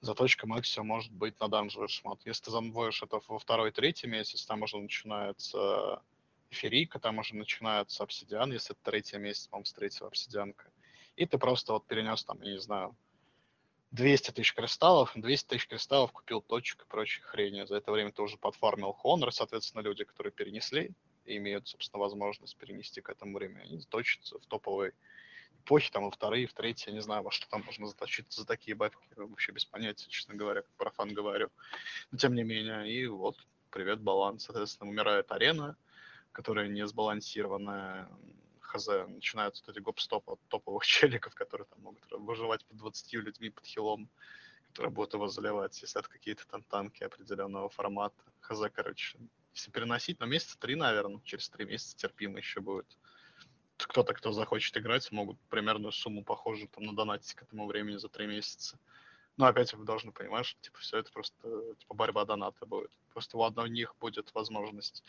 заточка 0.02 0.48
максимум 0.48 0.88
может 0.88 1.12
быть 1.12 1.40
на 1.40 1.48
данжевый 1.48 1.88
шмот. 1.88 2.20
Если 2.26 2.46
ты 2.46 2.52
замвоишь 2.52 3.04
это 3.04 3.20
во 3.28 3.40
второй, 3.40 3.72
третий 3.72 4.08
месяц, 4.08 4.46
там 4.46 4.64
уже 4.64 4.78
начинается 4.78 6.02
эфирика, 6.50 7.00
там 7.00 7.20
уже 7.20 7.36
начинается 7.36 8.04
обсидиан, 8.04 8.52
если 8.52 8.76
это 8.76 8.84
третий 8.84 9.18
месяц, 9.18 9.48
по-моему, 9.48 9.66
с 9.66 9.74
третьего 9.74 10.08
обсидианка. 10.08 10.72
И 11.16 11.26
ты 11.26 11.38
просто 11.38 11.74
вот 11.74 11.86
перенес 11.86 12.24
там, 12.24 12.42
я 12.42 12.54
не 12.54 12.60
знаю, 12.60 12.96
200 13.92 14.32
тысяч 14.32 14.54
кристаллов, 14.54 15.12
200 15.16 15.48
тысяч 15.48 15.68
кристаллов 15.68 16.12
купил 16.12 16.42
точек 16.42 16.82
и 16.82 16.88
прочей 16.88 17.22
хрени. 17.22 17.66
За 17.66 17.78
это 17.78 17.92
время 17.92 18.12
ты 18.12 18.22
уже 18.22 18.38
подфармил 18.38 18.98
Honor, 19.04 19.32
соответственно, 19.32 19.82
люди, 19.82 20.04
которые 20.04 20.34
перенесли 20.34 20.92
имеют, 21.26 21.68
собственно, 21.68 22.02
возможность 22.02 22.56
перенести 22.58 23.02
к 23.02 23.10
этому 23.10 23.38
времени, 23.38 23.64
они 23.64 23.82
точатся 23.82 24.38
в 24.40 24.46
топовый 24.46 24.92
эпохи, 25.64 25.92
там, 25.92 26.04
во 26.06 26.12
вторые, 26.12 26.48
в 26.48 26.54
третьи, 26.54 26.90
я 26.90 26.94
не 26.94 27.02
знаю, 27.02 27.24
во 27.24 27.32
что 27.32 27.48
там 27.50 27.64
можно 27.66 27.88
заточить 27.88 28.32
за 28.32 28.46
такие 28.46 28.76
бабки, 28.76 29.08
вообще 29.16 29.52
без 29.52 29.66
понятия, 29.66 30.10
честно 30.10 30.36
говоря, 30.36 30.62
как 30.62 30.72
профан 30.78 31.14
говорю. 31.14 31.50
Но 32.12 32.18
тем 32.18 32.36
не 32.36 32.44
менее, 32.44 32.92
и 32.92 33.08
вот, 33.08 33.38
привет, 33.70 34.00
баланс. 34.00 34.46
Соответственно, 34.46 34.90
умирает 34.90 35.32
арена, 35.32 35.76
которая 36.32 36.68
не 36.68 36.88
сбалансированная, 36.88 38.10
хз, 38.62 38.88
начинаются 39.08 39.64
вот 39.66 39.76
эти 39.76 39.84
гоп-стопы 39.84 40.34
от 40.34 40.40
топовых 40.48 40.86
челиков, 40.86 41.34
которые 41.36 41.68
там 41.68 41.82
могут 41.82 42.04
выживать 42.12 42.66
под 42.66 42.78
20 42.78 43.14
людьми 43.14 43.50
под 43.50 43.66
хилом, 43.66 44.10
которые 44.68 44.92
будут 44.92 45.14
его 45.14 45.28
заливать, 45.28 45.82
если 45.82 46.00
это 46.00 46.10
какие-то 46.10 46.48
там 46.48 46.64
танки 46.64 47.04
определенного 47.04 47.70
формата. 47.70 48.22
Хз, 48.42 48.62
короче, 48.74 49.18
если 49.54 49.72
переносить, 49.72 50.20
на 50.20 50.26
месяца 50.26 50.60
три, 50.60 50.76
наверное, 50.76 51.22
через 51.24 51.50
три 51.50 51.66
месяца 51.66 51.98
терпимо 51.98 52.38
еще 52.38 52.60
будет 52.60 52.98
кто-то, 53.78 54.14
кто 54.14 54.32
захочет 54.32 54.78
играть, 54.78 55.12
могут 55.12 55.40
примерную 55.50 55.92
сумму 55.92 56.24
похожую 56.24 56.68
там 56.70 56.86
надонатить 56.86 57.34
к 57.34 57.44
этому 57.44 57.68
времени 57.68 57.98
за 57.98 58.10
три 58.10 58.28
месяца. 58.28 58.80
Но 59.38 59.46
опять 59.46 59.74
вы 59.74 59.86
должны 59.86 60.12
понимать, 60.12 60.46
что 60.46 60.62
типа 60.62 60.80
все 60.80 60.98
это 61.00 61.12
просто 61.12 61.36
типа 61.80 61.94
борьба 61.94 62.26
доната 62.26 62.66
будет. 62.66 62.92
Просто 63.12 63.38
у 63.38 63.44
одного 63.44 63.68
них 63.68 63.94
будет 64.00 64.34
возможность 64.34 65.04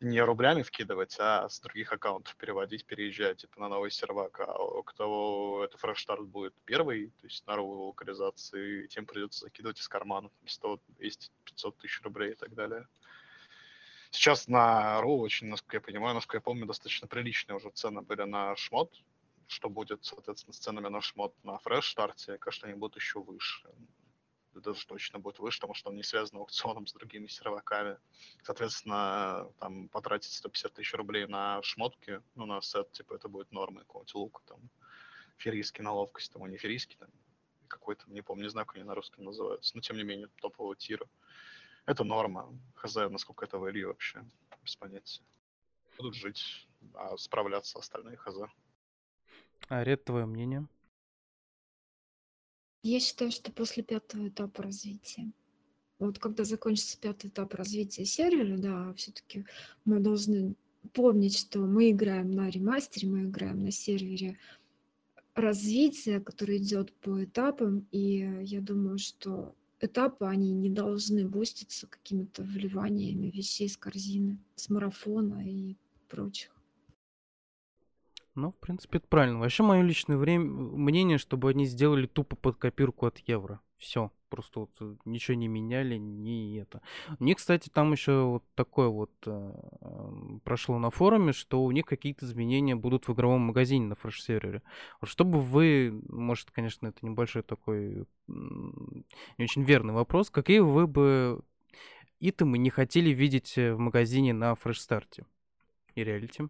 не 0.00 0.20
рублями 0.20 0.62
вкидывать, 0.62 1.16
а 1.18 1.48
с 1.48 1.60
других 1.60 1.92
аккаунтов 1.92 2.36
переводить, 2.36 2.84
переезжать 2.84 3.38
типа, 3.38 3.60
на 3.60 3.68
новый 3.68 3.90
сервак. 3.90 4.40
А 4.40 4.62
у 4.62 4.82
кого 4.82 5.64
это 5.64 5.78
фреш-старт 5.78 6.26
будет 6.26 6.54
первый, 6.64 7.08
то 7.20 7.26
есть 7.26 7.46
на 7.46 7.56
новой 7.56 7.86
локализации, 7.86 8.86
тем 8.88 9.06
придется 9.06 9.46
закидывать 9.46 9.80
из 9.80 9.88
кармана 9.88 10.30
100, 10.44 10.80
200, 10.98 11.30
500 11.44 11.76
тысяч 11.78 12.02
рублей 12.02 12.32
и 12.32 12.34
так 12.34 12.54
далее. 12.54 12.86
Сейчас 14.10 14.48
на 14.48 15.00
РУ, 15.00 15.18
очень, 15.18 15.48
насколько 15.48 15.76
я 15.76 15.80
понимаю, 15.80 16.14
насколько 16.14 16.38
я 16.38 16.40
помню, 16.40 16.66
достаточно 16.66 17.06
приличные 17.06 17.56
уже 17.56 17.70
цены 17.70 18.02
были 18.02 18.22
на 18.22 18.56
шмот, 18.56 18.92
что 19.46 19.68
будет, 19.68 20.04
соответственно, 20.04 20.54
с 20.54 20.58
ценами 20.58 20.88
на 20.88 21.00
шмот 21.00 21.34
на 21.44 21.58
фреш-старте, 21.58 22.38
конечно, 22.38 22.68
они 22.68 22.76
будут 22.78 22.96
еще 22.96 23.20
выше 23.20 23.68
даже 24.60 24.86
точно 24.86 25.18
будет 25.18 25.38
выше, 25.38 25.58
потому 25.58 25.74
что 25.74 25.90
он 25.90 25.96
не 25.96 26.02
связан 26.02 26.38
аукционом 26.38 26.86
с 26.86 26.92
другими 26.92 27.26
серваками. 27.26 27.98
Соответственно, 28.42 29.50
там 29.58 29.88
потратить 29.88 30.32
150 30.32 30.74
тысяч 30.74 30.94
рублей 30.94 31.26
на 31.26 31.62
шмотки, 31.62 32.20
ну, 32.34 32.46
на 32.46 32.60
сет, 32.60 32.90
типа, 32.92 33.14
это 33.14 33.28
будет 33.28 33.52
нормой 33.52 33.84
какого-нибудь 33.84 34.14
лука, 34.14 34.42
там, 34.46 34.58
ферийский 35.36 35.82
на 35.82 35.92
ловкость, 35.92 36.32
там, 36.32 36.44
а 36.44 36.48
не 36.48 36.56
ферийский, 36.56 36.96
там, 36.96 37.08
какой-то, 37.68 38.04
не 38.10 38.22
помню, 38.22 38.44
не 38.44 38.50
знаю, 38.50 38.66
как 38.66 38.76
они 38.76 38.84
на 38.84 38.94
русском 38.94 39.24
называются, 39.24 39.72
но, 39.74 39.80
тем 39.80 39.96
не 39.96 40.04
менее, 40.04 40.28
топового 40.40 40.76
тира. 40.76 41.06
Это 41.86 42.04
норма. 42.04 42.52
Хз, 42.74 42.96
насколько 43.10 43.44
это 43.44 43.56
value 43.56 43.86
вообще, 43.86 44.24
без 44.62 44.76
понятия. 44.76 45.22
Будут 45.96 46.14
жить, 46.14 46.68
а 46.94 47.16
справляться 47.16 47.78
остальные 47.78 48.16
хз. 48.16 48.36
А 49.68 49.84
Ред, 49.84 50.04
твое 50.04 50.26
мнение? 50.26 50.66
Я 52.82 53.00
считаю, 53.00 53.30
что 53.30 53.50
после 53.50 53.82
пятого 53.82 54.28
этапа 54.28 54.62
развития, 54.62 55.32
вот 55.98 56.18
когда 56.18 56.44
закончится 56.44 57.00
пятый 57.00 57.30
этап 57.30 57.54
развития 57.54 58.04
сервера, 58.04 58.58
да, 58.58 58.92
все-таки 58.94 59.44
мы 59.84 60.00
должны 60.00 60.54
помнить, 60.92 61.36
что 61.36 61.60
мы 61.60 61.90
играем 61.90 62.30
на 62.30 62.48
ремастере, 62.50 63.08
мы 63.08 63.24
играем 63.24 63.62
на 63.62 63.70
сервере 63.70 64.38
развития, 65.34 66.20
который 66.20 66.58
идет 66.58 66.92
по 66.94 67.24
этапам, 67.24 67.86
и 67.90 68.42
я 68.42 68.60
думаю, 68.60 68.98
что 68.98 69.54
этапы, 69.80 70.24
они 70.26 70.52
не 70.52 70.70
должны 70.70 71.26
буститься 71.28 71.86
какими-то 71.86 72.42
вливаниями 72.42 73.28
вещей 73.30 73.68
с 73.68 73.76
корзины, 73.76 74.38
с 74.54 74.68
марафона 74.70 75.46
и 75.46 75.76
прочих. 76.08 76.55
Ну, 78.36 78.52
в 78.52 78.56
принципе, 78.56 78.98
это 78.98 79.08
правильно. 79.08 79.38
Вообще, 79.40 79.62
мое 79.62 79.80
личное 79.80 80.18
время, 80.18 80.44
мнение, 80.44 81.16
чтобы 81.16 81.50
они 81.50 81.64
сделали 81.64 82.06
тупо 82.06 82.36
под 82.36 82.56
копирку 82.58 83.06
от 83.06 83.18
евро. 83.26 83.60
Все. 83.78 84.12
Просто 84.28 84.60
вот 84.60 84.70
э, 84.80 84.94
ничего 85.04 85.36
не 85.36 85.48
меняли, 85.48 85.96
не 85.96 86.56
это. 86.56 86.82
Них, 87.18 87.36
кстати, 87.38 87.70
там 87.70 87.92
еще 87.92 88.24
вот 88.24 88.44
такое 88.54 88.88
вот 88.88 89.12
э, 89.24 89.52
прошло 90.44 90.78
на 90.78 90.90
форуме, 90.90 91.32
что 91.32 91.62
у 91.62 91.70
них 91.70 91.86
какие-то 91.86 92.26
изменения 92.26 92.74
будут 92.74 93.08
в 93.08 93.12
игровом 93.14 93.42
магазине 93.42 93.86
на 93.86 93.94
фреш-сервере. 93.94 94.62
Чтобы 95.02 95.40
вы, 95.40 96.02
может, 96.08 96.50
конечно, 96.50 96.88
это 96.88 97.06
небольшой 97.06 97.42
такой 97.42 98.06
не 98.26 99.44
очень 99.44 99.62
верный 99.62 99.94
вопрос, 99.94 100.28
какие 100.28 100.58
вы 100.58 100.86
бы 100.86 101.40
итемы 102.18 102.58
не 102.58 102.70
хотели 102.70 103.10
видеть 103.10 103.56
э, 103.56 103.72
в 103.74 103.78
магазине 103.78 104.32
на 104.34 104.54
fresh-старте 104.56 105.24
и 105.94 106.02
реалити? 106.02 106.44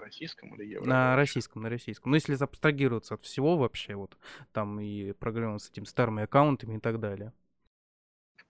Российском 0.00 0.54
или 0.54 0.66
евро? 0.66 0.86
На 0.86 1.16
российском, 1.16 1.62
на 1.62 1.70
российском. 1.70 2.10
Ну, 2.10 2.16
если 2.16 2.34
абстрагироваться 2.42 3.14
от 3.14 3.24
всего 3.24 3.56
вообще, 3.56 3.94
вот 3.94 4.16
там 4.52 4.80
и 4.80 5.12
программа 5.12 5.58
с 5.58 5.70
этими 5.70 5.84
старыми 5.84 6.24
аккаунтами 6.24 6.76
и 6.76 6.80
так 6.80 7.00
далее. 7.00 7.32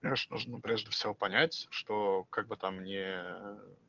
Конечно, 0.01 0.35
нужно 0.35 0.59
прежде 0.59 0.91
всего 0.91 1.13
понять, 1.13 1.67
что 1.71 2.25
как 2.29 2.47
бы 2.47 2.57
там 2.57 2.83
не 2.83 3.23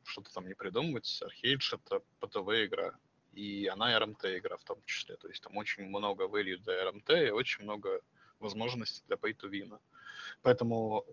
что-то 0.04 0.32
там 0.32 0.46
не 0.46 0.54
придумывать, 0.54 1.20
Архейдж 1.22 1.74
это 1.74 2.02
P2W 2.20 2.48
игра, 2.64 2.94
и 3.32 3.66
она 3.66 3.98
РМТ 3.98 4.24
игра 4.24 4.56
в 4.56 4.64
том 4.64 4.82
числе. 4.86 5.16
То 5.16 5.28
есть 5.28 5.42
там 5.42 5.56
очень 5.56 5.84
много 5.84 6.24
value 6.24 6.56
для 6.58 6.90
РМТ 6.90 7.10
и 7.10 7.30
очень 7.30 7.64
много 7.64 8.00
возможностей 8.38 9.02
для 9.06 9.16
pay 9.16 9.36
to 9.36 9.50
win. 9.50 9.78
Поэтому 10.42 11.04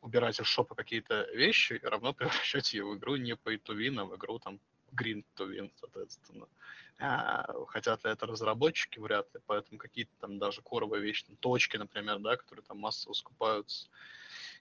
убирать 0.00 0.38
из 0.38 0.46
шопа 0.46 0.74
какие-то 0.74 1.28
вещи 1.34 1.80
равно 1.82 2.12
превращать 2.12 2.72
ее 2.72 2.84
в 2.84 2.96
игру 2.96 3.16
не 3.16 3.32
pay 3.32 3.60
to 3.60 3.76
win, 3.76 4.00
а 4.00 4.04
в 4.04 4.16
игру 4.16 4.38
там 4.38 4.60
green 4.92 5.24
to 5.36 5.48
win, 5.48 5.70
соответственно. 5.76 6.48
А, 6.98 7.46
хотят 7.66 8.04
ли 8.04 8.10
это 8.10 8.26
разработчики, 8.26 8.98
вряд 8.98 9.32
ли, 9.34 9.40
поэтому 9.46 9.78
какие-то 9.78 10.12
там 10.20 10.38
даже 10.38 10.62
коровые 10.62 11.02
вещи, 11.02 11.24
там, 11.24 11.36
точки, 11.36 11.76
например, 11.76 12.18
да, 12.20 12.36
которые 12.36 12.64
там 12.64 12.78
массово 12.78 13.12
скупаются, 13.14 13.88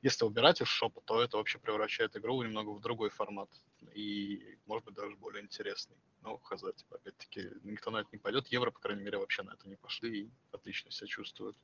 если 0.02 0.26
убирать 0.26 0.62
из 0.62 0.68
шопа, 0.68 1.02
то 1.02 1.22
это 1.22 1.38
вообще 1.38 1.60
превращает 1.60 2.16
игру 2.18 2.42
немного 2.42 2.70
в 2.72 2.82
другой 2.82 3.10
формат 3.10 3.50
и, 3.94 4.58
может 4.66 4.86
быть, 4.86 4.96
даже 4.96 5.16
более 5.16 5.44
интересный. 5.44 5.96
Ну, 6.24 6.38
хз, 6.40 6.62
типа, 6.62 6.96
опять-таки, 6.96 7.50
никто 7.64 7.92
на 7.92 7.98
это 7.98 8.10
не 8.12 8.18
пойдет. 8.18 8.48
Евро, 8.48 8.72
по 8.72 8.80
крайней 8.80 9.04
мере, 9.04 9.18
вообще 9.18 9.44
на 9.44 9.52
это 9.52 9.68
не 9.68 9.76
пошли 9.76 10.22
и 10.22 10.32
отлично 10.52 10.92
себя 10.92 11.08
чувствуют 11.08 11.58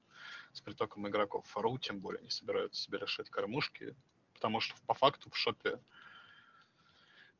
с 0.54 0.62
притоком 0.62 1.08
игроков. 1.08 1.48
Фару, 1.48 1.78
тем 1.78 2.00
более, 2.00 2.22
не 2.22 2.30
собираются 2.30 2.82
себе 2.82 3.00
решать 3.00 3.30
кормушки, 3.30 3.96
потому 4.34 4.60
что 4.60 4.76
по 4.86 4.94
факту 4.94 5.30
в 5.30 5.38
шопе 5.38 5.80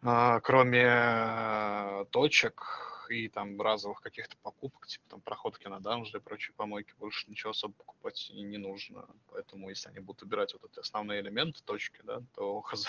кроме 0.02 0.84
э, 0.86 2.06
точек 2.12 2.64
и 3.10 3.30
там 3.30 3.60
разовых 3.62 4.02
каких-то 4.02 4.36
покупок, 4.38 4.88
типа 4.88 5.04
там 5.10 5.22
проходки 5.22 5.68
на 5.68 5.80
данжи 5.80 6.18
и 6.18 6.22
прочие 6.22 6.54
помойки, 6.56 6.94
больше 7.00 7.30
ничего 7.30 7.52
особо 7.52 7.74
покупать 7.74 8.30
и 8.30 8.42
не 8.42 8.58
нужно. 8.58 9.06
Поэтому 9.28 9.70
если 9.70 9.90
они 9.90 10.00
будут 10.00 10.24
убирать 10.24 10.54
вот 10.54 10.72
эти 10.72 10.80
основные 10.80 11.22
элементы, 11.22 11.62
точки, 11.64 12.02
да, 12.04 12.22
то 12.36 12.62
хз, 12.66 12.88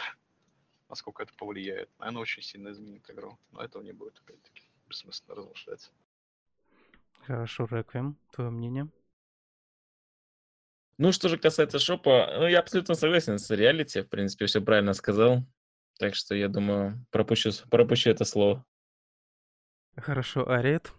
насколько 0.89 1.23
это 1.23 1.33
повлияет. 1.35 1.91
Наверное, 1.99 2.23
очень 2.23 2.43
сильно 2.43 2.71
изменит 2.71 3.09
игру. 3.11 3.39
Но 3.53 3.63
этого 3.63 3.83
не 3.83 3.93
будет, 3.93 4.19
опять-таки. 4.19 4.63
Бессмысленно 4.89 5.35
размышлять. 5.35 5.91
Хорошо, 7.27 7.67
Реквием, 7.71 8.17
твое 8.33 8.51
мнение? 8.51 8.89
Ну, 10.97 11.13
что 11.13 11.29
же 11.29 11.39
касается 11.39 11.79
шопа, 11.79 12.29
ну, 12.39 12.49
я 12.49 12.59
абсолютно 12.59 12.95
согласен 12.95 13.39
с 13.39 13.51
реалити, 13.51 14.01
в 14.01 14.09
принципе, 14.09 14.47
все 14.47 14.61
правильно 14.61 14.95
сказал. 14.95 15.45
Так 15.99 16.15
что 16.15 16.35
я 16.35 16.49
думаю, 16.49 17.05
пропущу, 17.11 17.51
пропущу 17.71 18.11
это 18.11 18.25
слово. 18.25 18.65
Хорошо, 19.97 20.49
Арет? 20.49 20.93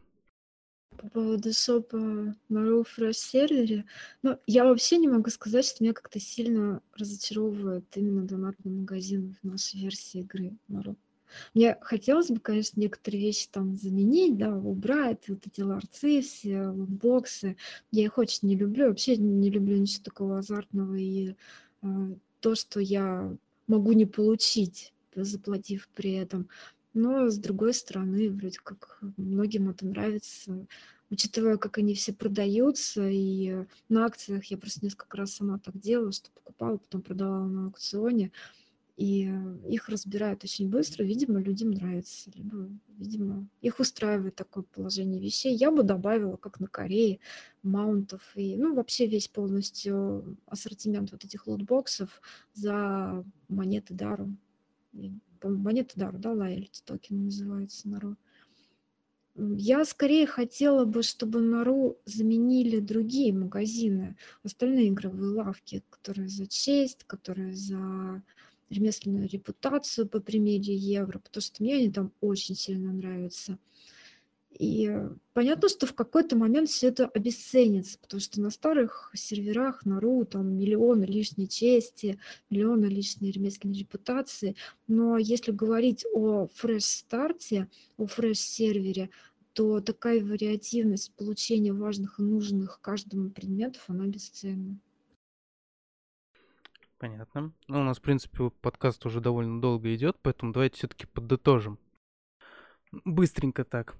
По 0.97 1.07
поводу 1.07 1.53
шопа 1.53 1.97
на 1.97 2.35
RowFresh 2.49 3.13
сервере, 3.13 3.85
ну, 4.21 4.37
я 4.45 4.65
вообще 4.65 4.97
не 4.97 5.07
могу 5.07 5.29
сказать, 5.29 5.65
что 5.65 5.81
меня 5.81 5.93
как-то 5.93 6.19
сильно 6.19 6.81
разочаровывает 6.93 7.85
именно 7.95 8.27
донатный 8.27 8.71
магазин 8.73 9.37
в 9.41 9.47
нашей 9.47 9.79
версии 9.79 10.19
игры 10.19 10.57
на 10.67 10.79
Raw. 10.79 10.97
Мне 11.53 11.77
хотелось 11.81 12.29
бы, 12.29 12.39
конечно, 12.39 12.79
некоторые 12.81 13.21
вещи 13.21 13.47
там 13.49 13.77
заменить, 13.77 14.37
да, 14.37 14.53
убрать, 14.53 15.29
вот 15.29 15.45
эти 15.47 15.61
ларцы 15.61 16.21
все, 16.21 16.67
лутбоксы. 16.67 17.55
Я 17.91 18.03
их 18.03 18.17
очень 18.17 18.49
не 18.49 18.57
люблю, 18.57 18.87
вообще 18.87 19.15
не 19.15 19.49
люблю 19.49 19.77
ничего 19.77 20.03
такого 20.03 20.39
азартного. 20.39 20.95
И 20.95 21.35
э, 21.81 21.87
то, 22.41 22.55
что 22.55 22.79
я 22.79 23.33
могу 23.69 23.93
не 23.93 24.05
получить, 24.05 24.93
заплатив 25.15 25.87
при 25.95 26.13
этом. 26.13 26.49
Но, 26.93 27.29
с 27.29 27.37
другой 27.37 27.73
стороны, 27.73 28.29
вроде 28.31 28.59
как 28.61 28.99
многим 29.15 29.69
это 29.69 29.85
нравится, 29.85 30.65
учитывая, 31.09 31.57
как 31.57 31.77
они 31.77 31.93
все 31.93 32.13
продаются, 32.13 33.07
и 33.07 33.65
на 33.87 34.05
акциях 34.05 34.45
я 34.45 34.57
просто 34.57 34.83
несколько 34.83 35.17
раз 35.17 35.33
сама 35.33 35.59
так 35.59 35.79
делала, 35.79 36.11
что 36.11 36.31
покупала, 36.31 36.77
потом 36.77 37.01
продавала 37.01 37.47
на 37.47 37.65
аукционе, 37.67 38.31
и 38.99 39.31
их 39.65 39.87
разбирают 39.87 40.43
очень 40.43 40.69
быстро, 40.69 41.05
видимо, 41.05 41.39
людям 41.39 41.71
нравится, 41.71 42.29
либо, 42.35 42.69
видимо, 42.97 43.47
их 43.61 43.79
устраивает 43.79 44.35
такое 44.35 44.65
положение 44.65 45.21
вещей. 45.21 45.55
Я 45.55 45.71
бы 45.71 45.83
добавила, 45.83 46.35
как 46.35 46.59
на 46.59 46.67
Корее, 46.67 47.21
маунтов 47.63 48.21
и, 48.35 48.57
ну, 48.57 48.75
вообще 48.75 49.07
весь 49.07 49.29
полностью 49.29 50.37
ассортимент 50.47 51.13
вот 51.13 51.23
этих 51.23 51.47
лутбоксов 51.47 52.21
за 52.53 53.23
монеты 53.47 53.93
даром. 53.93 54.37
Монеты 55.41 55.97
дару, 55.97 56.17
да, 56.17 56.33
лояльти 56.33 56.81
токен 56.83 57.23
называется 57.23 57.87
народ. 57.87 58.17
Я 59.35 59.85
скорее 59.85 60.27
хотела 60.27 60.83
бы, 60.83 61.03
чтобы 61.03 61.39
на 61.39 61.63
РУ 61.63 61.97
заменили 62.03 62.81
другие 62.81 63.31
магазины, 63.31 64.17
остальные 64.43 64.89
игровые 64.89 65.31
лавки, 65.31 65.85
которые 65.89 66.27
за 66.27 66.47
честь, 66.47 67.05
которые 67.05 67.53
за 67.53 68.21
ремесленную 68.69 69.27
репутацию 69.27 70.07
по 70.07 70.19
примере 70.19 70.75
евро, 70.75 71.19
потому 71.19 71.41
что 71.41 71.63
мне 71.63 71.75
они 71.75 71.91
там 71.91 72.11
очень 72.21 72.55
сильно 72.55 72.91
нравятся. 72.91 73.57
И 74.51 74.91
понятно, 75.33 75.69
что 75.69 75.85
в 75.85 75.93
какой-то 75.93 76.35
момент 76.35 76.69
все 76.69 76.87
это 76.87 77.05
обесценится, 77.07 77.97
потому 77.99 78.19
что 78.19 78.41
на 78.41 78.49
старых 78.49 79.11
серверах, 79.13 79.85
на 79.85 79.99
РУ, 79.99 80.25
там 80.25 80.57
миллионы 80.57 81.05
лишней 81.05 81.47
чести, 81.47 82.19
миллионы 82.49 82.85
лишней 82.87 83.31
ремесленной 83.31 83.77
репутации. 83.77 84.55
Но 84.87 85.17
если 85.17 85.51
говорить 85.51 86.05
о 86.13 86.47
fresh-старте, 86.47 87.69
о 87.97 88.07
fresh-сервере, 88.07 89.09
то 89.53 89.79
такая 89.79 90.23
вариативность 90.23 91.13
получения 91.13 91.73
важных 91.73 92.19
и 92.19 92.23
нужных 92.23 92.81
каждому 92.81 93.29
предметов, 93.29 93.83
она 93.87 94.07
бесценна. 94.07 94.77
Понятно. 96.99 97.53
Ну, 97.67 97.79
у 97.79 97.83
нас, 97.83 97.97
в 97.97 98.01
принципе, 98.01 98.49
подкаст 98.49 99.05
уже 99.05 99.21
довольно 99.21 99.61
долго 99.61 99.95
идет, 99.95 100.17
поэтому 100.21 100.51
давайте 100.51 100.75
все-таки 100.75 101.07
подытожим. 101.07 101.79
Быстренько 102.91 103.63
так. 103.63 103.95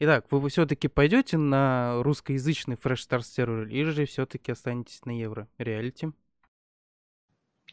Итак, 0.00 0.26
вы 0.30 0.48
все-таки 0.50 0.88
пойдете 0.88 1.38
на 1.38 2.02
русскоязычный 2.02 2.76
Fresh 2.76 3.08
Start 3.08 3.22
сервер 3.22 3.68
или 3.68 3.90
же 3.90 4.04
все-таки 4.04 4.52
останетесь 4.52 5.02
на 5.06 5.18
евро 5.18 5.48
реалити? 5.56 6.12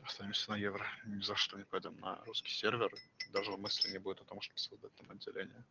Останемся 0.02 0.52
на 0.52 0.56
евро. 0.56 0.86
Ни 1.06 1.22
за 1.22 1.36
что 1.36 1.58
не 1.58 1.66
пойдем 1.66 2.00
на 2.00 2.24
русский 2.26 2.52
сервер. 2.52 2.90
Даже 3.34 3.52
мысли 3.58 3.92
не 3.92 3.98
будет 3.98 4.22
о 4.22 4.26
том, 4.26 4.40
чтобы 4.40 4.60
создать 4.60 4.96
там 4.96 5.12
отделение. 5.12 5.66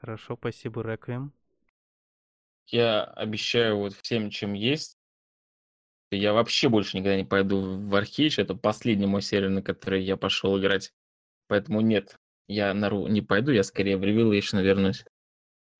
Хорошо, 0.00 0.36
спасибо, 0.36 0.82
Реквием. 0.82 1.32
Я 2.68 3.04
обещаю 3.04 3.76
вот 3.76 3.92
всем, 3.92 4.30
чем 4.30 4.54
есть. 4.54 4.96
Я 6.16 6.32
вообще 6.32 6.68
больше 6.68 6.96
никогда 6.96 7.16
не 7.16 7.24
пойду 7.24 7.60
в 7.60 7.94
Архейдж. 7.94 8.40
Это 8.40 8.54
последний 8.54 9.06
мой 9.06 9.22
сервер, 9.22 9.50
на 9.50 9.62
который 9.62 10.02
я 10.02 10.16
пошел 10.16 10.58
играть. 10.58 10.92
Поэтому 11.48 11.80
нет, 11.80 12.16
я 12.48 12.72
на 12.74 12.88
Ру 12.88 13.06
не 13.08 13.22
пойду, 13.22 13.50
я 13.50 13.62
скорее 13.62 13.96
в 13.96 14.02
Revelation 14.02 14.62
вернусь. 14.62 15.04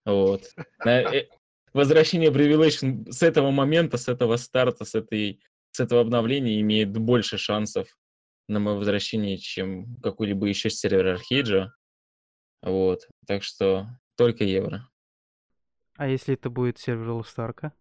Вот. 0.05 0.45
Э, 0.85 1.27
возвращение 1.73 2.31
в 2.31 2.37
Revelation 2.37 3.11
с 3.11 3.23
этого 3.23 3.51
момента, 3.51 3.97
с 3.99 4.09
этого 4.09 4.37
старта, 4.37 4.85
с, 4.85 4.95
этой, 4.95 5.43
с 5.71 5.81
этого 5.81 6.01
обновления 6.01 6.61
имеет 6.61 6.97
больше 6.97 7.39
шансов 7.39 7.89
на 8.49 8.59
мое 8.59 8.77
возвращение, 8.77 9.39
чем 9.39 9.97
какой-либо 10.03 10.47
еще 10.47 10.71
сервер 10.71 11.09
Архейджа. 11.09 11.73
Вот. 12.63 13.09
Так 13.27 13.43
что 13.43 13.87
только 14.17 14.45
евро. 14.45 14.89
А 15.97 16.09
если 16.09 16.35
это 16.35 16.51
будет 16.51 16.79
сервер 16.79 17.11
Лустарка? 17.11 17.73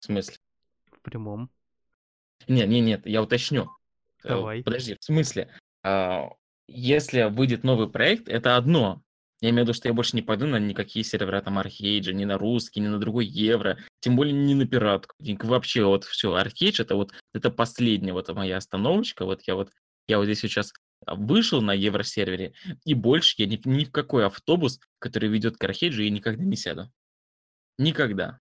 В 0.00 0.04
смысле? 0.04 0.36
Прямом. 1.04 1.50
Нет, 2.48 2.68
нет, 2.68 2.84
нет, 2.84 3.06
я 3.06 3.22
уточню. 3.22 3.70
Э, 4.24 4.30
Давай. 4.30 4.62
Подожди, 4.62 4.96
в 4.98 5.04
смысле? 5.04 5.54
А, 5.82 6.30
если 6.66 7.24
выйдет 7.24 7.62
новый 7.62 7.88
проект, 7.88 8.28
это 8.28 8.56
одно. 8.56 9.02
Я 9.40 9.50
имею 9.50 9.64
в 9.64 9.68
виду, 9.68 9.74
что 9.74 9.88
я 9.88 9.94
больше 9.94 10.16
не 10.16 10.22
пойду 10.22 10.46
на 10.46 10.58
никакие 10.58 11.04
сервера 11.04 11.42
там 11.42 11.58
Архейджа, 11.58 12.14
ни 12.14 12.24
на 12.24 12.38
русский, 12.38 12.80
ни 12.80 12.88
на 12.88 12.98
другой 12.98 13.26
евро, 13.26 13.78
тем 14.00 14.16
более 14.16 14.32
не 14.32 14.54
на 14.54 14.66
пиратку. 14.66 15.14
Вообще 15.18 15.84
вот 15.84 16.04
все, 16.04 16.34
Архейдж 16.34 16.80
это 16.80 16.94
вот 16.94 17.12
это 17.34 17.50
последняя 17.50 18.14
вот 18.14 18.28
моя 18.30 18.56
остановочка. 18.56 19.26
Вот 19.26 19.42
я 19.46 19.54
вот 19.54 19.70
я 20.08 20.16
вот 20.16 20.24
здесь 20.24 20.40
сейчас 20.40 20.72
вышел 21.06 21.60
на 21.60 21.74
евросервере, 21.74 22.54
и 22.86 22.94
больше 22.94 23.34
я 23.38 23.46
ни, 23.46 23.60
ни 23.64 23.84
в 23.84 23.92
какой 23.92 24.24
автобус, 24.24 24.80
который 24.98 25.28
ведет 25.28 25.58
к 25.58 25.64
Архейджу, 25.64 26.02
я 26.02 26.10
никогда 26.10 26.42
не 26.42 26.56
сяду. 26.56 26.90
Никогда. 27.76 28.38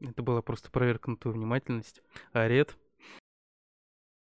Это 0.00 0.22
была 0.22 0.42
просто 0.42 0.70
проверка 0.70 1.10
на 1.10 1.16
твою 1.16 1.36
внимательность. 1.36 2.02
Арет? 2.32 2.76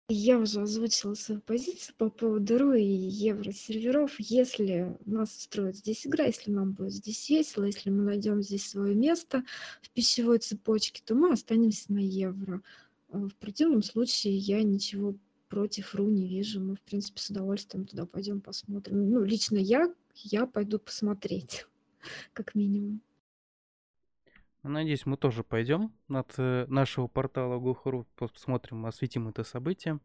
Я 0.08 0.38
уже 0.38 0.60
озвучила 0.60 1.14
свою 1.14 1.40
позицию 1.40 1.94
по 1.96 2.10
поводу 2.10 2.58
РУ 2.58 2.74
и 2.74 2.82
евросерверов. 2.82 4.12
Если 4.18 4.98
нас 5.06 5.34
устроит 5.34 5.76
здесь 5.76 6.06
игра, 6.06 6.26
если 6.26 6.50
нам 6.50 6.72
будет 6.72 6.92
здесь 6.92 7.30
весело, 7.30 7.64
если 7.64 7.88
мы 7.88 8.02
найдем 8.02 8.42
здесь 8.42 8.68
свое 8.68 8.94
место 8.94 9.42
в 9.80 9.88
пищевой 9.90 10.38
цепочке, 10.38 11.02
то 11.02 11.14
мы 11.14 11.32
останемся 11.32 11.90
на 11.92 12.00
евро. 12.00 12.60
А 13.10 13.18
в 13.18 13.34
противном 13.36 13.82
случае 13.82 14.36
я 14.36 14.62
ничего 14.62 15.14
против 15.48 15.94
РУ 15.94 16.08
не 16.08 16.28
вижу. 16.28 16.60
Мы, 16.60 16.76
в 16.76 16.82
принципе, 16.82 17.20
с 17.20 17.30
удовольствием 17.30 17.86
туда 17.86 18.04
пойдем 18.04 18.42
посмотрим. 18.42 19.08
Ну, 19.08 19.24
лично 19.24 19.56
я, 19.56 19.94
я 20.14 20.46
пойду 20.46 20.78
посмотреть, 20.78 21.66
как 22.34 22.54
минимум. 22.54 23.00
Надеюсь, 24.62 25.06
мы 25.06 25.16
тоже 25.16 25.42
пойдем 25.42 25.92
от 26.08 26.34
э, 26.38 26.66
нашего 26.68 27.08
портала 27.08 27.58
Гухару, 27.58 28.06
посмотрим, 28.16 28.86
осветим 28.86 29.26
это 29.26 29.42
событие. 29.42 29.98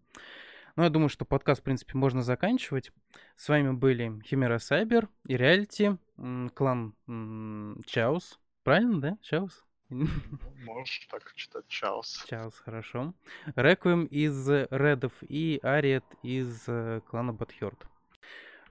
Ну, 0.75 0.83
я 0.83 0.89
думаю, 0.89 1.09
что 1.09 1.25
подкаст, 1.25 1.61
в 1.61 1.63
принципе, 1.63 1.95
можно 1.95 2.23
заканчивать. 2.23 2.91
С 3.35 3.49
вами 3.49 3.71
были 3.71 4.19
Химера 4.23 4.57
Сайбер 4.57 5.09
и 5.27 5.37
Реалити, 5.37 5.97
клан 6.55 6.95
Чаус. 7.85 8.39
Правильно, 8.63 9.01
да? 9.01 9.17
Чаус? 9.21 9.63
Можешь 9.89 11.07
так 11.09 11.33
читать 11.35 11.67
Чаус. 11.67 12.25
Чаус, 12.27 12.57
хорошо. 12.57 13.13
Реквием 13.55 14.05
из 14.05 14.49
Редов 14.49 15.13
и 15.21 15.59
Ариет 15.61 16.05
из 16.23 16.63
э, 16.67 17.01
клана 17.07 17.31
Батхёрд. 17.31 17.87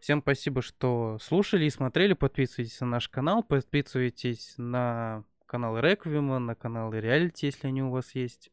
Всем 0.00 0.20
спасибо, 0.20 0.62
что 0.62 1.18
слушали 1.20 1.64
и 1.64 1.70
смотрели. 1.70 2.12
Подписывайтесь 2.12 2.80
на 2.80 2.86
наш 2.86 3.08
канал, 3.08 3.42
подписывайтесь 3.42 4.54
на 4.58 5.24
канал 5.46 5.78
Реквиема, 5.78 6.38
на 6.38 6.54
канал 6.54 6.92
Реалити, 6.92 7.46
если 7.46 7.68
они 7.68 7.82
у 7.82 7.90
вас 7.90 8.14
есть. 8.14 8.50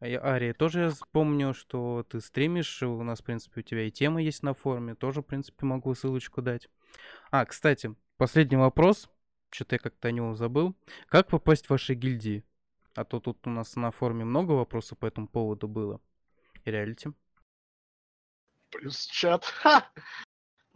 А 0.00 0.06
Ария, 0.06 0.54
тоже 0.54 0.80
я 0.80 0.92
помню, 1.12 1.54
что 1.54 2.06
ты 2.08 2.20
стримишь, 2.20 2.82
у 2.82 3.02
нас, 3.02 3.20
в 3.20 3.24
принципе, 3.24 3.60
у 3.60 3.62
тебя 3.62 3.84
и 3.86 3.90
тема 3.90 4.22
есть 4.22 4.42
на 4.42 4.54
форуме, 4.54 4.94
тоже, 4.94 5.20
в 5.20 5.26
принципе, 5.26 5.66
могу 5.66 5.94
ссылочку 5.94 6.42
дать. 6.42 6.68
А, 7.30 7.44
кстати, 7.44 7.94
последний 8.16 8.56
вопрос, 8.56 9.10
что-то 9.50 9.74
я 9.74 9.78
как-то 9.78 10.08
о 10.08 10.12
него 10.12 10.34
забыл. 10.34 10.76
Как 11.08 11.28
попасть 11.28 11.66
в 11.66 11.70
ваши 11.70 11.94
гильдии? 11.94 12.44
А 12.94 13.04
то 13.04 13.20
тут 13.20 13.46
у 13.46 13.50
нас 13.50 13.76
на 13.76 13.90
форуме 13.90 14.24
много 14.24 14.52
вопросов 14.52 14.98
по 14.98 15.06
этому 15.06 15.28
поводу 15.28 15.68
было. 15.68 16.00
Реалити. 16.64 17.10
Плюс 18.70 19.06
чат. 19.06 19.44
Ха! 19.44 19.90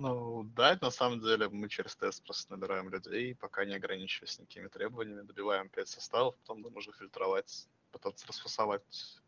Ну, 0.00 0.44
да, 0.56 0.78
на 0.80 0.90
самом 0.90 1.20
деле 1.20 1.50
мы 1.50 1.68
через 1.68 1.94
тест 1.94 2.24
просто 2.24 2.50
набираем 2.52 2.88
людей, 2.88 3.34
пока 3.34 3.66
не 3.66 3.74
ограничиваясь 3.74 4.38
никакими 4.38 4.68
требованиями, 4.68 5.26
добиваем 5.26 5.68
5 5.68 5.88
составов, 5.88 6.36
потом 6.36 6.62
нам 6.62 6.72
нужно 6.72 6.94
фильтровать, 6.94 7.68
пытаться 7.92 8.26
расфасовать 8.26 8.82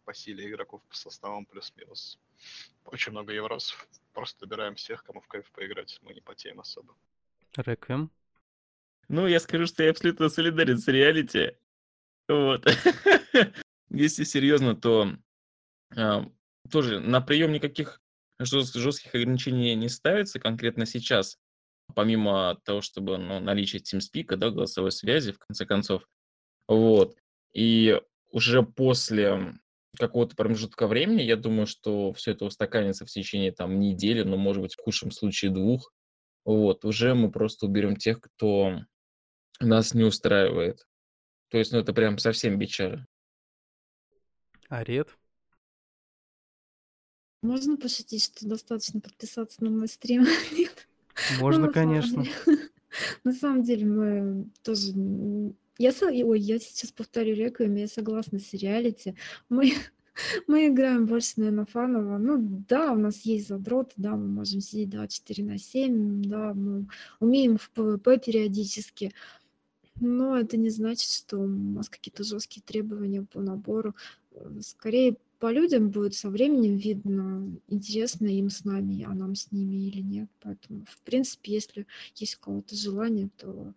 по 0.06 0.14
силе 0.14 0.48
игроков 0.48 0.80
по 0.88 0.96
составам 0.96 1.44
плюс-минус. 1.44 2.18
Очень 2.86 3.12
много 3.12 3.34
евросов. 3.34 3.86
Просто 4.14 4.46
добираем 4.46 4.74
всех, 4.76 5.04
кому 5.04 5.20
в 5.20 5.26
кайф 5.26 5.50
поиграть. 5.50 6.00
Мы 6.00 6.14
не 6.14 6.22
потеем 6.22 6.58
особо. 6.58 6.96
Реквием. 7.54 8.10
Ну, 9.08 9.26
я 9.26 9.40
скажу, 9.40 9.66
что 9.66 9.82
я 9.82 9.90
абсолютно 9.90 10.30
солидарен 10.30 10.78
с 10.78 10.88
реалити. 10.88 11.54
Вот. 12.28 12.66
Если 13.90 14.24
серьезно, 14.24 14.74
то 14.74 15.18
э, 15.94 16.24
тоже 16.70 16.98
на 17.00 17.20
прием 17.20 17.52
никаких 17.52 18.01
жестких 18.44 19.14
ограничений 19.14 19.74
не 19.74 19.88
ставится 19.88 20.38
конкретно 20.38 20.86
сейчас, 20.86 21.38
помимо 21.94 22.58
того, 22.64 22.80
чтобы 22.80 23.18
ну, 23.18 23.40
наличие 23.40 23.82
TeamSpeak, 23.82 24.36
да, 24.36 24.50
голосовой 24.50 24.92
связи, 24.92 25.32
в 25.32 25.38
конце 25.38 25.66
концов. 25.66 26.06
Вот. 26.68 27.16
И 27.52 28.00
уже 28.30 28.62
после 28.62 29.54
какого-то 29.98 30.34
промежутка 30.34 30.86
времени, 30.86 31.22
я 31.22 31.36
думаю, 31.36 31.66
что 31.66 32.12
все 32.12 32.32
это 32.32 32.46
устаканится 32.46 33.04
в 33.04 33.10
течение 33.10 33.52
там 33.52 33.78
недели, 33.78 34.22
но, 34.22 34.36
может 34.36 34.62
быть, 34.62 34.74
в 34.74 34.82
худшем 34.82 35.10
случае 35.10 35.50
двух. 35.50 35.92
Вот. 36.44 36.84
Уже 36.84 37.14
мы 37.14 37.30
просто 37.30 37.66
уберем 37.66 37.96
тех, 37.96 38.20
кто 38.20 38.80
нас 39.60 39.94
не 39.94 40.04
устраивает. 40.04 40.86
То 41.48 41.58
есть, 41.58 41.72
ну, 41.72 41.78
это 41.78 41.92
прям 41.92 42.18
совсем 42.18 42.58
бичара. 42.58 43.06
Арет? 44.68 45.14
Можно 47.42 47.76
пошутить, 47.76 48.22
что 48.22 48.46
достаточно 48.46 49.00
подписаться 49.00 49.62
на 49.64 49.70
мой 49.70 49.88
стрим? 49.88 50.24
Нет. 50.52 50.88
Можно, 51.40 51.66
ну, 51.66 51.72
конечно. 51.72 52.24
На 53.24 53.32
самом 53.32 53.64
деле 53.64 53.84
мы 53.84 54.46
тоже... 54.62 54.92
Я, 55.78 55.92
ой, 56.02 56.40
я 56.40 56.58
сейчас 56.60 56.92
повторю 56.92 57.34
реквием, 57.34 57.74
я 57.74 57.88
согласна 57.88 58.38
с 58.38 58.52
реалити. 58.52 59.16
Мы, 59.48 59.72
мы 60.46 60.68
играем 60.68 61.06
больше, 61.06 61.32
наверное, 61.38 61.64
фаново. 61.64 62.18
Ну 62.18 62.64
да, 62.68 62.92
у 62.92 62.96
нас 62.96 63.22
есть 63.22 63.48
задроты, 63.48 63.94
да, 63.96 64.12
мы 64.12 64.28
можем 64.28 64.60
сидеть 64.60 64.90
24 64.90 65.44
на 65.44 65.58
7, 65.58 66.22
да, 66.22 66.54
мы 66.54 66.86
умеем 67.18 67.58
в 67.58 67.70
PvP 67.70 68.18
периодически. 68.18 69.12
Но 70.00 70.38
это 70.38 70.56
не 70.56 70.70
значит, 70.70 71.10
что 71.10 71.38
у 71.38 71.46
нас 71.48 71.88
какие-то 71.88 72.22
жесткие 72.22 72.62
требования 72.62 73.22
по 73.22 73.40
набору. 73.40 73.96
Скорее, 74.60 75.16
по 75.42 75.50
людям 75.50 75.90
будет 75.90 76.14
со 76.14 76.30
временем 76.30 76.76
видно, 76.76 77.50
интересно 77.66 78.28
им 78.28 78.48
с 78.48 78.64
нами, 78.64 79.02
а 79.02 79.12
нам 79.12 79.34
с 79.34 79.50
ними 79.50 79.88
или 79.88 80.00
нет. 80.00 80.28
Поэтому, 80.40 80.84
в 80.88 81.00
принципе, 81.00 81.54
если 81.54 81.84
есть 82.14 82.36
у 82.36 82.44
кого-то 82.44 82.76
желание, 82.76 83.28
то 83.36 83.74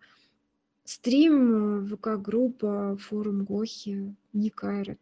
стрим, 0.84 1.84
ВК-группа, 1.88 2.96
форум 3.00 3.44
GoHa, 3.44 4.14
не 4.32 4.50
кайрат. 4.50 5.00